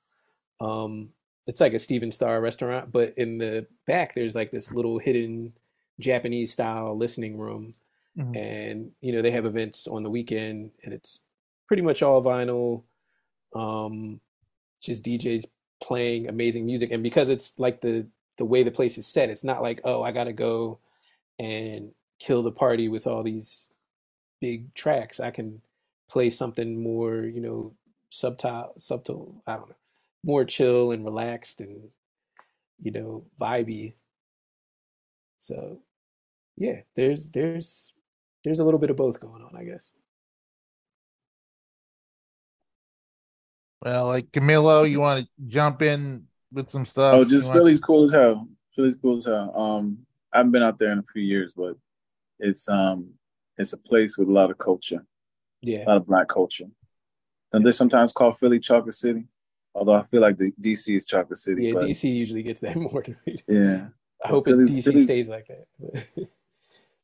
Um, 0.61 1.11
it's 1.47 1.61
like 1.61 1.75
a 1.75 1.79
Stephen 1.79 2.11
Starr 2.11 2.41
restaurant, 2.41 2.91
but 2.91 3.14
in 3.17 3.39
the 3.39 3.67
back, 3.87 4.14
there's 4.14 4.35
like 4.35 4.51
this 4.51 4.73
little 4.73 4.99
hidden 4.99 5.53
Japanese 6.01 6.53
style 6.53 6.97
listening 6.97 7.37
room 7.39 7.73
Mm-hmm. 8.19 8.37
And, 8.37 8.91
you 9.01 9.12
know, 9.12 9.23
they 9.23 9.31
have 9.31 9.47
events 9.47 9.87
on 9.87 10.03
the 10.03 10.11
weekend 10.11 10.71
and 10.85 10.95
it's 10.95 11.21
pretty 11.67 11.83
much 11.83 12.03
all 12.03 12.23
vinyl, 12.23 12.85
um, 13.55 14.21
just 14.81 15.05
DJs 15.05 15.45
playing 15.83 16.29
amazing 16.29 16.64
music. 16.64 16.91
And 16.91 17.03
because 17.03 17.29
it's 17.29 17.55
like 17.59 17.81
the, 17.81 18.07
the 18.39 18.45
way 18.45 18.62
the 18.62 18.71
place 18.71 18.97
is 18.97 19.07
set, 19.07 19.29
it's 19.29 19.45
not 19.45 19.62
like, 19.62 19.81
oh, 19.85 20.03
I 20.03 20.12
got 20.12 20.25
to 20.25 20.33
go 20.33 20.79
and 21.39 21.91
kill 22.18 22.43
the 22.43 22.53
party 22.53 22.89
with 22.89 23.07
all 23.07 23.22
these 23.22 23.68
big 24.41 24.72
tracks. 24.74 25.20
I 25.20 25.30
can 25.30 25.61
play 26.09 26.30
something 26.30 26.82
more, 26.82 27.24
you 27.24 27.41
know, 27.41 27.74
subtle, 28.11 28.72
subtle, 28.78 29.43
I 29.47 29.57
don't 29.57 29.68
know, 29.68 29.76
more 30.24 30.45
chill 30.45 30.93
and 30.93 31.05
relaxed 31.05 31.61
and, 31.61 31.89
you 32.80 32.91
know, 32.91 33.24
vibey. 33.41 33.95
So 35.39 35.80
yeah, 36.57 36.80
there's 36.95 37.30
there's 37.30 37.93
there's 38.45 38.61
a 38.61 38.64
little 38.64 38.80
bit 38.80 38.91
of 38.91 38.97
both 38.97 39.20
going 39.20 39.43
on, 39.43 39.57
I 39.57 39.64
guess. 39.64 39.91
Well, 43.82 44.07
like 44.07 44.32
Camilo, 44.32 44.91
you 44.91 45.01
want 45.01 45.26
to 45.26 45.49
jump 45.49 45.82
in 45.82 46.24
with 46.53 46.70
some 46.70 46.87
stuff? 46.87 47.14
Oh, 47.14 47.24
just 47.24 47.53
Philly's 47.53 47.80
cool 47.80 48.05
as 48.05 48.12
hell. 48.12 48.49
Philly's 48.70 48.97
cool 48.97 49.18
as 49.18 49.26
hell. 49.26 49.53
Um, 49.57 49.99
I 50.37 50.41
haven't 50.41 50.53
been 50.53 50.62
out 50.62 50.78
there 50.78 50.93
in 50.93 50.99
a 50.99 51.03
few 51.03 51.22
years, 51.22 51.55
but 51.55 51.76
it's 52.39 52.68
um, 52.68 53.14
it's 53.57 53.72
a 53.72 53.78
place 53.78 54.18
with 54.18 54.28
a 54.28 54.32
lot 54.32 54.51
of 54.51 54.59
culture. 54.59 55.03
Yeah. 55.62 55.84
A 55.84 55.89
lot 55.89 55.97
of 55.97 56.07
black 56.07 56.28
culture. 56.28 56.66
And 57.55 57.64
they 57.64 57.72
sometimes 57.72 58.12
call 58.12 58.32
Philly 58.32 58.61
Chocolate 58.61 58.95
City, 58.95 59.24
although 59.74 59.95
I 59.95 60.03
feel 60.03 60.20
like 60.20 60.37
the 60.37 60.53
DC 60.61 60.95
is 60.95 61.07
Chocolate 61.07 61.39
City. 61.39 61.64
Yeah, 61.68 61.72
but, 61.72 61.84
DC 61.84 62.14
usually 62.14 62.43
gets 62.43 62.61
that 62.61 62.76
more 62.87 63.03
than 63.03 63.16
we 63.26 63.32
do. 63.37 63.43
Yeah, 63.49 63.87
I 64.22 64.28
hope 64.28 64.45
Philly's- 64.45 64.76
it 64.76 64.80
DC 64.80 64.84
Philly's- 64.84 65.05
stays 65.05 65.28
like 65.30 65.47
that. 65.49 66.07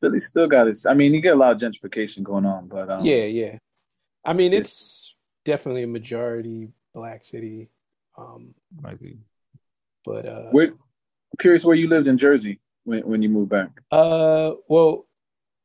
Philly 0.01 0.19
still 0.19 0.47
got 0.47 0.69
its. 0.69 0.85
I 0.85 0.93
mean, 0.93 1.15
you 1.15 1.23
get 1.23 1.35
a 1.35 1.39
lot 1.39 1.53
of 1.53 1.59
gentrification 1.59 2.23
going 2.23 2.45
on, 2.45 2.69
but 2.69 2.91
um, 2.91 3.03
yeah, 3.07 3.25
yeah. 3.25 3.57
I 4.27 4.35
mean, 4.35 4.53
Yeah. 4.53 4.59
it's 4.59 5.17
definitely 5.47 5.85
a 5.85 5.87
majority 5.87 6.69
black 6.93 7.25
city. 7.25 7.71
Um, 8.19 8.55
I 8.85 8.95
see. 8.97 9.17
but 10.05 10.27
uh, 10.27 10.51
Where, 10.51 10.67
I'm 10.69 11.39
curious 11.41 11.65
where 11.65 11.75
you 11.77 11.89
lived 11.89 12.09
in 12.09 12.19
Jersey 12.19 12.61
when 12.85 13.01
when 13.07 13.23
you 13.23 13.29
moved 13.29 13.51
back. 13.51 13.71
uh, 13.91 14.53
well, 14.69 15.07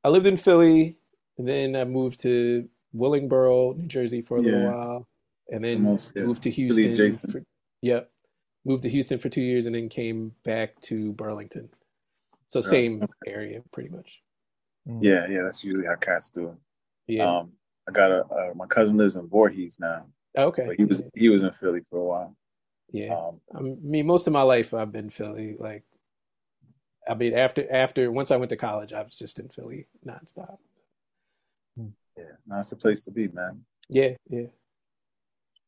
I 0.03 0.09
lived 0.09 0.27
in 0.27 0.37
Philly, 0.37 0.97
and 1.37 1.47
then 1.47 1.75
I 1.75 1.83
moved 1.83 2.21
to 2.21 2.67
Willingboro, 2.95 3.77
New 3.77 3.87
Jersey, 3.87 4.21
for 4.21 4.37
a 4.37 4.41
little 4.41 4.71
while, 4.71 5.07
and 5.49 5.63
then 5.63 5.85
Almost, 5.85 6.13
yeah. 6.15 6.23
moved 6.23 6.43
to 6.43 6.51
Houston. 6.51 6.93
adjacent. 6.93 7.31
For, 7.31 7.43
yep, 7.81 8.11
moved 8.65 8.83
to 8.83 8.89
Houston 8.89 9.19
for 9.19 9.29
two 9.29 9.41
years, 9.41 9.65
and 9.65 9.75
then 9.75 9.89
came 9.89 10.33
back 10.43 10.79
to 10.81 11.13
Burlington. 11.13 11.69
So 12.47 12.61
Gotcha. 12.61 12.69
same 12.69 13.07
area, 13.25 13.61
pretty 13.71 13.89
much. 13.89 14.21
Mm. 14.87 14.99
Yeah, 15.03 15.27
yeah, 15.29 15.43
that's 15.43 15.63
usually 15.63 15.87
how 15.87 15.95
cats 15.95 16.29
do 16.29 16.49
it. 16.49 16.55
Yeah. 17.07 17.39
Um, 17.39 17.51
I 17.87 17.91
got 17.91 18.11
a 18.11 18.25
uh, 18.25 18.53
my 18.55 18.65
cousin 18.65 18.97
lives 18.97 19.15
in 19.15 19.27
Voorhees 19.27 19.79
now, 19.79 20.05
okay. 20.37 20.65
but 20.67 20.75
he 20.77 20.85
was 20.85 21.01
he 21.15 21.29
was 21.29 21.41
in 21.43 21.51
Philly 21.51 21.81
for 21.89 21.99
a 21.99 22.05
while. 22.05 22.35
Yeah. 22.91 23.13
Um, 23.13 23.39
I 23.55 23.61
mean, 23.61 24.05
most 24.07 24.27
of 24.27 24.33
my 24.33 24.41
life 24.41 24.73
I've 24.73 24.91
been 24.91 25.09
Philly. 25.09 25.55
Like, 25.59 25.83
I 27.09 27.13
mean, 27.13 27.33
after 27.33 27.71
after 27.71 28.11
once 28.11 28.31
I 28.31 28.37
went 28.37 28.49
to 28.49 28.57
college, 28.57 28.93
I 28.93 29.01
was 29.01 29.15
just 29.15 29.39
in 29.39 29.49
Philly 29.49 29.87
nonstop. 30.05 30.57
yeah, 31.77 32.23
that's 32.47 32.69
the 32.69 32.75
place 32.75 33.03
to 33.03 33.11
be, 33.11 33.27
man. 33.29 33.63
Yeah, 33.89 34.15
yeah, 34.29 34.47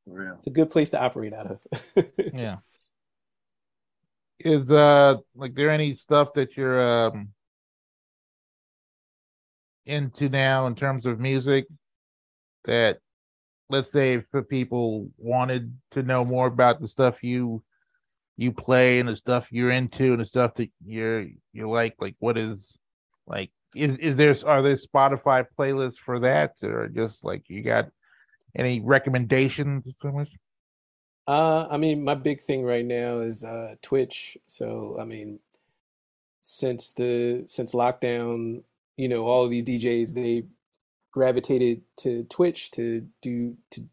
For 0.05 0.13
real. 0.13 0.33
it's 0.35 0.47
a 0.47 0.51
good 0.51 0.69
place 0.69 0.89
to 0.91 0.99
operate 0.99 1.33
out 1.33 1.51
of. 1.51 2.05
Yeah. 2.33 2.57
Is 4.41 4.69
uh 4.71 5.17
like 5.35 5.53
there 5.55 5.69
any 5.69 5.95
stuff 5.95 6.29
that 6.35 6.55
you're 6.55 7.07
um 7.07 7.29
into 9.85 10.29
now 10.29 10.67
in 10.67 10.75
terms 10.75 11.05
of 11.05 11.19
music 11.19 11.65
that 12.65 12.99
let's 13.69 13.91
say 13.91 14.13
if 14.13 14.47
people 14.49 15.09
wanted 15.17 15.75
to 15.91 16.03
know 16.03 16.23
more 16.23 16.47
about 16.47 16.79
the 16.79 16.87
stuff 16.87 17.23
you 17.23 17.61
you 18.39 18.53
play 18.53 19.01
and 19.01 19.09
the 19.09 19.15
stuff 19.17 19.47
you're 19.51 19.69
into 19.69 20.13
and 20.13 20.21
the 20.21 20.25
stuff 20.25 20.53
that 20.55 20.69
you're 20.85 21.25
you 21.51 21.69
like 21.69 21.93
like 21.99 22.15
what 22.19 22.37
is 22.37 22.77
like 23.27 23.51
is 23.75 23.97
is 23.99 24.15
there 24.15 24.33
are 24.45 24.61
there 24.61 24.77
Spotify 24.77 25.45
playlists 25.57 25.97
for 25.97 26.19
that 26.21 26.53
or 26.63 26.87
just 26.87 27.21
like 27.21 27.43
you 27.49 27.61
got 27.61 27.89
any 28.55 28.79
recommendations 28.79 29.83
so 30.01 30.11
much? 30.11 30.29
Uh, 31.27 31.67
I 31.69 31.77
mean, 31.77 32.03
my 32.03 32.15
big 32.15 32.41
thing 32.41 32.63
right 32.63 32.85
now 32.85 33.19
is 33.19 33.43
uh, 33.43 33.75
Twitch. 33.81 34.37
So, 34.47 34.97
I 34.99 35.03
mean, 35.03 35.39
since 36.41 36.93
the 36.93 37.43
since 37.45 37.73
lockdown, 37.73 38.63
you 38.95 39.09
know, 39.09 39.25
all 39.25 39.47
these 39.47 39.65
DJs 39.65 40.13
they 40.13 40.43
gravitated 41.11 41.81
to 41.97 42.23
Twitch 42.23 42.71
to 42.71 43.05
do 43.21 43.55
to 43.71 43.83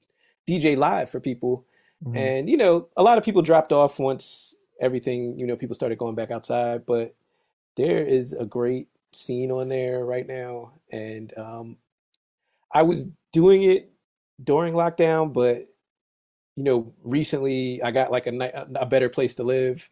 DJ 0.48 0.76
live 0.76 1.10
for 1.10 1.20
people. 1.20 1.66
Mhm. 2.04 2.16
And 2.16 2.48
you 2.50 2.56
know, 2.56 2.88
a 2.96 3.02
lot 3.02 3.18
of 3.18 3.24
people 3.24 3.42
dropped 3.42 3.72
off 3.72 3.98
once 3.98 4.54
everything, 4.80 5.38
you 5.38 5.46
know, 5.46 5.56
people 5.56 5.74
started 5.74 5.98
going 5.98 6.14
back 6.14 6.30
outside, 6.30 6.86
but 6.86 7.14
there 7.76 8.04
is 8.04 8.32
a 8.34 8.46
great 8.46 8.88
scene 9.12 9.50
on 9.52 9.68
there 9.68 10.04
right 10.04 10.26
now. 10.26 10.72
And 10.92 11.36
um 11.38 11.78
I 12.72 12.82
was 12.82 13.06
doing 13.32 13.62
it 13.64 13.92
during 14.42 14.74
lockdown, 14.74 15.32
but 15.32 15.68
you 16.56 16.64
know, 16.64 16.94
recently 17.04 17.82
I 17.82 17.90
got 17.90 18.10
like 18.10 18.26
a 18.26 18.68
a 18.76 18.86
better 18.86 19.08
place 19.10 19.34
to 19.36 19.44
live 19.44 19.90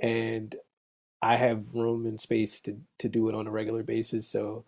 and 0.00 0.54
I 1.22 1.36
have 1.36 1.74
room 1.74 2.06
and 2.06 2.20
space 2.20 2.60
to 2.62 2.78
to 3.00 3.08
do 3.08 3.28
it 3.28 3.34
on 3.36 3.46
a 3.46 3.50
regular 3.52 3.82
basis. 3.84 4.28
So 4.28 4.64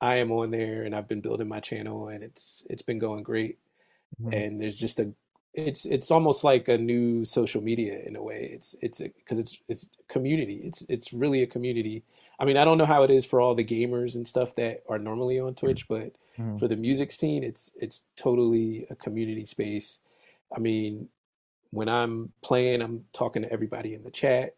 I 0.00 0.16
am 0.16 0.32
on 0.32 0.50
there 0.52 0.84
and 0.84 0.94
I've 0.96 1.08
been 1.08 1.20
building 1.22 1.48
my 1.48 1.60
channel 1.60 2.08
and 2.08 2.22
it's 2.24 2.64
it's 2.70 2.82
been 2.82 2.98
going 3.00 3.24
great 3.24 3.58
Mhm. 4.18 4.32
and 4.32 4.60
there's 4.60 4.76
just 4.76 5.00
a 5.00 5.12
it's 5.56 5.86
it's 5.86 6.10
almost 6.10 6.44
like 6.44 6.68
a 6.68 6.78
new 6.78 7.24
social 7.24 7.62
media 7.62 8.00
in 8.00 8.16
a 8.16 8.22
way. 8.22 8.50
It's 8.52 8.74
it's 8.82 8.98
because 9.00 9.38
it's 9.38 9.58
it's 9.68 9.88
community. 10.08 10.56
It's 10.64 10.82
it's 10.88 11.12
really 11.12 11.42
a 11.42 11.46
community. 11.46 12.04
I 12.38 12.44
mean 12.44 12.58
i 12.58 12.64
don't 12.66 12.76
know 12.78 12.84
how 12.86 13.02
it 13.02 13.10
is 13.10 13.24
for 13.24 13.40
all 13.40 13.54
the 13.54 13.64
gamers 13.64 14.14
and 14.14 14.28
stuff 14.28 14.54
that 14.56 14.82
are 14.90 14.98
normally 14.98 15.40
on 15.40 15.54
twitch 15.54 15.88
but 15.88 16.12
Mhm. 16.38 16.58
for 16.60 16.68
the 16.68 16.76
music 16.76 17.10
scene 17.12 17.42
it's 17.42 17.70
it's 17.80 18.02
totally 18.16 18.86
a 18.90 18.94
community 18.94 19.46
space. 19.46 20.00
I 20.54 20.58
mean 20.60 21.08
when 21.70 21.88
i'm 21.88 22.32
playing 22.42 22.82
i'm 22.82 23.06
talking 23.14 23.42
to 23.42 23.52
everybody 23.52 23.94
in 23.94 24.04
the 24.04 24.10
chat. 24.10 24.56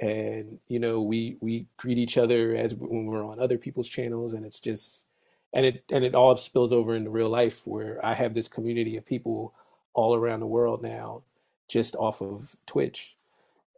And 0.00 0.60
you 0.68 0.78
know 0.78 1.02
we 1.02 1.38
we 1.40 1.66
greet 1.76 1.98
each 1.98 2.16
other 2.18 2.54
as 2.54 2.74
when 2.74 3.06
we're 3.06 3.24
on 3.26 3.40
other 3.40 3.58
people's 3.58 3.88
channels 3.88 4.32
and 4.32 4.46
it's 4.46 4.60
just 4.60 5.06
and 5.52 5.66
it 5.66 5.84
and 5.90 6.04
it 6.04 6.14
all 6.14 6.36
spills 6.36 6.72
over 6.72 6.94
into 6.94 7.10
real 7.10 7.28
life 7.30 7.66
where 7.66 8.04
I 8.06 8.14
have 8.14 8.32
this 8.34 8.46
community 8.46 8.96
of 8.96 9.04
people 9.04 9.54
all 9.98 10.16
around 10.16 10.40
the 10.40 10.46
world 10.48 10.82
now 10.82 11.24
just 11.68 11.96
off 11.96 12.22
of 12.22 12.56
Twitch. 12.66 13.16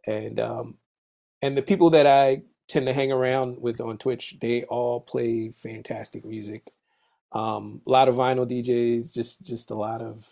And 0.07 0.39
um 0.39 0.75
and 1.41 1.57
the 1.57 1.63
people 1.63 1.91
that 1.91 2.07
I 2.07 2.43
tend 2.69 2.87
to 2.87 2.93
hang 2.93 3.11
around 3.11 3.61
with 3.61 3.81
on 3.81 3.97
Twitch 3.99 4.37
they 4.41 4.63
all 4.65 5.01
play 5.01 5.51
fantastic 5.51 6.25
music. 6.25 6.63
Um 7.33 7.81
a 7.87 7.91
lot 7.91 8.09
of 8.09 8.15
vinyl 8.15 8.47
DJs 8.49 9.13
just 9.13 9.43
just 9.43 9.71
a 9.71 9.75
lot 9.75 10.01
of 10.01 10.27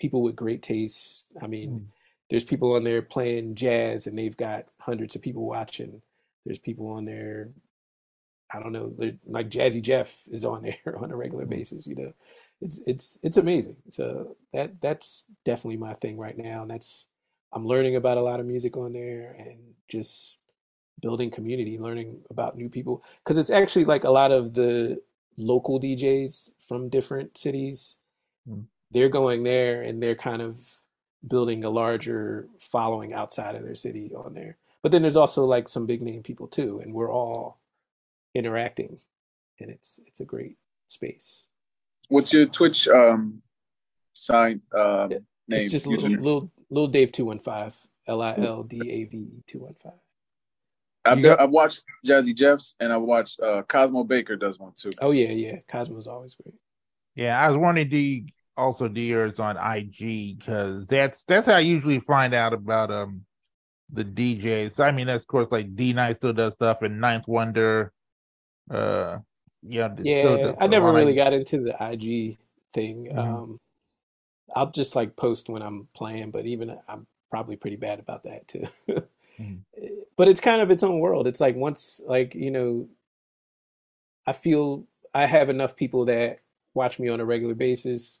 people 0.00 0.22
with 0.22 0.36
great 0.36 0.62
taste 0.62 1.26
I 1.42 1.48
mean 1.48 1.70
Mm. 1.70 1.86
there's 2.30 2.44
people 2.44 2.74
on 2.74 2.84
there 2.84 3.02
playing 3.02 3.56
jazz 3.56 4.06
and 4.08 4.18
they've 4.18 4.36
got 4.36 4.66
hundreds 4.80 5.16
of 5.16 5.22
people 5.22 5.46
watching. 5.46 6.02
There's 6.46 6.60
people 6.60 6.88
on 6.90 7.06
there 7.06 7.50
I 8.54 8.60
don't 8.60 8.72
know, 8.72 8.94
like 9.26 9.50
Jazzy 9.50 9.82
Jeff 9.82 10.22
is 10.30 10.44
on 10.46 10.62
there 10.84 10.98
on 10.98 11.12
a 11.12 11.16
regular 11.16 11.46
basis, 11.46 11.86
you 11.86 11.96
know. 11.96 12.12
It's 12.60 12.80
it's 12.86 13.18
it's 13.22 13.36
amazing. 13.36 13.76
So 13.88 14.36
that 14.52 14.80
that's 14.80 15.24
definitely 15.44 15.76
my 15.76 15.94
thing 15.94 16.16
right 16.16 16.36
now, 16.36 16.62
and 16.62 16.70
that's 16.70 17.06
I'm 17.52 17.66
learning 17.66 17.96
about 17.96 18.18
a 18.18 18.22
lot 18.22 18.40
of 18.40 18.46
music 18.46 18.76
on 18.76 18.92
there 18.92 19.34
and 19.38 19.58
just 19.88 20.36
building 21.00 21.30
community, 21.30 21.78
learning 21.78 22.20
about 22.30 22.56
new 22.56 22.68
people 22.68 23.04
because 23.22 23.38
it's 23.38 23.50
actually 23.50 23.84
like 23.84 24.04
a 24.04 24.10
lot 24.10 24.32
of 24.32 24.54
the 24.54 25.00
local 25.36 25.80
DJs 25.80 26.52
from 26.58 26.88
different 26.88 27.38
cities. 27.38 27.96
Mm. 28.48 28.64
They're 28.90 29.08
going 29.08 29.44
there 29.44 29.82
and 29.82 30.02
they're 30.02 30.16
kind 30.16 30.42
of 30.42 30.82
building 31.26 31.64
a 31.64 31.70
larger 31.70 32.48
following 32.58 33.12
outside 33.12 33.54
of 33.54 33.62
their 33.62 33.74
city 33.74 34.12
on 34.14 34.34
there. 34.34 34.56
But 34.82 34.92
then 34.92 35.02
there's 35.02 35.16
also 35.16 35.44
like 35.44 35.68
some 35.68 35.86
big 35.86 36.02
name 36.02 36.22
people 36.22 36.46
too, 36.46 36.80
and 36.80 36.94
we're 36.94 37.12
all 37.12 37.58
interacting, 38.34 39.00
and 39.60 39.70
it's 39.70 39.98
it's 40.06 40.20
a 40.20 40.24
great 40.24 40.56
space. 40.86 41.44
What's 42.08 42.32
your 42.32 42.46
Twitch 42.46 42.88
um 42.88 43.42
sign 44.12 44.60
um 44.74 45.10
Yeah, 45.10 45.18
name? 45.48 45.60
It's 45.60 45.70
just 45.72 45.86
little 45.86 46.08
username? 46.08 46.22
little 46.22 46.50
little 46.70 46.88
Dave 46.88 47.12
two 47.12 47.24
one 47.26 47.38
five 47.38 47.76
L 48.06 48.22
I 48.22 48.34
L 48.36 48.62
D 48.62 48.80
A 48.90 49.04
V 49.04 49.16
E 49.16 49.42
two 49.46 49.60
one 49.60 49.74
five. 49.82 49.92
I've, 51.04 51.18
You 51.18 51.24
got- 51.24 51.40
I've 51.40 51.50
watched 51.50 51.84
Jazzy 52.06 52.34
Jeffs 52.34 52.74
and 52.80 52.92
I 52.92 52.96
watched 52.96 53.40
uh 53.40 53.62
Cosmo 53.68 54.04
Baker 54.04 54.36
does 54.36 54.58
one 54.58 54.72
too. 54.76 54.90
Oh 55.00 55.10
yeah, 55.10 55.28
yeah. 55.30 55.56
Cosmo's 55.70 56.06
always 56.06 56.34
great. 56.34 56.54
Yeah, 57.14 57.40
I 57.40 57.48
was 57.48 57.56
wondering, 57.56 57.88
do 57.88 57.96
you 57.96 58.26
also 58.56 58.88
do 58.88 59.00
yours 59.00 59.38
on 59.38 59.56
IG? 59.56 60.38
Because 60.38 60.86
that's 60.86 61.22
that's 61.28 61.46
how 61.46 61.54
I 61.54 61.60
usually 61.60 62.00
find 62.00 62.34
out 62.34 62.52
about 62.52 62.90
um 62.90 63.24
the 63.92 64.04
DJs. 64.04 64.78
I 64.80 64.90
mean, 64.90 65.06
that's 65.06 65.22
of 65.22 65.26
course 65.28 65.48
like 65.50 65.74
D-Nice 65.74 66.16
still 66.16 66.32
does 66.34 66.52
stuff 66.54 66.82
and 66.82 67.00
Ninth 67.00 67.26
Wonder. 67.26 67.92
Uh, 68.70 69.18
yeah, 69.62 69.88
still 70.18 70.38
Yeah, 70.38 70.38
does 70.38 70.56
I 70.60 70.66
never 70.66 70.92
really 70.92 71.14
got 71.14 71.32
into 71.32 71.60
the 71.60 71.76
IG 71.80 72.38
thing. 72.74 73.08
Mhm. 73.12 73.18
Um, 73.18 73.60
I'll 74.54 74.70
just 74.70 74.96
like 74.96 75.16
post 75.16 75.48
when 75.48 75.62
I'm 75.62 75.88
playing, 75.94 76.30
but 76.30 76.46
even 76.46 76.76
I'm 76.88 77.06
probably 77.30 77.56
pretty 77.56 77.76
bad 77.76 78.00
about 78.00 78.24
that 78.24 78.48
too. 78.48 78.66
Mhm. 79.38 79.64
But 80.16 80.28
it's 80.28 80.40
kind 80.40 80.60
of 80.60 80.70
its 80.70 80.82
own 80.82 80.98
world. 80.98 81.26
It's 81.28 81.40
like 81.40 81.54
once, 81.56 82.00
like, 82.04 82.34
you 82.34 82.50
know, 82.50 82.88
I 84.26 84.32
feel 84.32 84.86
I 85.14 85.26
have 85.26 85.48
enough 85.48 85.76
people 85.76 86.04
that 86.06 86.40
watch 86.74 86.98
me 86.98 87.08
on 87.08 87.20
a 87.20 87.24
regular 87.24 87.54
basis. 87.54 88.20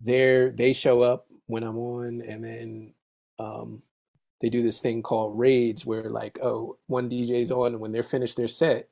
They're 0.00 0.50
they 0.50 0.72
show 0.72 1.02
up 1.02 1.26
when 1.46 1.62
I'm 1.62 1.76
on, 1.78 2.22
and 2.22 2.42
then 2.44 2.94
um, 3.38 3.82
they 4.40 4.50
do 4.50 4.62
this 4.62 4.80
thing 4.80 5.02
called 5.02 5.38
raids, 5.38 5.86
where 5.86 6.04
like, 6.10 6.38
oh, 6.42 6.78
one 6.86 7.08
DJ's 7.10 7.50
on, 7.52 7.72
and 7.72 7.80
when 7.80 7.92
they're 7.92 8.02
finished 8.02 8.36
their 8.36 8.48
set, 8.48 8.88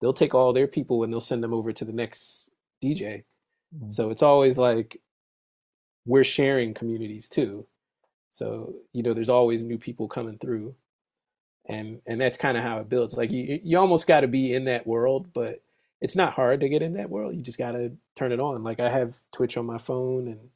they'll 0.00 0.12
take 0.14 0.34
all 0.34 0.52
their 0.52 0.68
people 0.68 1.04
and 1.04 1.12
they'll 1.12 1.20
send 1.20 1.42
them 1.44 1.54
over 1.54 1.72
to 1.72 1.84
the 1.84 1.92
next 1.92 2.50
DJ. 2.82 3.24
Mhm. 3.74 3.92
So 3.92 4.10
it's 4.10 4.22
always 4.22 4.58
like 4.58 5.00
we're 6.06 6.24
sharing 6.24 6.74
communities 6.74 7.28
too. 7.28 7.66
So, 8.28 8.74
you 8.92 9.02
know, 9.02 9.14
there's 9.14 9.28
always 9.30 9.64
new 9.64 9.78
people 9.78 10.08
coming 10.08 10.38
through. 10.38 10.76
And 11.68 12.02
and 12.06 12.20
that's 12.20 12.36
kind 12.38 12.58
of 12.58 12.64
how 12.64 12.78
it 12.80 12.88
builds. 12.90 13.16
Like 13.16 13.30
you 13.32 13.60
you 13.64 13.78
almost 13.78 14.06
got 14.06 14.20
to 14.20 14.28
be 14.28 14.54
in 14.54 14.64
that 14.66 14.86
world, 14.86 15.32
but 15.34 15.62
it's 16.00 16.16
not 16.16 16.34
hard 16.34 16.60
to 16.60 16.68
get 16.68 16.82
in 16.82 16.94
that 16.94 17.10
world. 17.10 17.34
You 17.36 17.42
just 17.42 17.58
gotta 17.58 17.92
turn 18.16 18.32
it 18.32 18.40
on. 18.40 18.64
Like 18.64 18.80
I 18.80 18.90
have 18.90 19.20
Twitch 19.32 19.56
on 19.56 19.66
my 19.66 19.78
phone, 19.78 20.28
and 20.28 20.50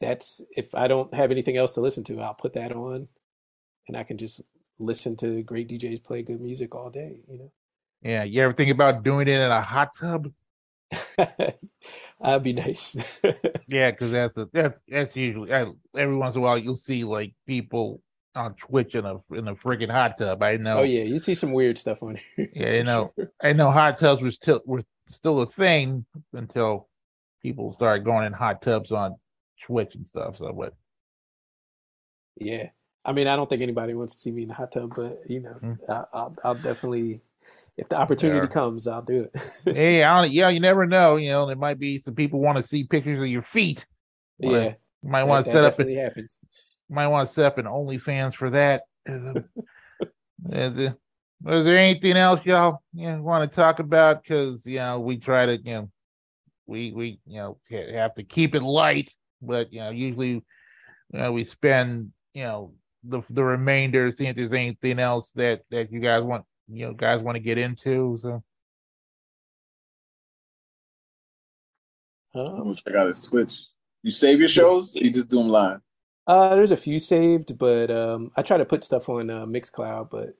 that's 0.00 0.42
if 0.56 0.74
I 0.74 0.88
don't 0.88 1.14
have 1.14 1.30
anything 1.30 1.56
else 1.56 1.74
to 1.74 1.80
listen 1.82 2.04
to, 2.04 2.20
I'll 2.20 2.34
put 2.34 2.54
that 2.54 2.72
on, 2.72 3.08
and 3.88 3.96
I 3.96 4.04
can 4.04 4.18
just 4.18 4.42
listen 4.78 5.16
to 5.18 5.42
great 5.42 5.68
DJs 5.68 6.02
play 6.04 6.22
good 6.22 6.40
music 6.40 6.74
all 6.74 6.90
day. 6.90 7.20
You 7.28 7.38
know. 7.38 7.52
Yeah, 8.02 8.24
you 8.24 8.42
ever 8.42 8.52
think 8.52 8.70
about 8.70 9.02
doing 9.02 9.28
it 9.28 9.40
in 9.40 9.50
a 9.50 9.62
hot 9.62 9.90
tub? 9.98 10.30
That'd 11.16 12.42
be 12.42 12.52
nice. 12.52 13.20
yeah, 13.68 13.90
because 13.90 14.10
that's 14.10 14.36
a 14.36 14.48
that's 14.52 14.78
that's 14.88 15.16
usually 15.16 15.50
every 15.50 16.16
once 16.16 16.34
in 16.34 16.40
a 16.40 16.44
while 16.44 16.58
you'll 16.58 16.76
see 16.76 17.04
like 17.04 17.34
people 17.46 18.00
on 18.34 18.54
Twitch 18.54 18.94
in 18.94 19.04
a 19.04 19.16
in 19.32 19.48
a 19.48 19.54
freaking 19.54 19.90
hot 19.90 20.18
tub. 20.18 20.42
I 20.42 20.56
know. 20.56 20.78
Oh 20.78 20.82
yeah, 20.82 21.02
you 21.02 21.18
see 21.18 21.34
some 21.34 21.52
weird 21.52 21.78
stuff 21.78 22.02
on 22.02 22.18
here. 22.36 22.50
Yeah, 22.54 22.72
you 22.74 22.84
know. 22.84 23.12
Sure. 23.16 23.30
I 23.42 23.52
know 23.52 23.70
hot 23.70 23.98
tubs 23.98 24.22
were 24.22 24.30
still 24.30 24.60
were 24.64 24.84
still 25.08 25.42
a 25.42 25.46
thing 25.46 26.04
until 26.32 26.88
people 27.42 27.72
started 27.74 28.04
going 28.04 28.26
in 28.26 28.32
hot 28.32 28.62
tubs 28.62 28.92
on 28.92 29.16
Twitch 29.64 29.94
and 29.94 30.06
stuff. 30.10 30.38
So 30.38 30.52
what? 30.52 30.74
Yeah, 32.36 32.68
I 33.04 33.12
mean, 33.12 33.26
I 33.26 33.36
don't 33.36 33.50
think 33.50 33.62
anybody 33.62 33.94
wants 33.94 34.14
to 34.14 34.20
see 34.20 34.30
me 34.30 34.44
in 34.44 34.50
a 34.50 34.54
hot 34.54 34.72
tub, 34.72 34.94
but 34.94 35.22
you 35.28 35.40
know, 35.40 35.56
mm-hmm. 35.62 35.90
I, 35.90 36.04
will 36.12 36.36
I'll 36.44 36.54
definitely 36.54 37.20
if 37.78 37.88
the 37.88 37.96
opportunity 37.96 38.40
yeah. 38.40 38.52
comes, 38.52 38.88
I'll 38.88 39.02
do 39.02 39.28
it. 39.32 39.42
hey, 39.76 40.02
I 40.02 40.20
don't, 40.20 40.32
yeah, 40.32 40.48
you 40.48 40.58
never 40.58 40.84
know. 40.84 41.16
You 41.16 41.30
know, 41.30 41.46
there 41.46 41.56
might 41.56 41.78
be 41.78 42.02
some 42.02 42.14
people 42.14 42.40
want 42.40 42.60
to 42.60 42.68
see 42.68 42.84
pictures 42.84 43.22
of 43.22 43.28
your 43.28 43.42
feet. 43.42 43.86
Yeah, 44.40 44.74
you 45.02 45.10
might 45.10 45.24
want 45.24 45.46
to 45.46 45.52
set 45.52 45.64
up. 45.64 45.78
A, 45.78 45.94
happens. 45.94 46.36
Might 46.90 47.06
want 47.06 47.28
to 47.28 47.34
set 47.34 47.44
up 47.44 47.58
an 47.58 47.66
OnlyFans 47.66 48.34
for 48.34 48.50
that. 48.50 48.82
is, 49.06 49.44
is 50.50 50.94
there 51.40 51.78
anything 51.78 52.16
else 52.16 52.40
y'all 52.44 52.82
you 52.92 53.08
know, 53.08 53.22
want 53.22 53.48
to 53.48 53.54
talk 53.54 53.78
about? 53.78 54.24
Because 54.24 54.60
you 54.64 54.78
know 54.78 54.98
we 54.98 55.18
try 55.18 55.46
to 55.46 55.56
you 55.56 55.72
know 55.72 55.90
we 56.66 56.90
we 56.90 57.20
you 57.26 57.38
know 57.38 57.58
have 57.70 58.16
to 58.16 58.24
keep 58.24 58.56
it 58.56 58.62
light, 58.62 59.08
but 59.40 59.72
you 59.72 59.78
know 59.78 59.90
usually 59.90 60.30
you 60.30 60.42
know, 61.12 61.30
we 61.30 61.44
spend 61.44 62.10
you 62.34 62.42
know 62.42 62.72
the 63.04 63.22
the 63.30 63.44
remainder 63.44 64.10
seeing 64.10 64.30
if 64.30 64.36
there's 64.36 64.52
anything 64.52 64.98
else 64.98 65.30
that 65.36 65.62
that 65.70 65.92
you 65.92 66.00
guys 66.00 66.24
want 66.24 66.44
you 66.68 66.86
know 66.86 66.92
guys 66.92 67.20
want 67.20 67.36
to 67.36 67.40
get 67.40 67.58
into. 67.58 68.18
So. 68.22 68.42
Um, 72.34 72.74
check 72.74 72.94
out 72.94 73.08
his 73.08 73.20
Twitch. 73.20 73.58
You 74.02 74.10
save 74.10 74.38
your 74.38 74.48
shows? 74.48 74.94
you 74.94 75.10
just 75.10 75.28
do 75.28 75.38
them 75.38 75.48
live? 75.48 75.80
Uh, 76.26 76.54
there's 76.54 76.72
a 76.72 76.76
few 76.76 76.98
saved, 76.98 77.58
but 77.58 77.90
um, 77.90 78.30
I 78.36 78.42
try 78.42 78.58
to 78.58 78.64
put 78.64 78.84
stuff 78.84 79.08
on 79.08 79.30
uh, 79.30 79.46
Mixcloud, 79.46 80.10
but 80.10 80.34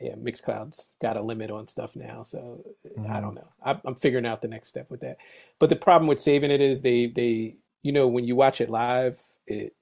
yeah, 0.00 0.16
Mixcloud's 0.16 0.90
got 1.00 1.16
a 1.16 1.22
limit 1.22 1.50
on 1.50 1.68
stuff 1.68 1.96
now, 1.96 2.22
so 2.22 2.64
mm-hmm. 2.86 3.10
I 3.10 3.20
don't 3.20 3.34
know. 3.34 3.48
I, 3.64 3.80
I'm 3.84 3.94
figuring 3.94 4.26
out 4.26 4.42
the 4.42 4.48
next 4.48 4.68
step 4.68 4.90
with 4.90 5.00
that. 5.00 5.18
But 5.58 5.70
the 5.70 5.76
problem 5.76 6.08
with 6.08 6.20
saving 6.20 6.50
it 6.50 6.60
is 6.60 6.82
they 6.82 7.06
they 7.06 7.56
you 7.82 7.92
know 7.92 8.08
when 8.08 8.24
you 8.24 8.36
watch 8.36 8.60
it 8.60 8.70
live, 8.70 9.20
it 9.46 9.74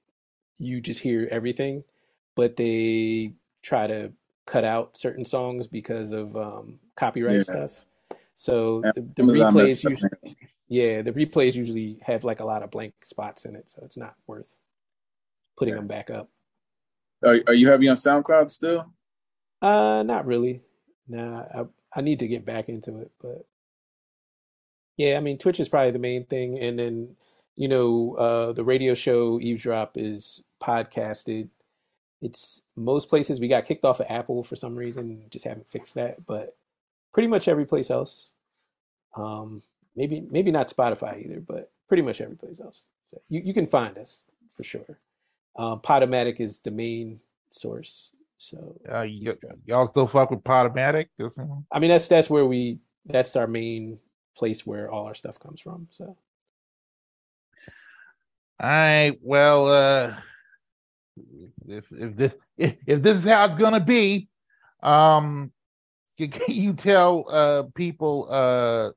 you 0.59 0.81
just 0.81 1.01
hear 1.01 1.27
everything, 1.31 1.83
but 2.35 2.55
they 2.55 3.33
try 3.61 3.87
to 3.87 4.11
cut 4.47 4.63
out 4.63 4.97
certain 4.97 5.25
songs 5.25 5.67
because 5.67 6.13
of 6.13 6.35
um, 6.35 6.79
copyright 6.95 7.37
yeah. 7.37 7.43
stuff. 7.43 7.85
So 8.33 8.81
yeah. 8.83 8.91
the, 8.95 9.01
the 9.01 9.23
replays 9.23 9.87
usually, 9.87 10.37
yeah, 10.67 11.01
the 11.03 11.11
replays 11.11 11.53
usually 11.53 11.99
have 12.03 12.23
like 12.23 12.39
a 12.39 12.45
lot 12.45 12.63
of 12.63 12.71
blank 12.71 12.93
spots 13.03 13.45
in 13.45 13.55
it, 13.55 13.69
so 13.69 13.81
it's 13.83 13.97
not 13.97 14.15
worth 14.25 14.57
putting 15.57 15.73
yeah. 15.73 15.79
them 15.79 15.87
back 15.87 16.09
up. 16.09 16.29
Are 17.23 17.39
Are 17.47 17.53
you 17.53 17.69
heavy 17.69 17.87
on 17.89 17.95
SoundCloud 17.95 18.49
still? 18.49 18.91
Uh, 19.61 20.03
not 20.03 20.25
really. 20.25 20.61
Nah, 21.07 21.43
I 21.53 21.65
I 21.95 22.01
need 22.01 22.19
to 22.19 22.27
get 22.27 22.45
back 22.45 22.69
into 22.69 22.99
it, 22.99 23.11
but 23.21 23.45
yeah, 24.97 25.17
I 25.17 25.19
mean 25.19 25.37
Twitch 25.37 25.59
is 25.59 25.69
probably 25.69 25.91
the 25.91 25.99
main 25.99 26.25
thing, 26.25 26.59
and 26.59 26.79
then 26.79 27.15
you 27.55 27.67
know 27.67 28.13
uh, 28.13 28.53
the 28.53 28.63
radio 28.63 28.93
show 28.93 29.39
Eavesdrop 29.39 29.97
is 29.97 30.41
podcasted 30.61 31.49
it's 32.21 32.61
most 32.75 33.09
places 33.09 33.39
we 33.39 33.47
got 33.47 33.65
kicked 33.65 33.85
off 33.85 33.99
of 33.99 34.07
Apple 34.09 34.43
for 34.43 34.55
some 34.55 34.75
reason, 34.75 35.23
just 35.29 35.45
haven't 35.45 35.67
fixed 35.67 35.95
that, 35.95 36.25
but 36.25 36.55
pretty 37.13 37.27
much 37.27 37.47
every 37.47 37.65
place 37.65 37.89
else. 37.91 38.31
Um, 39.15 39.61
maybe 39.95 40.21
maybe 40.29 40.51
not 40.51 40.69
Spotify 40.69 41.23
either, 41.23 41.39
but 41.39 41.71
pretty 41.87 42.03
much 42.03 42.21
every 42.21 42.35
place 42.35 42.59
else. 42.59 42.85
So 43.05 43.21
you, 43.29 43.41
you 43.45 43.53
can 43.53 43.65
find 43.67 43.97
us 43.97 44.23
for 44.55 44.63
sure. 44.63 44.99
Um, 45.55 45.79
Podomatic 45.79 46.39
is 46.39 46.59
the 46.59 46.71
main 46.71 47.19
source. 47.49 48.11
So 48.35 48.79
uh, 48.87 49.05
y- 49.05 49.33
y'all 49.65 49.89
still 49.89 50.07
fuck 50.07 50.31
with 50.31 50.43
Podomatic? 50.43 51.07
I 51.71 51.79
mean, 51.79 51.89
that's 51.89 52.07
that's 52.07 52.29
where 52.29 52.45
we 52.45 52.79
that's 53.05 53.35
our 53.35 53.47
main 53.47 53.99
place 54.35 54.65
where 54.65 54.91
all 54.91 55.05
our 55.05 55.15
stuff 55.15 55.39
comes 55.39 55.59
from. 55.61 55.87
So. 55.91 56.17
All 58.59 58.69
right. 58.69 59.13
Well, 59.21 59.67
uh, 59.67 60.15
if 61.67 61.85
if 61.91 62.15
this 62.15 62.33
if, 62.57 62.75
if 62.85 63.01
this 63.01 63.17
is 63.17 63.23
how 63.23 63.45
it's 63.45 63.59
gonna 63.59 63.79
be, 63.79 64.29
um, 64.81 65.51
can, 66.17 66.31
can 66.31 66.55
you 66.55 66.73
tell 66.73 67.25
uh 67.29 67.63
people 67.75 68.27
uh 68.29 68.91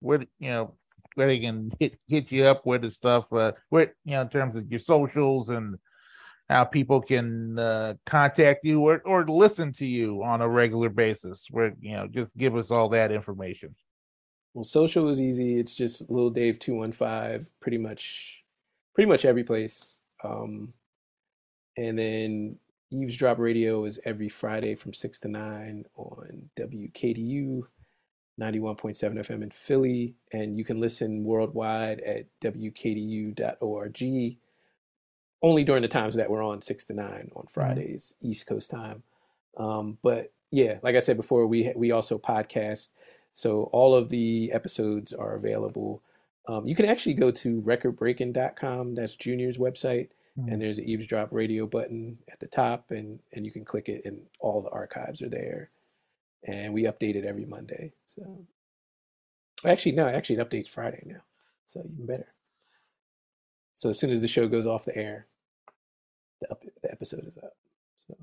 where 0.00 0.20
you 0.38 0.50
know 0.50 0.74
where 1.14 1.26
they 1.26 1.38
can 1.38 1.72
hit 1.78 1.98
hit 2.08 2.30
you 2.30 2.44
up 2.44 2.64
with 2.64 2.82
the 2.82 2.90
stuff 2.90 3.30
uh 3.32 3.52
where 3.68 3.94
you 4.04 4.12
know 4.12 4.22
in 4.22 4.28
terms 4.28 4.54
of 4.56 4.70
your 4.70 4.80
socials 4.80 5.48
and 5.48 5.76
how 6.50 6.64
people 6.64 7.00
can 7.00 7.56
uh, 7.60 7.94
contact 8.06 8.64
you 8.64 8.80
or, 8.80 9.00
or 9.04 9.24
listen 9.24 9.72
to 9.72 9.86
you 9.86 10.24
on 10.24 10.40
a 10.40 10.48
regular 10.48 10.88
basis 10.88 11.44
where 11.50 11.72
you 11.80 11.92
know 11.92 12.08
just 12.08 12.36
give 12.36 12.56
us 12.56 12.72
all 12.72 12.88
that 12.88 13.12
information? 13.12 13.74
Well 14.52 14.64
social 14.64 15.08
is 15.08 15.20
easy. 15.20 15.60
It's 15.60 15.76
just 15.76 16.10
little 16.10 16.30
dave 16.30 16.58
215 16.58 17.46
pretty 17.60 17.78
much 17.78 18.42
pretty 18.94 19.08
much 19.08 19.24
every 19.24 19.44
place. 19.44 20.00
Um 20.24 20.74
and 21.80 21.98
then 21.98 22.56
Eavesdrop 22.90 23.38
Radio 23.38 23.86
is 23.86 23.98
every 24.04 24.28
Friday 24.28 24.74
from 24.74 24.92
6 24.92 25.20
to 25.20 25.28
9 25.28 25.84
on 25.96 26.50
WKDU 26.58 27.62
91.7 28.38 29.14
FM 29.14 29.42
in 29.42 29.50
Philly. 29.50 30.14
And 30.32 30.58
you 30.58 30.64
can 30.64 30.78
listen 30.78 31.24
worldwide 31.24 32.00
at 32.00 32.26
WKDU.org 32.42 34.36
only 35.42 35.64
during 35.64 35.80
the 35.80 35.88
times 35.88 36.16
that 36.16 36.30
we're 36.30 36.44
on 36.44 36.60
6 36.60 36.84
to 36.84 36.92
9 36.92 37.06
on 37.06 37.18
mm-hmm. 37.18 37.46
Fridays, 37.48 38.14
mm-hmm. 38.18 38.30
East 38.30 38.46
Coast 38.46 38.70
time. 38.70 39.02
Um, 39.56 39.96
but 40.02 40.34
yeah, 40.50 40.80
like 40.82 40.96
I 40.96 41.00
said 41.00 41.16
before, 41.16 41.46
we, 41.46 41.72
we 41.74 41.92
also 41.92 42.18
podcast. 42.18 42.90
So 43.32 43.70
all 43.72 43.94
of 43.94 44.10
the 44.10 44.50
episodes 44.52 45.14
are 45.14 45.34
available. 45.34 46.02
Um, 46.46 46.66
you 46.66 46.74
can 46.74 46.84
actually 46.84 47.14
go 47.14 47.30
to 47.30 47.62
recordbreaking.com. 47.62 48.96
That's 48.96 49.14
Junior's 49.14 49.56
website 49.56 50.10
mm-hmm. 50.40 50.52
and 50.52 50.62
there's 50.62 50.78
an 50.78 50.84
eavesdrop 50.84 51.28
radio 51.32 51.66
button 51.66 52.18
at 52.30 52.40
the 52.40 52.46
top 52.46 52.90
and 52.90 53.20
and 53.32 53.44
you 53.44 53.52
can 53.52 53.64
click 53.64 53.88
it 53.88 54.02
and 54.04 54.22
all 54.38 54.62
the 54.62 54.70
archives 54.70 55.22
are 55.22 55.28
there. 55.28 55.70
And 56.42 56.72
we 56.72 56.84
update 56.84 57.16
it 57.16 57.24
every 57.24 57.44
monday 57.44 57.92
so. 58.06 58.46
Actually 59.64 59.92
no 59.92 60.08
actually 60.08 60.36
it 60.36 60.48
updates 60.48 60.68
friday 60.68 61.02
now 61.04 61.20
so 61.66 61.82
even 61.92 62.06
better. 62.06 62.28
So 63.74 63.90
as 63.90 63.98
soon 63.98 64.10
as 64.10 64.20
the 64.20 64.28
show 64.28 64.48
goes 64.48 64.66
off 64.66 64.84
the 64.84 64.96
air 64.96 65.26
the, 66.40 66.50
up, 66.50 66.64
the 66.82 66.90
episode 66.90 67.26
is 67.26 67.36
up 67.36 67.56
so. 67.98 68.16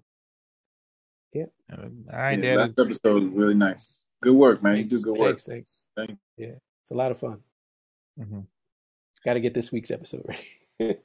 Yeah. 1.34 1.46
All 1.72 1.90
right 2.12 2.44
yeah, 2.44 2.56
last 2.56 2.80
episode 2.80 3.24
was 3.24 3.32
really 3.34 3.54
nice. 3.54 4.02
Good 4.24 4.34
work 4.34 4.64
man. 4.64 4.78
Thanks, 4.78 4.92
you 4.92 4.98
do 4.98 5.04
good 5.04 5.18
work. 5.18 5.40
Thanks 5.40 5.46
thanks. 5.46 5.86
Thank 5.96 6.18
yeah 6.38 6.56
it's 6.82 6.92
a 6.92 6.96
lot 6.96 7.12
of 7.12 7.20
fun. 7.20 7.42
Mm-hmm. 8.20 8.40
got 9.24 9.34
to 9.34 9.40
get 9.40 9.54
this 9.54 9.72
week's 9.72 9.92
episode 9.92 10.24
ready 10.28 10.42
yeah, 10.80 10.96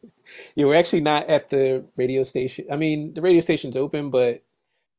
we're 0.57 0.77
actually 0.77 1.01
not 1.01 1.28
at 1.28 1.49
the 1.49 1.85
radio 1.97 2.23
station. 2.23 2.66
I 2.70 2.77
mean, 2.77 3.15
the 3.15 3.23
radio 3.23 3.40
station's 3.40 3.77
open, 3.77 4.11
but 4.11 4.43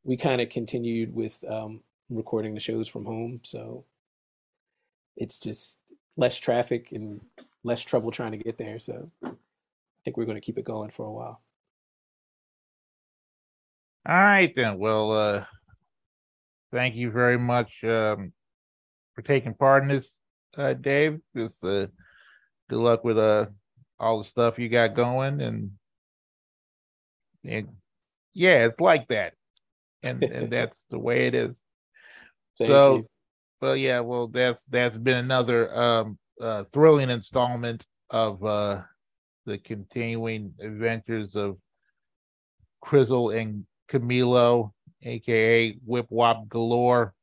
we 0.03 0.17
kind 0.17 0.41
of 0.41 0.49
continued 0.49 1.13
with 1.13 1.43
um, 1.47 1.81
recording 2.09 2.53
the 2.53 2.59
shows 2.59 2.87
from 2.87 3.05
home, 3.05 3.41
so 3.43 3.85
it's 5.15 5.37
just 5.37 5.77
less 6.17 6.37
traffic 6.37 6.91
and 6.91 7.21
less 7.63 7.81
trouble 7.81 8.11
trying 8.11 8.31
to 8.31 8.37
get 8.37 8.57
there. 8.57 8.79
So 8.79 9.09
I 9.23 9.29
think 10.03 10.17
we're 10.17 10.25
going 10.25 10.35
to 10.35 10.41
keep 10.41 10.57
it 10.57 10.65
going 10.65 10.89
for 10.89 11.05
a 11.05 11.11
while. 11.11 11.41
All 14.05 14.15
right 14.15 14.51
then. 14.55 14.79
Well, 14.79 15.11
uh, 15.11 15.45
thank 16.71 16.95
you 16.95 17.09
very 17.11 17.37
much 17.37 17.71
um, 17.83 18.33
for 19.13 19.21
taking 19.21 19.53
part 19.53 19.83
in 19.83 19.89
this, 19.89 20.11
uh, 20.57 20.73
Dave. 20.73 21.21
Just 21.37 21.53
uh, 21.63 21.87
good 22.69 22.79
luck 22.79 23.03
with 23.03 23.17
uh 23.17 23.45
all 23.99 24.23
the 24.23 24.29
stuff 24.29 24.59
you 24.59 24.69
got 24.69 24.95
going 24.95 25.41
and 25.41 25.71
and 27.45 27.69
yeah, 28.33 28.65
it's 28.65 28.79
like 28.79 29.07
that. 29.09 29.33
And 30.01 30.23
and 30.23 30.49
that's 30.51 30.79
the 30.89 30.99
way 30.99 31.27
it 31.27 31.35
is. 31.35 31.57
so 32.55 32.95
you. 32.95 33.07
well 33.61 33.75
yeah, 33.75 33.99
well 33.99 34.27
that's 34.27 34.63
that's 34.69 34.97
been 34.97 35.17
another 35.17 35.75
um 35.75 36.17
uh 36.41 36.63
thrilling 36.73 37.09
installment 37.09 37.85
of 38.09 38.43
uh 38.43 38.81
the 39.45 39.57
continuing 39.57 40.53
adventures 40.61 41.35
of 41.35 41.57
Crizzle 42.83 43.39
and 43.39 43.65
Camilo, 43.91 44.71
aka 45.03 45.77
Whip 45.85 46.07
Wop 46.09 46.47
Galore. 46.49 47.13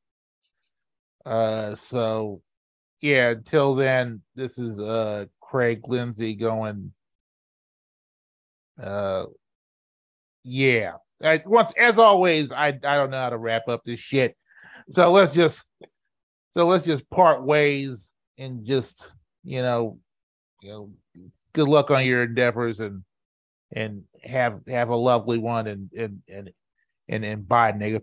Uh, 1.25 1.77
so 1.91 2.43
yeah, 3.01 3.31
until 3.31 3.75
then, 3.75 4.23
this 4.35 4.53
is 4.59 4.79
uh 4.79 5.27
Craig 5.51 5.81
Lindsay 5.89 6.35
going. 6.35 6.93
Uh, 8.81 9.25
yeah. 10.45 10.93
I, 11.23 11.43
once, 11.45 11.73
as 11.79 11.99
always, 11.99 12.51
I 12.51 12.69
I 12.69 12.73
don't 12.97 13.11
know 13.11 13.19
how 13.21 13.31
to 13.31 13.37
wrap 13.39 13.69
up 13.69 13.83
this 13.85 14.01
shit. 14.01 14.37
So 14.93 15.11
let's 15.13 15.35
just 15.35 15.59
so 16.55 16.67
let's 16.67 16.87
just 16.87 17.09
part 17.11 17.43
ways 17.43 17.99
and 18.39 18.65
just 18.65 18.95
you 19.45 19.61
know, 19.63 19.99
you 20.63 20.71
know, 20.71 20.91
good 21.53 21.69
luck 21.69 21.91
on 21.91 22.07
your 22.07 22.23
endeavors 22.23 22.81
and 22.81 23.03
and 23.73 24.05
have 24.23 24.61
have 24.69 24.89
a 24.89 24.97
lovely 24.97 25.39
one 25.39 25.67
and 25.67 25.91
and 25.93 26.23
and 26.29 26.51
and, 27.09 27.25
and 27.25 27.49
bye, 27.49 27.73
nigga. 27.73 28.01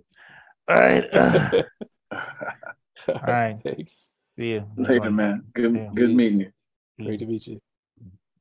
All 0.69 0.75
right. 0.75 1.05
All 2.11 3.21
right. 3.25 3.57
Thanks. 3.63 4.09
See 4.37 4.49
you. 4.49 4.65
Later, 4.75 5.11
man. 5.11 5.43
Good, 5.53 5.73
Yeah. 5.75 5.89
good 5.95 6.09
Peace. 6.09 6.15
meeting 6.15 6.39
you. 6.41 6.51
Great 7.03 7.19
to 7.19 7.25
mm-hmm. 7.25 7.31
meet 7.31 7.47
you. 7.47 7.61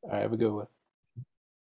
All 0.03 0.11
right, 0.11 0.23
have 0.23 0.33
a 0.33 0.37
good 0.37 0.53
one. 0.53 0.67